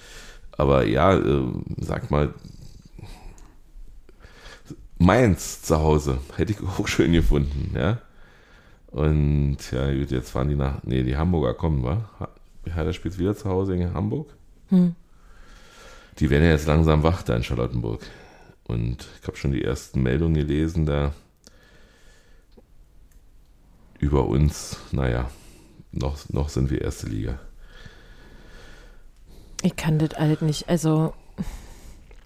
Aber 0.57 0.85
ja, 0.85 1.13
äh, 1.17 1.41
sag 1.81 2.09
mal, 2.11 2.33
Mainz 4.97 5.61
zu 5.61 5.77
Hause 5.79 6.19
hätte 6.35 6.53
ich 6.53 6.61
auch 6.61 6.87
schön 6.87 7.11
gefunden, 7.13 7.71
ja. 7.75 7.99
Und 8.87 9.57
ja, 9.71 9.91
gut, 9.93 10.11
jetzt 10.11 10.29
fahren 10.29 10.47
die 10.49 10.55
nach, 10.55 10.83
nee, 10.83 11.03
die 11.03 11.17
Hamburger 11.17 11.53
kommen, 11.53 11.83
wa? 11.83 12.09
Ha- 12.19 12.29
Hertha 12.65 12.93
spielt 12.93 13.19
wieder 13.19 13.35
zu 13.35 13.49
Hause 13.49 13.75
in 13.75 13.93
Hamburg. 13.93 14.33
Hm. 14.69 14.95
Die 16.19 16.29
werden 16.29 16.45
ja 16.45 16.51
jetzt 16.51 16.65
langsam 16.67 17.03
wach 17.03 17.23
da 17.23 17.35
in 17.35 17.43
Charlottenburg. 17.43 18.01
Und 18.63 19.05
ich 19.21 19.27
habe 19.27 19.37
schon 19.37 19.51
die 19.51 19.63
ersten 19.63 20.01
Meldungen 20.01 20.33
gelesen, 20.35 20.85
da 20.85 21.13
über 23.99 24.25
uns, 24.27 24.77
naja, 24.91 25.29
noch, 25.91 26.17
noch 26.29 26.49
sind 26.49 26.69
wir 26.69 26.81
erste 26.81 27.07
Liga. 27.07 27.39
Ich 29.61 29.75
kann 29.75 29.99
das 29.99 30.17
halt 30.17 30.41
nicht. 30.41 30.69
Also, 30.69 31.13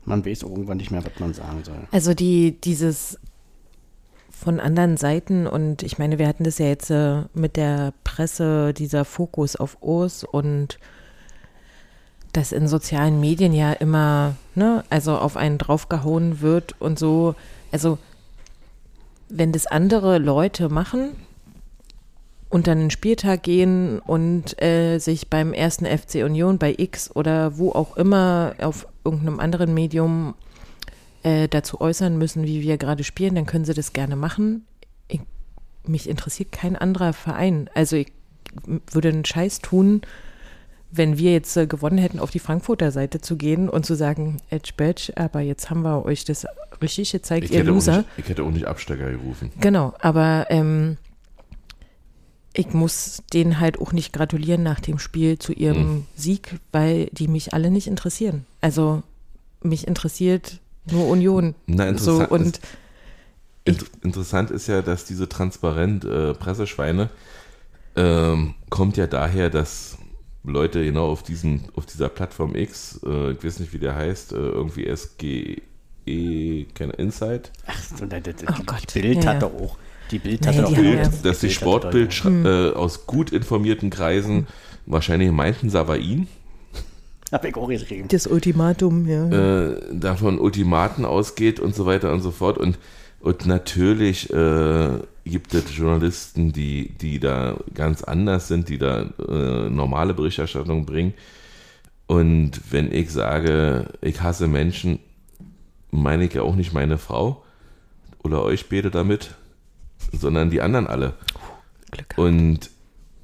Man 0.06 0.26
weiß 0.26 0.43
irgendwann 0.43 0.78
nicht 0.78 0.91
mehr, 0.91 1.04
was 1.06 1.20
man 1.20 1.34
sagen 1.34 1.64
soll. 1.64 1.76
also 1.91 2.14
die, 2.14 2.60
dieses 2.60 3.20
von 4.32 4.60
anderen 4.60 4.95
Seiten 4.95 5.47
und 5.47 5.84
ich 5.84 5.97
meine, 5.97 6.18
wir 6.18 6.28
hatten 6.28 6.45
das 6.45 6.60
ja 6.60 6.68
jetzt 6.68 6.89
äh, 6.89 7.24
mit 7.34 7.58
der 7.58 7.93
Presse, 8.06 8.74
dieser 8.74 9.04
Fokus 9.04 9.58
auf 9.58 9.78
Urs 9.82 10.24
und 10.24 10.80
dass 12.32 12.52
in 12.52 12.68
sozialen 12.68 13.20
Medien 13.20 13.54
ja 13.54 13.74
immer, 13.74 14.36
ne, 14.56 14.84
also 14.89 15.18
auf 15.18 15.36
einen 15.36 15.58
draufgehauen 15.58 16.41
wird 16.41 16.80
und 16.80 17.00
so. 17.00 17.36
Also, 17.72 17.97
wenn 19.28 19.52
das 19.52 19.68
andere 19.68 20.20
Leute 20.20 20.70
machen 20.70 21.12
und 22.50 22.68
dann 22.68 22.80
einen 22.80 22.91
Spieltag 22.91 23.43
gehen 23.43 24.00
und 24.00 24.62
äh, 24.62 24.97
sich 24.97 25.30
beim 25.30 25.54
ersten 25.54 25.86
FC 25.86 26.24
Union 26.26 26.58
bei 26.58 26.74
X 26.78 27.16
oder 27.16 27.58
wo 27.58 27.72
auch 27.72 27.95
immer 27.95 28.56
auf 28.60 28.88
irgendeinem 29.06 29.39
anderen 29.39 29.74
Medium 29.74 30.34
äh, 31.24 31.47
dazu 31.47 31.80
äußern 31.80 32.18
müssen, 32.18 32.45
wie 32.45 32.62
wir 32.62 32.78
gerade 32.78 33.04
spielen, 33.04 33.36
dann 33.36 33.45
können 33.45 33.66
sie 33.66 33.74
das 33.74 33.93
gerne 33.93 34.16
machen. 34.16 34.66
Ich, 35.08 35.22
mich 35.86 36.10
interessiert 36.10 36.52
kein 36.52 36.76
anderer 36.76 37.14
Verein. 37.14 37.70
Also 37.76 37.97
ich 37.97 38.12
würde 38.91 39.10
einen 39.10 39.26
Scheiß 39.26 39.60
tun, 39.60 40.02
wenn 40.91 41.20
wir 41.20 41.32
jetzt 41.34 41.56
äh, 41.56 41.68
gewonnen 41.68 42.00
hätten, 42.00 42.20
auf 42.20 42.32
die 42.32 42.39
Frankfurter 42.39 42.91
Seite 42.91 43.22
zu 43.22 43.38
gehen 43.38 43.70
und 43.70 43.86
zu 43.86 43.95
sagen, 43.95 44.38
Edge 44.50 44.72
Badge, 44.76 45.14
aber 45.16 45.41
jetzt 45.41 45.70
haben 45.70 45.84
wir 45.84 46.04
euch 46.04 46.26
das 46.26 46.47
richtig 46.82 47.12
gezeigt, 47.12 47.45
Ich 47.45 47.52
ihr 47.52 47.64
Loser. 47.64 47.97
nicht, 47.97 48.08
ich 48.18 48.30
hätte 48.30 48.43
auch 48.43 48.50
nicht 48.50 48.66
Absteiger 48.66 49.12
gerufen. 49.12 49.52
Genau, 49.60 49.93
aber 50.00 50.47
ähm, 50.50 50.97
ich 52.54 52.74
muss 52.74 53.22
denen 53.34 53.60
halt 53.60 53.80
auch 53.80 53.91
nicht 53.93 54.12
gratulieren 54.14 54.64
nach 54.64 54.80
dem 54.80 54.97
Spiel 55.00 55.38
zu 55.39 55.54
ihrem 55.54 55.78
Hm. 55.78 56.06
Sieg, 56.16 56.60
weil 56.72 57.08
die 57.12 57.28
mich 57.28 57.54
alle 57.54 57.70
nicht 57.72 57.88
interessieren. 57.88 58.45
Also 58.62 59.04
mich 59.62 59.88
interessiert 59.88 60.60
nur 60.89 61.08
Union. 61.08 61.54
Na, 61.68 61.84
so 61.97 62.22
interessant 62.22 62.32
und 62.32 62.45
ist- 62.58 62.62
Inter 63.66 63.86
interessant 64.02 64.52
ist 64.52 64.68
ja, 64.68 64.82
dass 64.82 65.06
diese 65.06 65.30
transparent 65.30 66.06
äh, 66.06 66.34
Presseschweine 66.34 67.10
ähm, 67.95 68.56
kommt 68.70 68.97
ja 68.97 69.06
daher, 69.06 69.50
dass 69.50 69.97
Leute 70.43 70.84
genau 70.84 71.08
auf 71.12 71.22
diesem, 71.22 71.66
auf 71.76 71.86
dieser 71.86 72.10
Plattform 72.10 72.56
X, 72.56 73.00
äh, 73.06 73.32
ich 73.34 73.43
weiß 73.43 73.60
nicht, 73.60 73.74
wie 73.74 73.80
der 73.80 73.93
heißt, 73.95 74.32
äh, 74.32 74.38
irgendwie 74.38 74.86
SGE, 74.88 75.62
keine 76.74 76.93
Insight, 76.93 77.52
Ach, 77.68 77.80
so, 77.97 78.06
das, 78.06 78.24
das, 78.24 78.36
Oh 78.60 78.64
Gott. 78.66 78.93
Bild 78.93 79.24
Ja, 79.24 79.32
hat 79.32 79.41
ja. 79.43 79.50
doch 79.50 79.54
auch. 79.54 79.78
Die 80.12 80.20
Bild 80.20 80.41
Nee, 80.41 80.47
hat 80.47 80.55
die 80.57 80.64
auch. 80.64 80.74
Bild, 80.76 80.99
ja- 81.03 81.10
dass 81.24 81.39
die 81.39 81.49
Sportbild 81.49 82.12
schra- 82.12 82.70
äh, 82.72 82.74
aus 82.74 83.05
gut 83.05 83.32
informierten 83.32 83.89
Kreisen 83.89 84.47
wahrscheinlich 84.86 85.32
meinten 85.32 85.70
Savain, 85.70 86.28
Hab 87.32 87.45
ich 87.45 87.55
auch 87.55 87.68
geschrieben. 87.68 88.07
das 88.10 88.26
Ultimatum, 88.28 89.07
ja. 89.07 89.68
äh, 89.70 89.76
davon 89.91 90.39
Ultimaten 90.39 91.05
ausgeht 91.05 91.60
und 91.60 91.76
so 91.76 91.86
weiter 91.86 92.12
und 92.12 92.22
so 92.22 92.32
fort. 92.32 92.57
Und, 92.57 92.80
und 93.22 93.45
natürlich 93.45 94.32
äh, 94.34 94.89
gibt 95.26 95.53
es 95.53 95.76
Journalisten, 95.78 96.53
die, 96.53 96.89
die 96.99 97.20
da 97.20 97.57
ganz 97.76 98.03
anders 98.03 98.47
sind, 98.47 98.68
die 98.70 98.80
da 98.80 99.01
äh, 99.28 99.70
normale 99.70 100.16
Berichterstattung 100.16 100.86
bringen. 100.88 101.14
Und 102.07 102.60
wenn 102.72 102.91
ich 102.91 103.12
sage, 103.12 103.86
ich 104.01 104.22
hasse 104.24 104.47
Menschen, 104.47 104.97
meine 105.91 106.24
ich 106.26 106.34
ja 106.34 106.41
auch 106.41 106.55
nicht 106.55 106.74
meine 106.74 106.97
Frau 106.97 107.43
oder 108.24 108.43
euch 108.43 108.70
beide 108.70 108.89
damit, 108.89 109.36
sondern 110.12 110.49
die 110.49 110.62
anderen 110.62 110.88
alle. 110.88 111.14
Glück. 111.91 112.14
Und, 112.18 112.70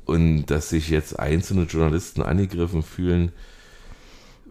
und 0.06 0.46
dass 0.48 0.70
sich 0.70 0.90
jetzt 0.90 1.20
einzelne 1.20 1.64
Journalisten 1.64 2.22
angegriffen 2.22 2.84
fühlen, 2.84 3.32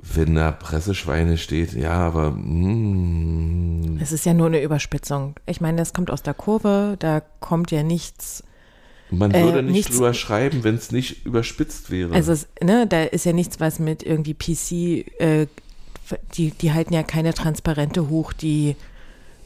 wenn 0.02 0.34
da 0.34 0.52
Presseschweine 0.52 1.38
steht, 1.38 1.72
ja, 1.72 1.92
aber 1.92 2.30
mm, 2.32 3.98
Es 4.02 4.12
ist 4.12 4.26
ja 4.26 4.34
nur 4.34 4.48
eine 4.48 4.62
Überspitzung. 4.62 5.36
Ich 5.46 5.60
meine, 5.60 5.78
das 5.78 5.92
kommt 5.94 6.10
aus 6.10 6.22
der 6.22 6.34
Kurve, 6.34 6.96
da 6.98 7.22
kommt 7.40 7.70
ja 7.70 7.82
nichts. 7.82 8.44
man 9.10 9.30
Äh, 9.30 9.42
würde 9.44 9.62
nicht 9.62 9.72
nichts- 9.72 9.92
drüber 9.96 10.12
schreiben, 10.12 10.62
wenn 10.62 10.74
es 10.74 10.92
nicht 10.92 11.24
überspitzt 11.24 11.90
wäre. 11.90 12.12
Also, 12.14 12.32
es, 12.32 12.48
ne, 12.62 12.86
da 12.86 13.04
ist 13.04 13.24
ja 13.24 13.32
nichts, 13.32 13.60
was 13.60 13.78
mit 13.78 14.02
irgendwie 14.02 14.34
PC, 14.34 15.06
äh, 15.20 15.46
die, 16.34 16.50
die 16.50 16.72
halten 16.72 16.92
ja 16.92 17.02
keine 17.02 17.32
Transparente 17.32 18.08
hoch, 18.10 18.32
die 18.34 18.76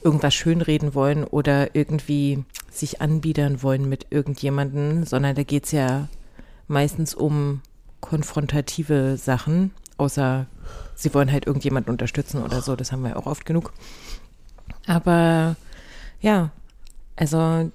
irgendwas 0.02 0.34
schönreden 0.34 0.94
wollen 0.94 1.24
oder 1.24 1.74
irgendwie 1.74 2.44
sich 2.70 3.00
anbiedern 3.00 3.62
wollen 3.62 3.88
mit 3.88 4.06
irgendjemandem, 4.10 5.04
sondern 5.04 5.34
da 5.34 5.42
geht 5.42 5.66
es 5.66 5.72
ja 5.72 6.08
meistens 6.66 7.14
um 7.14 7.62
konfrontative 8.00 9.16
Sachen, 9.16 9.72
außer 9.96 10.46
sie 10.94 11.12
wollen 11.14 11.32
halt 11.32 11.46
irgendjemanden 11.46 11.90
unterstützen 11.90 12.42
oder 12.42 12.62
so, 12.62 12.76
das 12.76 12.92
haben 12.92 13.02
wir 13.02 13.16
auch 13.16 13.26
oft 13.26 13.44
genug. 13.44 13.72
Aber 14.86 15.56
ja, 16.20 16.50
also 17.16 17.70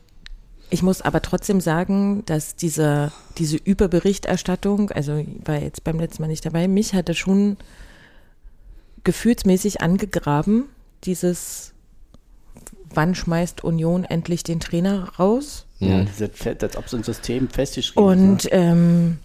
ich 0.70 0.82
muss 0.82 1.02
aber 1.02 1.22
trotzdem 1.22 1.62
sagen, 1.62 2.24
dass 2.26 2.56
diese, 2.56 3.12
diese 3.38 3.58
Überberichterstattung, 3.58 4.92
also 4.92 5.24
war 5.46 5.58
jetzt 5.60 5.84
beim 5.84 6.00
letzten 6.00 6.24
Mal 6.24 6.30
nicht 6.30 6.46
dabei, 6.46 6.68
mich 6.68 6.94
hatte 6.94 7.14
schon 7.14 7.58
gefühlsmäßig 9.04 9.82
angegraben, 9.82 10.66
dieses 11.04 11.73
wann 12.96 13.16
schmeißt 13.16 13.64
Union 13.64 14.04
endlich 14.04 14.44
den 14.44 14.60
Trainer 14.60 15.10
raus? 15.20 15.66
Ja, 15.80 15.98
Mhm. 15.98 16.08
als 16.62 16.78
ob 16.78 16.88
so 16.88 16.98
ein 16.98 17.04
System 17.04 17.50
festgeschrieben 17.50 18.38
ist. 18.38 18.46
Und 18.46 18.50
ähm, 18.52 19.18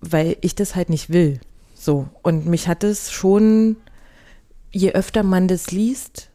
weil 0.00 0.36
ich 0.40 0.54
das 0.54 0.74
halt 0.74 0.90
nicht 0.90 1.10
will. 1.10 1.40
So. 1.74 2.08
Und 2.22 2.46
mich 2.46 2.68
hat 2.68 2.84
es 2.84 3.10
schon, 3.10 3.76
je 4.72 4.92
öfter 4.92 5.22
man 5.22 5.48
das 5.48 5.70
liest, 5.70 6.30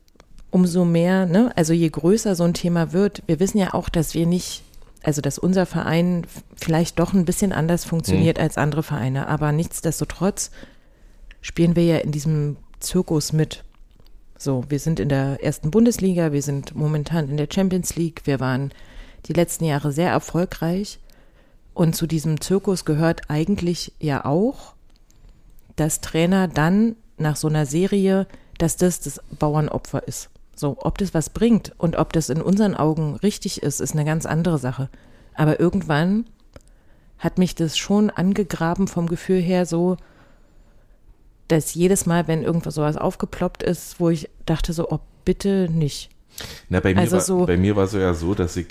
umso 0.50 0.86
mehr, 0.86 1.26
ne, 1.26 1.52
also 1.56 1.74
je 1.74 1.90
größer 1.90 2.36
so 2.36 2.44
ein 2.44 2.54
Thema 2.54 2.92
wird, 2.94 3.24
wir 3.28 3.40
wissen 3.40 3.58
ja 3.58 3.74
auch, 3.74 3.90
dass 3.90 4.14
wir 4.14 4.26
nicht, 4.26 4.64
also 5.04 5.22
dass 5.22 5.38
unser 5.40 5.66
Verein 5.66 6.26
vielleicht 6.56 7.00
doch 7.00 7.14
ein 7.14 7.26
bisschen 7.26 7.54
anders 7.54 7.86
funktioniert 7.86 8.40
als 8.40 8.58
andere 8.58 8.84
Vereine, 8.84 9.28
aber 9.28 9.52
nichtsdestotrotz 9.52 10.52
spielen 11.42 11.76
wir 11.76 11.86
ja 11.86 11.98
in 11.98 12.12
diesem 12.12 12.58
Zirkus 12.80 13.34
mit. 13.34 13.64
So, 14.44 14.64
wir 14.70 14.80
sind 14.80 15.00
in 15.00 15.08
der 15.08 15.44
ersten 15.44 15.70
Bundesliga, 15.70 16.32
wir 16.32 16.42
sind 16.42 16.76
momentan 16.76 17.30
in 17.30 17.38
der 17.38 17.48
Champions 17.48 17.96
League, 17.96 18.22
wir 18.24 18.40
waren 18.40 18.72
die 19.28 19.34
letzten 19.34 19.66
Jahre 19.66 19.92
sehr 19.92 20.10
erfolgreich. 20.10 20.98
Und 21.76 21.96
zu 21.96 22.08
diesem 22.08 22.42
Zirkus 22.42 22.84
gehört 22.84 23.30
eigentlich 23.30 23.94
ja 24.00 24.26
auch, 24.26 24.74
dass 25.76 26.02
Trainer 26.02 26.48
dann 26.48 26.96
nach 27.20 27.36
so 27.36 27.50
einer 27.50 27.68
Serie, 27.68 28.26
dass 28.58 28.78
das 28.78 29.00
das 29.00 29.22
Bauernopfer 29.38 30.08
ist. 30.08 30.32
So, 30.56 30.76
ob 30.80 30.98
das 30.98 31.14
was 31.14 31.30
bringt 31.30 31.74
und 31.78 31.96
ob 31.96 32.12
das 32.12 32.30
in 32.30 32.42
unseren 32.42 32.74
Augen 32.74 33.18
richtig 33.18 33.62
ist, 33.62 33.80
ist 33.80 33.94
eine 33.94 34.06
ganz 34.06 34.26
andere 34.26 34.58
Sache. 34.58 34.90
Aber 35.36 35.60
irgendwann 35.60 36.26
hat 37.20 37.38
mich 37.38 37.54
das 37.54 37.78
schon 37.78 38.10
angegraben 38.10 38.88
vom 38.88 39.06
Gefühl 39.06 39.40
her 39.40 39.68
so, 39.68 39.98
dass 41.52 41.74
jedes 41.74 42.06
Mal, 42.06 42.28
wenn 42.28 42.44
irgendwas 42.44 42.76
sowas 42.76 42.96
aufgeploppt 42.98 43.62
ist, 43.64 44.00
wo 44.00 44.10
ich 44.10 44.30
dachte 44.46 44.74
so, 44.74 44.90
oh, 44.90 45.00
bitte 45.26 45.68
nicht. 45.70 46.10
Na, 46.70 46.80
bei 46.80 46.94
mir, 46.94 47.02
Also 47.02 47.18
war, 47.18 47.22
so- 47.24 47.46
bei 47.46 47.58
mir 47.58 47.76
war 47.76 47.84
es 47.86 47.94
ja 47.94 48.14
so, 48.14 48.34
dass 48.34 48.56
ich, 48.58 48.68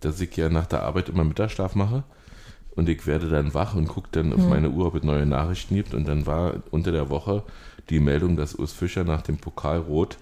dass 0.00 0.20
ich 0.20 0.36
ja 0.36 0.48
nach 0.48 0.66
der 0.66 0.82
Arbeit 0.84 1.08
immer 1.08 1.24
Mittagsschlaf 1.24 1.74
mache 1.74 2.04
und 2.76 2.88
ich 2.88 3.06
werde 3.06 3.28
dann 3.28 3.52
wach 3.52 3.74
und 3.74 3.88
gucke 3.88 4.08
dann 4.12 4.32
Hm. 4.32 4.38
auf 4.40 4.48
meine 4.48 4.70
Uhr, 4.70 4.86
ob 4.86 4.94
es 4.94 5.02
neue 5.02 5.26
Nachrichten 5.26 5.74
gibt 5.74 5.92
und 5.92 6.06
dann 6.06 6.24
war 6.26 6.54
unter 6.70 6.92
der 6.92 7.10
Woche 7.10 7.42
die 7.90 7.98
Meldung, 7.98 8.36
dass 8.36 8.54
Urs 8.54 8.72
Fischer 8.72 9.02
nach 9.04 9.22
dem 9.22 9.38
Pokalrot 9.38 10.16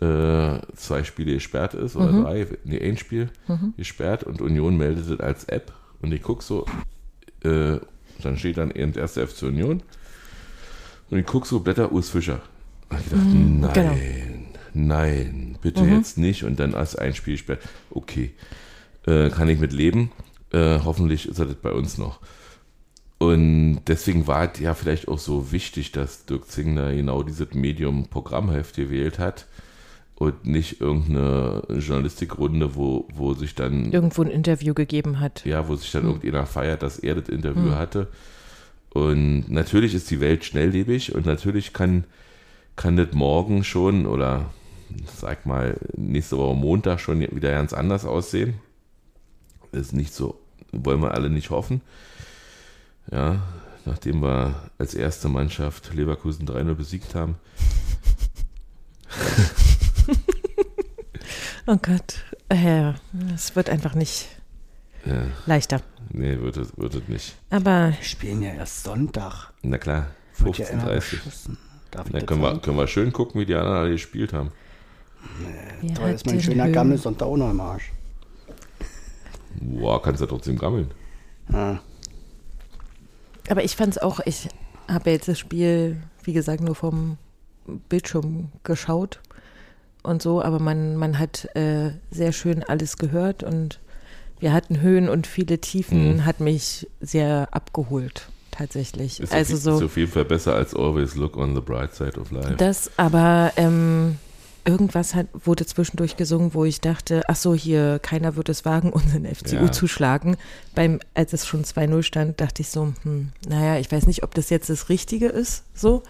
äh, 0.00 0.60
zwei 0.76 1.02
Spiele 1.04 1.34
gesperrt 1.34 1.74
ist 1.74 1.96
oder 1.96 2.12
Mhm. 2.12 2.22
drei, 2.22 2.46
nee, 2.64 2.80
ein 2.80 2.96
Spiel 2.96 3.28
gesperrt 3.76 4.22
und 4.22 4.40
Union 4.40 4.76
meldet 4.78 5.10
es 5.10 5.20
als 5.20 5.44
App 5.44 5.72
und 6.00 6.12
ich 6.12 6.22
gucke 6.22 6.42
so, 6.44 6.64
äh, 7.42 7.78
dann 8.22 8.36
steht 8.38 8.56
dann 8.56 8.70
eben 8.70 8.94
erste 8.94 9.26
FC 9.26 9.42
Union 9.48 9.82
und 11.10 11.18
ich 11.18 11.26
gucke 11.26 11.46
so, 11.46 11.60
Blätter 11.60 11.92
Urs 11.92 12.10
Fischer. 12.10 12.40
Und 12.88 13.00
ich 13.00 13.08
gedacht, 13.10 13.26
nein, 13.26 13.70
genau. 13.72 14.94
nein, 14.94 15.58
bitte 15.62 15.84
jetzt 15.84 16.18
nicht 16.18 16.44
und 16.44 16.58
dann 16.58 16.74
als 16.74 16.96
ein 16.96 17.14
Spiel 17.14 17.34
gesperrt. 17.34 17.60
Okay, 17.90 18.32
äh, 19.06 19.30
kann 19.30 19.48
ich 19.48 19.58
mit 19.58 19.72
leben. 19.72 20.10
Äh, 20.52 20.80
hoffentlich 20.84 21.28
ist 21.28 21.38
er 21.38 21.46
das 21.46 21.56
bei 21.56 21.72
uns 21.72 21.98
noch. 21.98 22.20
Und 23.18 23.80
deswegen 23.86 24.26
war 24.26 24.50
es 24.50 24.60
ja 24.60 24.74
vielleicht 24.74 25.08
auch 25.08 25.18
so 25.18 25.52
wichtig, 25.52 25.92
dass 25.92 26.24
Dirk 26.24 26.50
Zingler 26.50 26.94
genau 26.94 27.22
dieses 27.22 27.52
Medium 27.52 28.08
Programmheft 28.08 28.76
gewählt 28.76 29.18
hat 29.18 29.46
und 30.14 30.46
nicht 30.46 30.80
irgendeine 30.80 31.62
Journalistikrunde, 31.68 32.74
wo, 32.76 33.06
wo 33.14 33.34
sich 33.34 33.54
dann 33.54 33.92
Irgendwo 33.92 34.22
ein 34.22 34.30
Interview 34.30 34.72
gegeben 34.72 35.20
hat. 35.20 35.44
ja, 35.44 35.68
wo 35.68 35.76
sich 35.76 35.92
dann 35.92 36.04
irgendjemand 36.04 36.48
feiert, 36.48 36.82
dass 36.82 36.98
er 36.98 37.14
das 37.14 37.28
Interview 37.28 37.72
hatte. 37.72 38.08
Und 38.92 39.48
natürlich 39.48 39.94
ist 39.94 40.10
die 40.10 40.20
Welt 40.20 40.44
schnelllebig 40.44 41.14
und 41.14 41.26
natürlich 41.26 41.72
kann, 41.72 42.04
kann 42.76 42.96
das 42.96 43.12
morgen 43.12 43.62
schon 43.64 44.06
oder 44.06 44.50
sag 45.06 45.46
mal 45.46 45.78
nächste 45.96 46.36
Woche 46.36 46.56
Montag 46.56 46.98
schon 47.00 47.20
wieder 47.20 47.52
ganz 47.52 47.72
anders 47.72 48.04
aussehen. 48.04 48.54
Ist 49.72 49.92
nicht 49.92 50.12
so, 50.12 50.40
wollen 50.72 51.00
wir 51.00 51.14
alle 51.14 51.30
nicht 51.30 51.50
hoffen. 51.50 51.80
Ja, 53.12 53.42
nachdem 53.84 54.22
wir 54.22 54.70
als 54.78 54.94
erste 54.94 55.28
Mannschaft 55.28 55.94
Leverkusen 55.94 56.46
3-0 56.46 56.74
besiegt 56.74 57.14
haben. 57.14 57.36
Oh 61.66 61.76
Gott. 61.76 62.24
Äh, 62.48 62.94
es 63.32 63.54
wird 63.54 63.70
einfach 63.70 63.94
nicht 63.94 64.26
Ja, 65.04 65.22
leichter. 65.46 65.80
nee, 66.12 66.38
wird 66.38 66.56
es, 66.56 66.76
wird 66.76 66.94
es 66.94 67.08
nicht. 67.08 67.36
Aber 67.50 67.92
Wir 67.96 68.04
spielen 68.04 68.42
ja 68.42 68.52
erst 68.52 68.82
Sonntag. 68.84 69.52
Na 69.62 69.78
klar, 69.78 70.08
Wird 70.38 70.58
ja 70.58 70.66
immer 70.68 70.84
15.30 70.90 70.94
beschissen. 70.94 71.58
Darf 71.90 72.06
ich 72.06 72.12
Dann 72.12 72.26
können 72.26 72.42
wir, 72.42 72.58
können 72.60 72.76
wir 72.76 72.86
schön 72.86 73.12
gucken, 73.12 73.40
wie 73.40 73.46
die 73.46 73.54
anderen 73.54 73.76
alle 73.78 73.90
gespielt 73.92 74.32
haben. 74.32 74.52
wir 75.80 75.94
Toll, 75.94 76.10
ist 76.10 76.26
mein 76.26 76.40
schöner 76.40 76.64
Höhen. 76.64 76.72
Gammel 76.72 76.98
Sonntag 76.98 77.26
auch 77.26 77.36
noch 77.36 77.50
im 77.50 77.60
Arsch. 77.60 77.92
Boah, 79.60 80.00
kannst 80.02 80.20
du 80.20 80.24
ja 80.26 80.28
trotzdem 80.30 80.58
gammeln. 80.58 80.90
Ah, 81.52 81.78
Aber 83.48 83.64
ich 83.64 83.74
fand 83.74 83.96
es 83.96 84.02
auch, 84.02 84.20
ich 84.24 84.48
habe 84.88 85.10
jetzt 85.10 85.26
das 85.28 85.38
Spiel, 85.38 86.00
wie 86.22 86.32
gesagt, 86.32 86.60
nur 86.62 86.74
vom 86.76 87.18
Bildschirm 87.88 88.50
geschaut 88.62 89.20
und 90.02 90.22
so, 90.22 90.42
aber 90.42 90.60
man, 90.60 90.96
man 90.96 91.18
hat 91.18 91.48
äh, 91.56 91.90
sehr 92.10 92.32
schön 92.32 92.62
alles 92.62 92.96
gehört 92.96 93.42
und 93.42 93.80
wir 94.40 94.52
hatten 94.52 94.80
Höhen 94.80 95.08
und 95.08 95.26
viele 95.26 95.58
Tiefen, 95.60 96.14
Mhm. 96.16 96.24
hat 96.24 96.40
mich 96.40 96.86
sehr 97.00 97.48
abgeholt, 97.52 98.28
tatsächlich. 98.50 99.20
Ist, 99.20 99.32
also 99.32 99.52
auf, 99.52 99.58
ist 99.58 99.64
so, 99.64 99.84
auf 99.86 99.96
jeden 99.96 100.10
Fall 100.10 100.24
besser 100.24 100.54
als 100.54 100.74
always 100.74 101.14
look 101.14 101.36
on 101.36 101.54
the 101.54 101.60
bright 101.60 101.94
side 101.94 102.18
of 102.18 102.30
life. 102.30 102.54
das, 102.56 102.90
aber 102.96 103.52
ähm, 103.56 104.16
irgendwas 104.64 105.14
hat, 105.14 105.26
wurde 105.44 105.64
zwischendurch 105.66 106.16
gesungen, 106.16 106.52
wo 106.54 106.64
ich 106.64 106.80
dachte, 106.80 107.22
ach 107.28 107.36
so, 107.36 107.54
hier, 107.54 107.98
keiner 108.00 108.36
wird 108.36 108.48
es 108.50 108.64
wagen, 108.64 108.90
unseren 108.92 109.24
FCU 109.26 109.56
Ja. 109.66 109.72
zu 109.72 109.86
schlagen. 109.86 110.36
Beim, 110.74 111.00
als 111.14 111.32
es 111.32 111.46
schon 111.46 111.64
2-0 111.64 112.02
stand, 112.02 112.40
dachte 112.40 112.62
ich 112.62 112.68
so, 112.68 112.92
hm, 113.02 113.30
naja, 113.48 113.78
ich 113.78 113.90
weiß 113.90 114.06
nicht, 114.06 114.22
ob 114.22 114.34
das 114.34 114.50
jetzt 114.50 114.68
das 114.70 114.88
Richtige 114.88 115.26
ist, 115.26 115.64
so. 115.74 116.02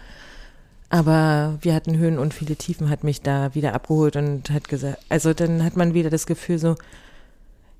Aber 0.89 1.57
wir 1.61 1.73
hatten 1.73 1.97
Höhen 1.97 2.19
und 2.19 2.33
viele 2.33 2.57
Tiefen, 2.57 2.89
hat 2.89 3.05
mich 3.05 3.21
da 3.21 3.55
wieder 3.55 3.73
abgeholt 3.73 4.17
und 4.17 4.49
hat 4.49 4.67
gesagt, 4.67 4.97
also 5.07 5.33
dann 5.33 5.63
hat 5.63 5.77
man 5.77 5.93
wieder 5.93 6.09
das 6.09 6.25
Gefühl 6.25 6.59
so, 6.59 6.75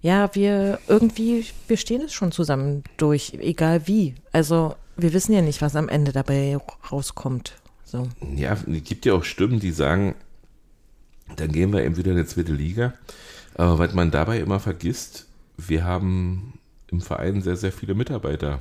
ja, 0.01 0.33
wir 0.33 0.79
irgendwie, 0.87 1.45
wir 1.67 1.77
stehen 1.77 2.01
es 2.01 2.13
schon 2.13 2.31
zusammen 2.31 2.83
durch, 2.97 3.33
egal 3.39 3.87
wie. 3.87 4.15
Also 4.31 4.75
wir 4.97 5.13
wissen 5.13 5.33
ja 5.33 5.41
nicht, 5.41 5.61
was 5.61 5.75
am 5.75 5.89
Ende 5.89 6.11
dabei 6.11 6.57
rauskommt. 6.91 7.53
So. 7.85 8.07
Ja, 8.35 8.53
es 8.53 8.83
gibt 8.83 9.05
ja 9.05 9.13
auch 9.13 9.23
Stimmen, 9.23 9.59
die 9.59 9.71
sagen, 9.71 10.15
dann 11.35 11.51
gehen 11.51 11.71
wir 11.73 11.83
eben 11.83 11.97
wieder 11.97 12.11
in 12.11 12.17
die 12.17 12.25
zweite 12.25 12.53
Liga. 12.53 12.93
Aber 13.55 13.79
was 13.79 13.93
man 13.93 14.11
dabei 14.11 14.39
immer 14.39 14.59
vergisst, 14.59 15.27
wir 15.57 15.83
haben 15.83 16.53
im 16.89 17.01
Verein 17.01 17.41
sehr, 17.41 17.55
sehr 17.55 17.71
viele 17.71 17.93
Mitarbeiter. 17.93 18.59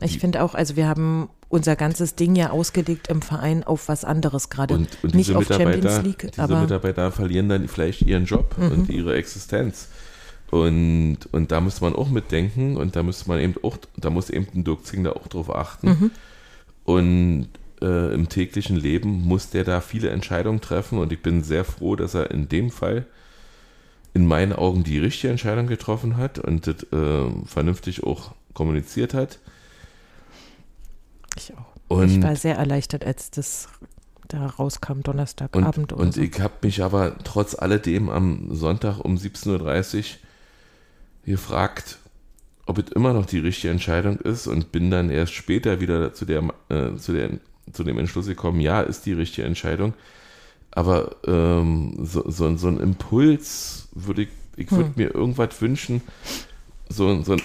Ich 0.00 0.12
Die- 0.14 0.18
finde 0.18 0.42
auch, 0.42 0.54
also 0.54 0.76
wir 0.76 0.86
haben 0.88 1.28
unser 1.48 1.76
ganzes 1.76 2.14
Ding 2.14 2.34
ja 2.34 2.50
ausgelegt 2.50 3.08
im 3.08 3.20
Verein 3.20 3.62
auf 3.64 3.88
was 3.88 4.04
anderes 4.04 4.48
gerade. 4.48 4.74
Und, 4.74 4.88
und 5.02 5.14
Nicht 5.14 5.28
diese, 5.28 5.38
auf 5.38 5.44
Champions 5.46 5.76
Mitarbeiter, 5.76 6.02
League, 6.02 6.26
diese 6.30 6.42
aber 6.42 6.56
Mhm. 6.56 6.62
Mitarbeiter 6.62 7.12
verlieren 7.12 7.48
dann 7.50 7.68
vielleicht 7.68 8.02
ihren 8.02 8.24
Job 8.24 8.56
und 8.58 8.88
ihre 8.88 9.14
Existenz. 9.16 9.88
Und, 10.52 11.16
und 11.32 11.50
da 11.50 11.62
muss 11.62 11.80
man 11.80 11.94
auch 11.94 12.10
mitdenken 12.10 12.76
und 12.76 12.94
da 12.94 13.02
muss 13.02 13.26
man 13.26 13.38
eben 13.38 13.54
auch, 13.62 13.78
da 13.96 14.10
muss 14.10 14.28
eben 14.28 14.46
ein 14.54 14.64
Dirk 14.64 14.84
Zingler 14.84 15.16
auch 15.16 15.26
drauf 15.26 15.48
achten. 15.48 15.88
Mhm. 15.88 16.10
Und 16.84 17.48
äh, 17.80 18.12
im 18.12 18.28
täglichen 18.28 18.76
Leben 18.76 19.22
muss 19.26 19.48
der 19.48 19.64
da 19.64 19.80
viele 19.80 20.10
Entscheidungen 20.10 20.60
treffen 20.60 20.98
und 20.98 21.10
ich 21.10 21.22
bin 21.22 21.42
sehr 21.42 21.64
froh, 21.64 21.96
dass 21.96 22.12
er 22.12 22.30
in 22.30 22.50
dem 22.50 22.70
Fall 22.70 23.06
in 24.12 24.26
meinen 24.26 24.52
Augen 24.52 24.84
die 24.84 24.98
richtige 24.98 25.30
Entscheidung 25.30 25.68
getroffen 25.68 26.18
hat 26.18 26.38
und 26.38 26.66
das 26.66 26.82
äh, 26.92 27.30
vernünftig 27.46 28.04
auch 28.04 28.32
kommuniziert 28.52 29.14
hat. 29.14 29.38
ich 31.38 31.54
auch. 31.54 31.64
Und 31.88 32.10
ich 32.10 32.22
war 32.22 32.36
sehr 32.36 32.56
erleichtert, 32.56 33.06
als 33.06 33.30
das 33.30 33.70
da 34.28 34.44
rauskam, 34.44 35.00
Donnerstagabend 35.00 35.94
Und, 35.94 35.98
und 35.98 36.14
so. 36.14 36.20
ich 36.20 36.38
habe 36.40 36.52
mich 36.60 36.82
aber 36.82 37.16
trotz 37.24 37.54
alledem 37.54 38.10
am 38.10 38.54
Sonntag 38.54 39.00
um 39.00 39.16
17.30 39.16 39.96
Uhr 39.96 40.04
gefragt, 41.24 41.98
ob 42.66 42.78
es 42.78 42.90
immer 42.92 43.12
noch 43.12 43.26
die 43.26 43.38
richtige 43.38 43.72
Entscheidung 43.72 44.18
ist 44.20 44.46
und 44.46 44.72
bin 44.72 44.90
dann 44.90 45.10
erst 45.10 45.32
später 45.34 45.80
wieder 45.80 46.14
zu, 46.14 46.24
der, 46.24 46.42
äh, 46.68 46.96
zu, 46.96 47.12
der, 47.12 47.30
zu 47.72 47.84
dem 47.84 47.98
Entschluss 47.98 48.26
gekommen, 48.26 48.60
ja, 48.60 48.80
ist 48.80 49.06
die 49.06 49.12
richtige 49.12 49.46
Entscheidung. 49.46 49.94
Aber 50.70 51.16
ähm, 51.26 51.98
so, 52.02 52.28
so, 52.30 52.56
so 52.56 52.68
ein 52.68 52.80
Impuls 52.80 53.88
würde 53.92 54.22
ich, 54.22 54.28
ich 54.56 54.70
würde 54.70 54.90
Hm. 54.90 54.92
mir 54.96 55.14
irgendwas 55.14 55.60
wünschen, 55.60 56.02
so, 56.88 57.22
so 57.22 57.32
ein 57.34 57.42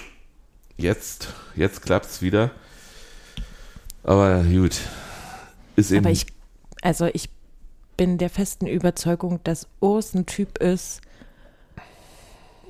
jetzt, 0.76 1.34
jetzt 1.56 1.82
klappt's 1.82 2.22
wieder. 2.22 2.50
Aber 4.02 4.42
gut, 4.44 4.80
ist 5.76 5.90
eben 5.90 6.06
Aber 6.06 6.10
ich, 6.10 6.26
also 6.82 7.06
ich 7.06 7.28
bin 7.96 8.16
der 8.16 8.30
festen 8.30 8.66
Überzeugung, 8.66 9.40
dass 9.44 9.68
Urs 9.80 10.14
ein 10.14 10.24
Typ 10.24 10.58
ist, 10.58 11.02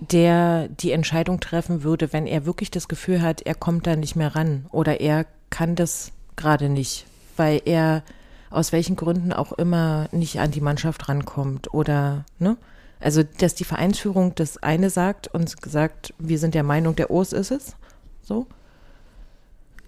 der 0.01 0.69
die 0.69 0.93
Entscheidung 0.93 1.41
treffen 1.41 1.83
würde, 1.83 2.13
wenn 2.13 2.27
er 2.27 2.47
wirklich 2.47 2.71
das 2.71 2.89
Gefühl 2.89 3.23
hat, 3.23 3.43
er 3.43 3.55
kommt 3.55 3.87
da 3.87 3.97
nicht 3.97 4.17
mehr 4.17 4.35
ran 4.35 4.67
oder 4.71 5.01
er 5.01 5.27
kann 5.51 5.75
das 5.75 6.13
gerade 6.37 6.69
nicht, 6.69 7.07
weil 7.37 7.61
er 7.65 8.03
aus 8.51 8.73
welchen 8.73 8.97
Gründen 8.97 9.33
auch 9.33 9.53
immer 9.53 10.09
nicht 10.13 10.41
an 10.41 10.51
die 10.51 10.61
Mannschaft 10.61 11.09
rankommt 11.09 11.73
oder, 11.75 12.25
ne? 12.39 12.57
Also, 13.01 13.23
dass 13.23 13.55
die 13.55 13.65
Vereinsführung 13.65 14.35
das 14.35 14.61
eine 14.61 14.91
sagt 14.91 15.29
und 15.29 15.55
sagt, 15.65 16.15
wir 16.19 16.39
sind 16.39 16.55
der 16.55 16.65
Meinung, 16.65 16.97
der 16.97 17.11
Urs 17.11 17.33
ist 17.33 17.53
es, 17.53 17.77
so. 18.23 18.47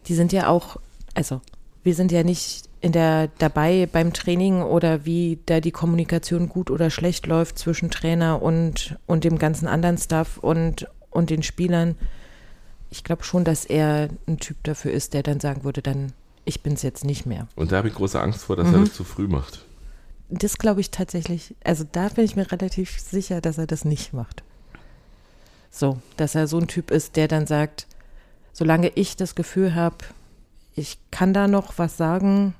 Die 0.06 0.14
sind 0.14 0.32
ja 0.32 0.46
auch, 0.46 0.76
also, 1.14 1.40
wir 1.82 1.94
sind 1.94 2.12
ja 2.12 2.22
nicht 2.22 2.69
in 2.80 2.92
der 2.92 3.28
dabei 3.38 3.88
beim 3.90 4.12
Training 4.12 4.62
oder 4.62 5.04
wie 5.04 5.38
da 5.46 5.60
die 5.60 5.70
Kommunikation 5.70 6.48
gut 6.48 6.70
oder 6.70 6.90
schlecht 6.90 7.26
läuft 7.26 7.58
zwischen 7.58 7.90
Trainer 7.90 8.40
und, 8.40 8.96
und 9.06 9.24
dem 9.24 9.38
ganzen 9.38 9.68
anderen 9.68 9.98
Stuff 9.98 10.38
und, 10.38 10.86
und 11.10 11.30
den 11.30 11.42
Spielern. 11.42 11.96
Ich 12.90 13.04
glaube 13.04 13.22
schon, 13.24 13.44
dass 13.44 13.64
er 13.66 14.08
ein 14.26 14.38
Typ 14.38 14.56
dafür 14.62 14.92
ist, 14.92 15.12
der 15.14 15.22
dann 15.22 15.40
sagen 15.40 15.62
würde, 15.62 15.82
dann, 15.82 16.12
ich 16.44 16.62
bin's 16.62 16.82
jetzt 16.82 17.04
nicht 17.04 17.26
mehr. 17.26 17.46
Und 17.54 17.70
da 17.70 17.76
habe 17.76 17.88
ich 17.88 17.94
große 17.94 18.20
Angst 18.20 18.44
vor, 18.44 18.56
dass 18.56 18.68
Mhm. 18.68 18.74
er 18.74 18.80
das 18.80 18.94
zu 18.94 19.04
früh 19.04 19.28
macht. 19.28 19.64
Das 20.30 20.58
glaube 20.58 20.80
ich 20.80 20.90
tatsächlich, 20.90 21.54
also 21.64 21.84
da 21.90 22.08
bin 22.08 22.24
ich 22.24 22.36
mir 22.36 22.50
relativ 22.50 22.98
sicher, 23.00 23.40
dass 23.40 23.58
er 23.58 23.66
das 23.66 23.84
nicht 23.84 24.12
macht. 24.12 24.42
So, 25.70 25.98
dass 26.16 26.34
er 26.34 26.46
so 26.46 26.58
ein 26.58 26.66
Typ 26.66 26.90
ist, 26.90 27.16
der 27.16 27.28
dann 27.28 27.46
sagt, 27.46 27.86
solange 28.52 28.88
ich 28.94 29.16
das 29.16 29.34
Gefühl 29.34 29.74
habe, 29.74 29.96
ich 30.74 30.98
kann 31.10 31.34
da 31.34 31.46
noch 31.46 31.74
was 31.78 31.96
sagen. 31.96 32.54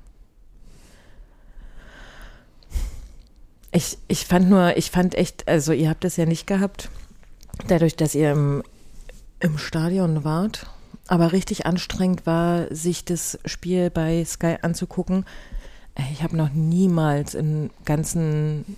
Ich, 3.71 3.97
ich 4.07 4.25
fand 4.25 4.49
nur, 4.49 4.75
ich 4.77 4.91
fand 4.91 5.15
echt, 5.15 5.47
also 5.47 5.71
ihr 5.71 5.89
habt 5.89 6.03
es 6.03 6.17
ja 6.17 6.25
nicht 6.25 6.45
gehabt, 6.45 6.89
dadurch, 7.67 7.95
dass 7.95 8.15
ihr 8.15 8.31
im, 8.31 8.63
im 9.39 9.57
Stadion 9.57 10.23
wart 10.23 10.67
Aber 11.07 11.31
richtig 11.31 11.65
anstrengend 11.65 12.25
war, 12.25 12.73
sich 12.73 13.05
das 13.05 13.39
Spiel 13.45 13.89
bei 13.89 14.23
Sky 14.25 14.57
anzugucken. 14.61 15.25
Äh, 15.95 16.03
Ich 16.13 16.23
habe 16.23 16.37
noch 16.37 16.49
niemals 16.53 17.33
im 17.33 17.69
ganzen, 17.85 18.77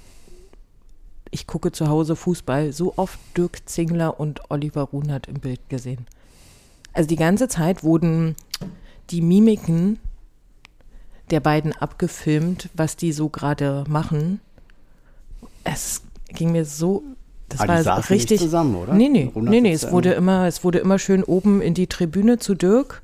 ich 1.31 1.47
gucke 1.47 1.71
zu 1.71 1.87
Hause 1.87 2.15
Fußball, 2.15 2.71
so 2.71 2.93
oft 2.95 3.19
Dirk 3.35 3.67
Zingler 3.67 4.19
und 4.19 4.49
Oliver 4.49 4.83
Runert 4.83 5.27
im 5.27 5.39
Bild 5.39 5.69
gesehen. 5.69 6.05
Also 6.93 7.07
die 7.07 7.15
ganze 7.15 7.47
Zeit 7.47 7.83
wurden 7.83 8.35
die 9.09 9.21
Mimiken 9.21 9.99
der 11.31 11.39
beiden 11.39 11.73
abgefilmt, 11.73 12.69
was 12.73 12.95
die 12.95 13.11
so 13.11 13.29
gerade 13.29 13.83
machen. 13.87 14.39
Es 15.63 16.01
ging 16.29 16.51
mir 16.51 16.65
so, 16.65 17.03
das 17.49 17.61
Ah, 17.61 17.63
die 17.63 17.69
war 17.69 17.83
saßen 17.83 18.01
nicht 18.01 18.09
richtig 18.23 18.39
zusammen, 18.39 18.75
oder? 18.75 18.93
Nee, 18.93 19.09
nee, 19.09 19.31
nee, 19.35 19.61
nee, 19.61 19.71
es 19.73 19.91
wurde 19.91 20.13
immer- 20.13 20.39
immer, 20.39 20.47
es 20.47 20.63
wurde 20.63 20.79
immer 20.79 20.99
schön 20.99 21.23
oben 21.23 21.61
in 21.61 21.73
die 21.73 21.87
Tribüne 21.87 22.37
zu 22.39 22.55
Dirk 22.55 23.01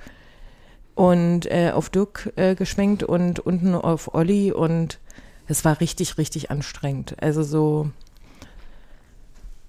und 0.95 1.45
äh, 1.51 1.71
auf 1.73 1.89
Dirk 1.89 2.33
äh, 2.35 2.55
geschwenkt 2.55 3.03
und 3.03 3.39
unten 3.39 3.75
auf 3.75 4.13
Olli 4.13 4.51
und 4.51 4.99
es 5.47 5.63
war 5.65 5.79
richtig, 5.79 6.17
richtig 6.17 6.51
anstrengend. 6.51 7.15
Also 7.21 7.43
so, 7.43 7.89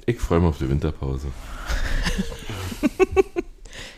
Ich 0.06 0.18
freue 0.18 0.40
mich 0.40 0.48
auf 0.48 0.58
die 0.58 0.68
Winterpause. 0.68 1.28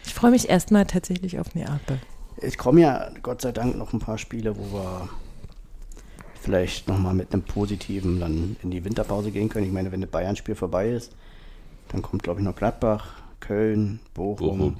ich 0.05 0.14
freue 0.14 0.30
mich 0.32 0.49
erstmal 0.49 0.86
tatsächlich 0.86 1.38
auf 1.38 1.55
Neapel. 1.55 1.99
Ich 2.40 2.59
komme 2.59 2.80
ja 2.82 3.11
Gott 3.22 3.40
sei 3.40 3.53
Dank 3.53 3.76
noch 3.76 3.93
ein 3.93 3.99
paar 4.01 4.18
Spiele, 4.18 4.57
wo 4.57 4.76
wir 4.76 5.09
vielleicht 6.43 6.88
nochmal 6.88 7.14
mit 7.14 7.32
einem 7.32 7.43
positiven 7.43 8.20
dann 8.20 8.57
in 8.62 8.70
die 8.70 8.84
Winterpause 8.84 9.30
gehen 9.30 9.49
können. 9.49 9.66
Ich 9.66 9.72
meine, 9.72 9.93
wenn 9.93 10.01
das 10.01 10.11
Bayern-Spiel 10.11 10.57
vorbei 10.57 10.90
ist, 10.90 11.12
dann 11.88 12.03
kommt, 12.03 12.22
glaube 12.22 12.40
ich, 12.40 12.45
noch 12.45 12.57
Gladbach, 12.57 13.14
Köln, 13.40 14.01
Bochum. 14.12 14.59
Bochum. 14.59 14.76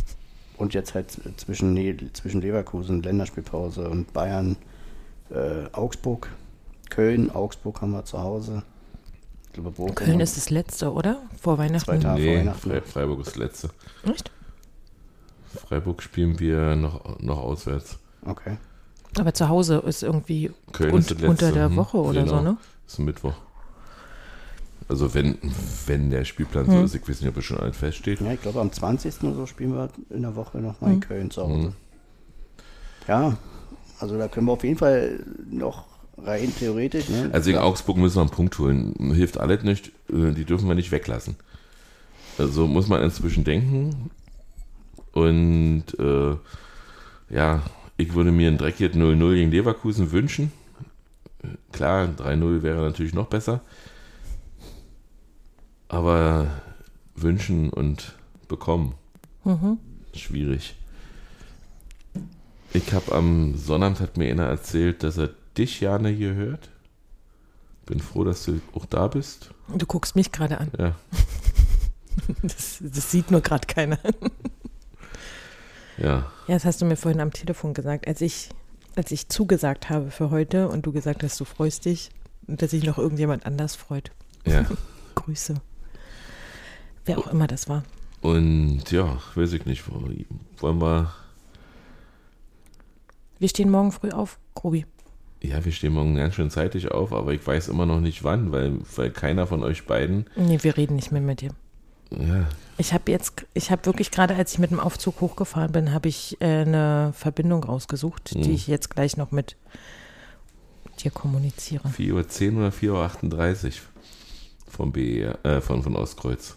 Und 0.58 0.74
jetzt 0.74 0.94
halt 0.94 1.10
zwischen, 1.36 1.74
nee, 1.74 1.94
zwischen 2.14 2.40
Leverkusen, 2.40 3.02
Länderspielpause 3.02 3.90
und 3.90 4.14
Bayern, 4.14 4.56
äh, 5.28 5.66
Augsburg. 5.72 6.30
Köln, 6.88 7.30
Augsburg 7.30 7.82
haben 7.82 7.90
wir 7.90 8.06
zu 8.06 8.18
Hause. 8.22 8.62
Ich 9.48 9.52
glaube, 9.52 9.72
Bochum. 9.72 9.94
Köln 9.94 10.20
ist 10.20 10.38
das 10.38 10.48
letzte, 10.48 10.90
oder? 10.90 11.20
Vor 11.38 11.58
Weihnachten. 11.58 11.84
Zweiter. 11.84 12.08
Ja, 12.08 12.14
vor 12.14 12.18
nee, 12.18 12.38
Weihnachten. 12.38 12.70
Fre 12.70 12.80
Freiburg 12.80 13.20
ist 13.20 13.26
das 13.26 13.36
letzte. 13.36 13.70
Echt? 14.10 14.30
Freiburg 15.68 16.02
spielen 16.02 16.40
wir 16.40 16.74
noch, 16.74 17.20
noch 17.20 17.38
auswärts. 17.38 17.98
Okay. 18.24 18.56
Aber 19.18 19.32
zu 19.34 19.48
Hause 19.48 19.82
ist 19.86 20.02
irgendwie 20.02 20.50
Köln 20.72 20.92
un 20.94 21.00
ist 21.00 21.10
letzte. 21.10 21.28
unter 21.28 21.52
der 21.52 21.66
hm, 21.68 21.76
Woche 21.76 21.96
oder 21.98 22.26
so, 22.26 22.36
genau. 22.36 22.42
ne? 22.52 22.56
Ist 22.86 22.98
ein 22.98 23.04
Mittwoch. 23.06 23.34
Also 24.88 25.12
wenn, 25.14 25.38
wenn 25.86 26.10
der 26.10 26.24
Spielplan 26.24 26.66
Hm. 26.66 26.72
so 26.78 26.84
ist, 26.84 26.94
ich 26.94 27.08
weiß 27.08 27.20
nicht, 27.20 27.30
ob 27.30 27.36
es 27.38 27.44
schon 27.44 27.58
alles 27.58 27.76
feststeht. 27.76 28.20
Ja, 28.20 28.32
ich 28.32 28.40
glaube, 28.42 28.60
am 28.60 28.70
20. 28.70 29.22
oder 29.24 29.34
so 29.34 29.46
spielen 29.46 29.74
wir 29.74 29.88
in 30.10 30.22
der 30.22 30.36
Woche 30.36 30.58
nochmal 30.58 30.92
in 30.92 31.00
Köln 31.00 31.30
zu 31.30 31.42
Hause. 31.42 31.68
Mhm. 31.68 31.72
Ja, 33.08 33.36
also 33.98 34.16
da 34.18 34.28
können 34.28 34.46
wir 34.46 34.52
auf 34.52 34.62
jeden 34.64 34.78
Fall 34.78 35.20
noch 35.50 35.84
rein 36.18 36.52
theoretisch. 36.56 37.08
Ne? 37.08 37.30
Also 37.32 37.50
in 37.50 37.56
Augsburg 37.58 37.96
müssen 37.96 38.16
wir 38.16 38.20
einen 38.22 38.30
Punkt 38.30 38.58
holen. 38.58 38.94
Hilft 39.14 39.38
alles 39.38 39.62
nicht. 39.64 39.88
äh, 40.12 40.32
Die 40.32 40.44
dürfen 40.44 40.68
wir 40.68 40.74
nicht 40.74 40.92
weglassen. 40.92 41.36
Also 42.38 42.66
muss 42.66 42.88
man 42.88 43.02
inzwischen 43.02 43.44
denken. 43.44 44.10
Und 45.12 45.84
äh, 45.98 46.36
ja, 47.34 47.62
ich 47.96 48.14
würde 48.14 48.32
mir 48.32 48.48
ein 48.48 48.58
dreckiges 48.58 48.96
0-0 48.96 49.34
gegen 49.34 49.50
Leverkusen 49.50 50.12
wünschen. 50.12 50.52
Klar, 51.72 52.08
3-0 52.16 52.62
wäre 52.62 52.82
natürlich 52.82 53.14
noch 53.14 53.28
besser. 53.28 53.60
Aber 55.88 56.48
wünschen 57.14 57.70
und 57.70 58.16
bekommen. 58.48 58.94
Schwierig. 60.14 60.74
Ich 62.72 62.92
habe 62.92 63.12
am 63.14 63.56
Sonnabend 63.56 64.00
hat 64.00 64.16
mir 64.16 64.30
einer 64.30 64.46
erzählt, 64.46 65.02
dass 65.02 65.16
er 65.16 65.30
dich, 65.56 65.80
Jane, 65.80 66.08
hier 66.08 66.34
hört. 66.34 66.68
Bin 67.86 68.00
froh, 68.00 68.24
dass 68.24 68.44
du 68.44 68.60
auch 68.74 68.86
da 68.86 69.06
bist. 69.06 69.50
Du 69.68 69.86
guckst 69.86 70.16
mich 70.16 70.32
gerade 70.32 70.58
an. 70.58 70.70
Ja, 70.76 70.96
Das, 72.42 72.78
das 72.80 73.10
sieht 73.10 73.30
nur 73.30 73.40
gerade 73.40 73.66
keiner. 73.66 73.98
Ja. 75.98 76.30
Ja, 76.48 76.54
das 76.54 76.64
hast 76.64 76.80
du 76.80 76.84
mir 76.86 76.96
vorhin 76.96 77.20
am 77.20 77.32
Telefon 77.32 77.74
gesagt, 77.74 78.06
als 78.06 78.20
ich, 78.20 78.48
als 78.94 79.10
ich 79.10 79.28
zugesagt 79.28 79.90
habe 79.90 80.10
für 80.10 80.30
heute 80.30 80.68
und 80.68 80.86
du 80.86 80.92
gesagt 80.92 81.22
hast, 81.22 81.38
du 81.40 81.44
freust 81.44 81.84
dich 81.84 82.10
und 82.46 82.62
dass 82.62 82.70
sich 82.70 82.84
noch 82.84 82.98
irgendjemand 82.98 83.44
anders 83.46 83.74
freut. 83.76 84.10
Ja. 84.46 84.64
Grüße. 85.14 85.54
Wer 87.04 87.18
auch 87.18 87.26
immer 87.28 87.46
das 87.46 87.68
war. 87.68 87.82
Und 88.20 88.90
ja, 88.90 89.18
weiß 89.34 89.52
ich 89.52 89.64
nicht. 89.66 89.88
wo- 89.88 90.08
Wollen 90.58 90.80
wir. 90.80 91.12
Wir 93.38 93.48
stehen 93.48 93.70
morgen 93.70 93.92
früh 93.92 94.10
auf, 94.10 94.38
Grobi. 94.54 94.86
Ja, 95.42 95.64
wir 95.64 95.72
stehen 95.72 95.92
morgen 95.92 96.16
ganz 96.16 96.34
schön 96.34 96.50
zeitig 96.50 96.90
auf, 96.90 97.12
aber 97.12 97.32
ich 97.34 97.46
weiß 97.46 97.68
immer 97.68 97.84
noch 97.86 98.00
nicht 98.00 98.24
wann, 98.24 98.52
weil, 98.52 98.78
weil 98.96 99.10
keiner 99.10 99.46
von 99.46 99.62
euch 99.62 99.86
beiden. 99.86 100.26
Nee, 100.34 100.58
wir 100.62 100.76
reden 100.76 100.96
nicht 100.96 101.12
mehr 101.12 101.20
mit 101.20 101.42
dir. 101.42 101.50
Ja, 102.10 102.46
Ich 102.78 102.92
habe 102.92 103.10
jetzt, 103.10 103.46
ich 103.54 103.70
habe 103.70 103.84
wirklich 103.86 104.10
gerade, 104.10 104.34
als 104.36 104.52
ich 104.52 104.58
mit 104.58 104.70
dem 104.70 104.80
Aufzug 104.80 105.20
hochgefahren 105.20 105.72
bin, 105.72 105.92
habe 105.92 106.08
ich 106.08 106.40
äh, 106.40 106.62
eine 106.62 107.12
Verbindung 107.14 107.64
rausgesucht, 107.64 108.34
Mhm. 108.34 108.42
die 108.42 108.52
ich 108.52 108.66
jetzt 108.68 108.90
gleich 108.90 109.16
noch 109.16 109.32
mit 109.32 109.56
dir 111.00 111.10
kommuniziere. 111.10 111.88
4.10 111.88 112.52
Uhr 112.54 112.58
oder 112.58 112.68
4.38 112.68 113.64
Uhr 113.66 113.72
vom 114.68 114.92
BE, 114.92 115.36
äh, 115.42 115.60
von, 115.60 115.82
von 115.82 115.96
Ostkreuz. 115.96 116.56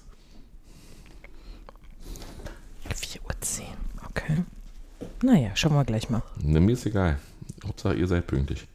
4.10 2.90 3.62
Uhr, 3.62 3.68
okay. 4.10 4.44
Naja, 5.24 5.52
schauen 5.56 5.74
wir 5.74 5.86
gleich 5.86 6.10
mal. 6.10 6.22
Na, 6.42 6.60
mir 6.60 6.74
ist 6.74 6.86
egal. 6.86 7.18
Hauptsache, 7.66 7.96
ihr 7.96 8.08
seid 8.08 8.28
pünktlich. 8.28 8.68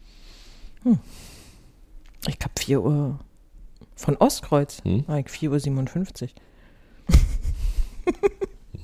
Ich 2.26 2.38
glaube 2.38 2.54
4 2.58 2.82
Uhr 2.82 3.18
von 3.96 4.16
Ostkreuz. 4.18 4.82
Hm? 4.84 5.00
Ich 5.00 5.26
4.57 5.26 6.22
Uhr. 6.22 6.28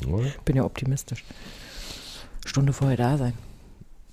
Oder? 0.06 0.30
Bin 0.44 0.56
ja 0.56 0.64
optimistisch. 0.64 1.24
Stunde 2.44 2.72
vorher 2.72 2.96
da 2.96 3.18
sein. 3.18 3.34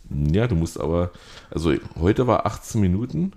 Ja, 0.09 0.47
du 0.47 0.55
musst 0.55 0.79
aber, 0.79 1.11
also 1.49 1.73
heute 1.99 2.27
war 2.27 2.45
18 2.45 2.79
Minuten 2.79 3.33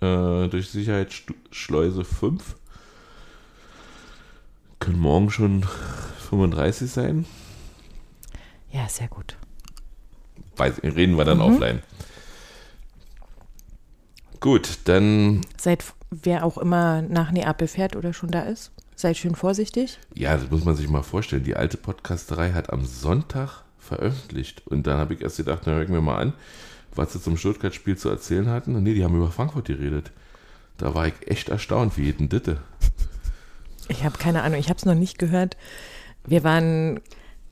äh, 0.00 0.48
durch 0.48 0.70
Sicherheitsschleuse 0.70 2.04
5. 2.04 2.56
Können 4.78 4.98
morgen 4.98 5.30
schon 5.30 5.64
35 6.30 6.90
sein. 6.90 7.26
Ja, 8.70 8.88
sehr 8.88 9.08
gut. 9.08 9.36
Weiß, 10.56 10.82
reden 10.82 11.16
wir 11.16 11.24
dann 11.24 11.40
offline. 11.40 11.82
Gut, 14.40 14.78
dann, 14.84 15.40
Seid, 15.58 15.84
wer 16.10 16.44
auch 16.44 16.58
immer 16.58 17.02
nach 17.02 17.32
Neapel 17.32 17.68
fährt 17.68 17.96
oder 17.96 18.12
schon 18.12 18.30
da 18.30 18.42
ist, 18.42 18.70
seid 18.96 19.16
schön 19.16 19.34
vorsichtig. 19.34 19.98
ja, 20.14 20.36
das 20.36 20.50
muss 20.50 20.64
man 20.64 20.74
sich 20.74 20.88
mal 20.88 21.02
vorstellen. 21.02 21.44
Die 21.44 21.54
alte 21.54 21.76
Podcasterei 21.76 22.52
hat 22.52 22.72
am 22.72 22.84
Sonntag 22.84 23.62
veröffentlicht. 23.78 24.66
Und 24.66 24.86
dann 24.86 24.98
habe 24.98 25.14
ich 25.14 25.22
erst 25.22 25.36
gedacht, 25.36 25.62
na, 25.66 25.72
hören 25.72 25.92
wir 25.92 26.00
mal 26.00 26.16
an, 26.16 26.32
was 26.94 27.12
sie 27.12 27.20
zum 27.20 27.36
Stuttgart-Spiel 27.36 27.96
zu 27.96 28.08
erzählen 28.08 28.48
hatten. 28.48 28.74
Und 28.74 28.82
nee, 28.82 28.94
die 28.94 29.04
haben 29.04 29.14
über 29.14 29.30
Frankfurt 29.30 29.66
geredet. 29.66 30.10
Da 30.78 30.94
war 30.94 31.06
ich 31.06 31.14
echt 31.26 31.48
erstaunt, 31.48 31.96
wie 31.96 32.04
jeden 32.04 32.28
Ditte. 32.28 32.58
Ich 33.88 34.04
habe 34.04 34.18
keine 34.18 34.42
Ahnung, 34.42 34.58
ich 34.58 34.68
habe 34.68 34.78
es 34.78 34.84
noch 34.84 34.94
nicht 34.94 35.18
gehört. 35.18 35.56
Wir 36.24 36.42
waren, 36.42 37.00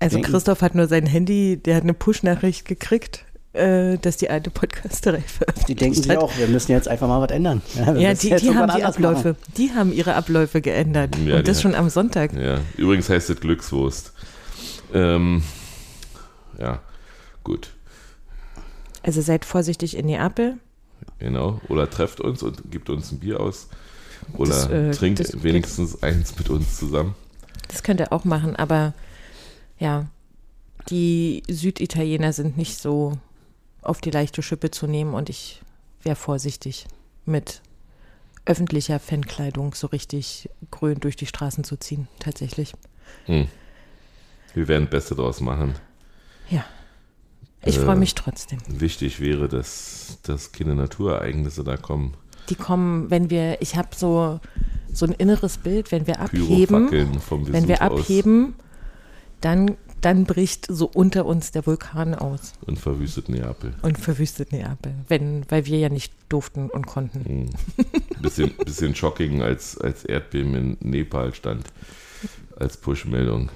also 0.01 0.21
Christoph 0.21 0.63
hat 0.63 0.75
nur 0.75 0.89
sein 0.89 1.07
Handy, 1.07 1.57
der 1.57 1.77
hat 1.77 1.85
eine 1.85 1.95
Push-Nachricht 1.95 2.67
gekriegt, 2.67 3.25
äh, 3.55 3.99
dass 3.99 4.17
die 4.17 4.29
alte 4.31 4.51
Podcasterei 4.51 5.21
veröffentlicht 5.27 5.69
Die 5.69 5.75
denken 5.75 6.03
sich 6.03 6.09
hat. 6.11 6.19
auch, 6.19 6.37
wir 6.37 6.49
müssen 6.49 6.73
jetzt 6.73 6.89
einfach 6.89 7.09
mal 7.09 7.21
was 7.21 7.31
ändern. 7.31 7.63
Ja, 7.75 7.93
müssen 7.93 8.29
die, 8.29 8.37
die 8.37 8.55
haben 8.55 8.71
die 8.77 8.83
Abläufe, 8.85 9.29
machen. 9.31 9.37
die 9.57 9.73
haben 9.73 9.93
ihre 9.93 10.15
Abläufe 10.15 10.61
geändert. 10.61 11.17
Ja, 11.25 11.37
Und 11.39 11.49
das 11.49 11.57
die- 11.59 11.63
schon 11.63 11.75
am 11.75 11.89
Sonntag. 11.89 12.33
Ja, 12.35 12.59
übrigens 12.77 13.09
heißt 13.09 13.31
es 13.31 13.41
Glückswurst. 13.41 14.13
Ähm, 14.93 15.43
ja, 16.59 16.81
gut, 17.43 17.71
Also 19.03 19.21
seid 19.23 19.45
vorsichtig 19.45 19.97
in 19.97 20.07
Neapel. 20.07 20.57
genau. 21.19 21.61
Oder 21.69 21.89
trefft 21.91 22.21
uns 22.21 22.43
und 22.43 22.71
gibt 22.71 22.91
uns 22.91 23.11
ein 23.13 23.19
Bier 23.21 23.41
aus. 23.41 23.69
Oder 24.37 24.51
Das, 24.51 24.69
äh, 24.71 24.91
trinkt 24.93 25.21
das 25.21 25.43
wenigstens 25.43 26.03
eins 26.03 26.37
mit 26.39 26.49
uns 26.49 26.77
zusammen. 26.79 27.15
Das 27.69 27.83
könnt 27.83 28.01
ihr 28.01 28.13
auch 28.13 28.25
machen, 28.25 28.57
aber 28.57 28.95
ja, 29.79 30.07
die 30.91 31.43
Süditaliener 31.51 32.33
sind 32.33 32.57
nicht 32.57 32.79
so 32.79 33.19
auf 33.85 34.01
die 34.01 34.11
leichte 34.11 34.43
Schippe 34.43 34.71
zu 34.71 34.87
nehmen 34.87 35.15
und 35.15 35.29
ich 35.29 35.63
wäre 36.03 36.17
vorsichtig 36.17 36.87
mit 37.25 37.63
öffentlicher 38.47 38.99
Fankleidung 39.01 39.75
so 39.75 39.87
richtig 39.87 40.51
grün 40.71 41.01
durch 41.01 41.17
die 41.17 41.27
Straßen 41.27 41.65
zu 41.65 41.77
ziehen, 41.77 42.09
tatsächlich. 42.19 42.75
Hm. 43.27 43.49
Wir 44.53 44.69
werden 44.69 44.89
Beste 44.89 45.15
draus 45.15 45.41
machen. 45.41 45.75
Ja. 46.51 46.65
Ich 47.65 47.79
Äh. 47.79 47.81
freue 47.81 47.97
mich 47.97 48.15
trotzdem. 48.15 48.59
Wichtig 48.69 49.21
wäre, 49.21 49.49
dass, 49.49 50.19
dass 50.23 50.53
keine 50.53 50.75
Naturereignisse 50.75 51.65
da 51.65 51.77
kommen. 51.79 52.15
Die 52.51 52.55
kommen, 52.55 53.11
wenn 53.11 53.31
wir, 53.31 53.63
ich 53.63 53.77
habe 53.77 53.89
so, 53.97 54.39
so 54.93 55.07
ein 55.07 55.13
inneres 55.13 55.57
Bild, 55.57 55.91
wenn 55.91 56.07
wir 56.07 56.21
abheben, 56.21 56.91
wenn 56.91 57.69
wir 57.69 57.77
Vesuv 57.79 57.91
aus. 57.91 58.01
abheben, 58.01 58.55
dann 59.41 59.77
dann 60.05 60.25
bricht 60.25 60.67
so 60.69 60.91
unter 60.93 61.25
uns 61.27 61.51
der 61.53 61.67
Vulkan 61.67 62.15
aus 62.15 62.53
Und 62.67 62.79
verwüstet 62.79 63.29
Neapel. 63.29 63.75
und 63.83 63.99
verwüstet 63.99 64.53
Neapel, 64.53 64.93
wenn, 65.09 65.45
weil 65.51 65.67
wir 65.67 65.79
ja 65.79 65.89
nicht 65.89 66.13
durften 66.29 66.69
und 66.71 66.87
konnten. 66.87 67.51
Bisschen, 68.21 68.51
bisschen 68.65 68.95
shocking, 68.95 69.43
als, 69.43 69.79
als 69.79 70.05
Erdbeben 70.05 70.55
in 70.55 70.77
Nepal 70.91 71.33
stand. 71.35 71.65
Als 72.57 72.77
Push-Meldung. 72.77 73.51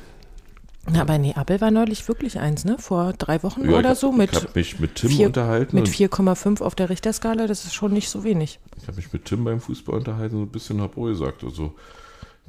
Na, 0.90 1.03
aber 1.03 1.18
Neapel 1.18 1.61
war 1.61 1.70
neulich 1.70 2.09
wirklich 2.09 2.38
eins, 2.38 2.64
ne? 2.64 2.76
Vor 2.78 3.12
drei 3.12 3.42
Wochen 3.42 3.62
Ja, 3.64 3.68
ich 3.70 3.74
oder 3.76 3.88
hab- 3.90 3.96
so 3.99 4.11
Ich 4.12 4.16
mit 4.16 4.32
habe 4.34 4.49
mich 4.55 4.80
mit 4.80 4.94
Tim 4.94 5.11
vier- 5.11 5.26
unterhalten. 5.26 5.76
mit 5.76 5.86
und 5.86 5.94
4,5 5.94 6.62
auf 6.62 6.74
der 6.74 6.88
Richterskala. 6.88 7.46
Das 7.46 7.64
ist 7.66 7.74
schon 7.74 7.92
nicht 7.92 8.09
so 8.09 8.24
wenig. 8.24 8.59
Ich 8.80 8.86
habe 8.88 8.96
mich 8.96 9.12
mit 9.12 9.26
Tim 9.26 9.44
beim 9.44 9.61
Fußball 9.61 9.96
unterhalten 9.99 10.36
so 10.36 10.42
ein 10.42 10.49
bisschen 10.49 10.80
hab 10.80 10.96
auch 10.96 11.05
gesagt. 11.07 11.44
Also, 11.44 11.74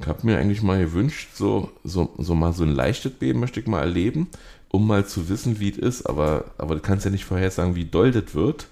ich 0.00 0.06
habe 0.06 0.26
mir 0.26 0.38
eigentlich 0.38 0.62
mal 0.62 0.80
gewünscht, 0.80 1.30
so, 1.34 1.70
so, 1.84 2.10
so 2.18 2.34
mal 2.34 2.52
so 2.52 2.64
ein 2.64 2.74
leichtes 2.74 3.12
Beben 3.12 3.40
möchte 3.40 3.60
ich 3.60 3.66
mal 3.66 3.80
erleben, 3.80 4.28
um 4.68 4.86
mal 4.86 5.06
zu 5.06 5.28
wissen, 5.28 5.60
wie 5.60 5.70
es 5.70 5.76
ist. 5.78 6.06
Aber, 6.06 6.46
aber 6.58 6.74
du 6.74 6.80
kannst 6.80 7.04
ja 7.04 7.10
nicht 7.10 7.24
vorhersagen, 7.24 7.74
wie 7.74 7.84
doll 7.84 8.10
das 8.10 8.34
wird. 8.34 8.68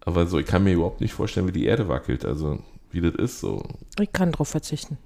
Aber 0.00 0.26
so, 0.26 0.38
ich 0.38 0.46
kann 0.46 0.64
mir 0.64 0.72
überhaupt 0.72 1.00
nicht 1.00 1.12
vorstellen, 1.12 1.46
wie 1.48 1.52
die 1.52 1.66
Erde 1.66 1.88
wackelt. 1.88 2.24
Also, 2.24 2.60
wie 2.90 3.00
das 3.00 3.14
ist. 3.14 3.40
So, 3.40 3.62
Ich 4.00 4.12
kann 4.12 4.32
drauf 4.32 4.48
verzichten. 4.48 4.96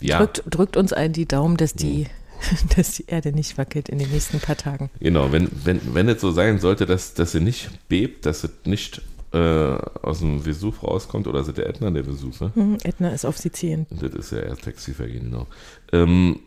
ja, 0.00 0.18
Drückt, 0.18 0.42
drückt 0.46 0.76
uns 0.76 0.92
allen 0.92 1.12
die 1.12 1.26
Daumen, 1.26 1.56
dass 1.56 1.74
die, 1.74 2.06
dass 2.76 2.92
die 2.92 3.06
Erde 3.06 3.32
nicht 3.32 3.58
wackelt 3.58 3.88
in 3.88 3.98
den 3.98 4.10
nächsten 4.10 4.40
paar 4.40 4.56
Tagen. 4.56 4.90
genau. 5.00 5.32
Wenn, 5.32 5.50
wenn, 5.64 5.94
wenn 5.94 6.08
es 6.08 6.20
so 6.20 6.30
sein 6.32 6.58
sollte, 6.58 6.86
dass, 6.86 7.14
dass 7.14 7.32
sie 7.32 7.40
nicht 7.40 7.70
bebt, 7.88 8.26
dass 8.26 8.44
es 8.44 8.50
nicht 8.64 9.00
äh, 9.32 9.76
aus 10.02 10.18
dem 10.20 10.44
Vesuv 10.44 10.82
rauskommt, 10.82 11.26
oder 11.26 11.40
ist 11.40 11.48
es 11.48 11.54
der 11.54 11.68
Ätna, 11.68 11.90
der 11.90 12.06
Vesuv, 12.06 12.40
ne? 12.40 12.50
Hm, 12.54 12.78
Ätna 12.84 13.10
ist 13.10 13.24
auf 13.24 13.38
Sizilien. 13.38 13.86
Das 13.90 14.12
ist 14.14 14.32
ja 14.32 14.38
erst 14.40 14.62
Textilvergehen, 14.62 15.30
genau. 15.30 15.46
Ähm, 15.92 16.40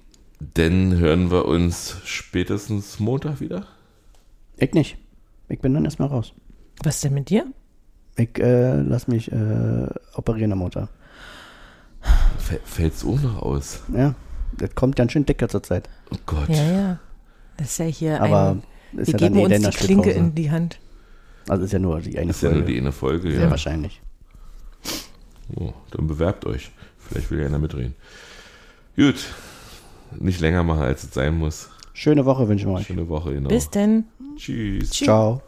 dann 0.54 0.98
hören 0.98 1.32
wir 1.32 1.46
uns 1.46 1.98
spätestens 2.04 3.00
Montag 3.00 3.40
wieder. 3.40 3.66
Ich 4.58 4.74
nicht. 4.74 4.98
Ich 5.50 5.60
bin 5.60 5.74
dann 5.74 5.86
erstmal 5.86 6.10
raus. 6.10 6.34
Was 6.84 7.02
denn 7.02 7.14
mit 7.14 7.30
dir? 7.30 7.46
Ich 8.18 8.38
äh, 8.40 8.82
lass 8.82 9.08
mich 9.08 9.32
äh, 9.32 9.88
operieren 10.14 10.52
am 10.52 10.60
Montag. 10.60 10.90
Fällt's 12.64 13.04
auch 13.04 13.20
noch 13.22 13.42
aus. 13.42 13.82
Ja, 13.94 14.16
das 14.58 14.76
kommt 14.76 14.96
ganz 14.96 15.12
schön 15.12 15.26
dicker 15.26 15.50
zurzeit. 15.50 15.90
Oh 16.12 16.18
Gott. 16.26 16.50
Ja, 16.50 16.72
ja. 16.72 17.00
Das 17.58 17.68
ist 17.68 17.78
ja 17.80 17.86
hier 17.86 18.22
Aber 18.22 18.52
ein. 18.52 18.64
ist 19.00 19.08
Wir 19.08 19.14
ja 19.14 19.18
dann 19.20 19.34
geben 19.34 19.52
eh 19.52 19.56
uns 19.56 19.70
die. 19.70 19.78
Klinke 19.78 20.12
in 20.12 20.36
die 20.36 20.52
Hand. 20.52 20.80
Also 21.48 21.64
ist 21.64 21.72
ja 21.74 21.80
nur 21.80 22.00
die 22.02 22.18
eine 22.18 22.28
Das 22.28 22.38
ist 22.38 22.42
ja 22.44 22.50
nur 22.50 22.60
Folge. 22.60 22.74
die 22.74 22.80
eine 22.80 22.92
Folge, 22.92 23.32
Sehr 23.32 23.42
ja. 23.42 23.50
wahrscheinlich. 23.50 24.02
Oh, 25.56 25.74
dann 25.92 26.08
bewerbt 26.08 26.46
euch. 26.46 26.72
Vielleicht 26.98 27.30
will 27.30 27.40
ja 27.40 27.46
einer 27.46 27.60
mitreden. 27.60 27.96
Gut. 28.96 29.16
Nicht 30.20 30.40
länger 30.40 30.64
machen, 30.64 30.82
als 30.82 31.04
es 31.04 31.14
sein 31.14 31.38
muss. 31.38 31.70
Schöne 31.94 32.26
Woche 32.26 32.48
wünschen 32.48 32.70
wir 32.70 32.76
euch. 32.78 32.88
Schöne 32.88 33.08
Woche, 33.08 33.34
genau. 33.34 33.50
Bis 33.50 33.70
denn. 33.70 34.06
Tschüss. 34.38 34.90
Ciao. 34.92 35.42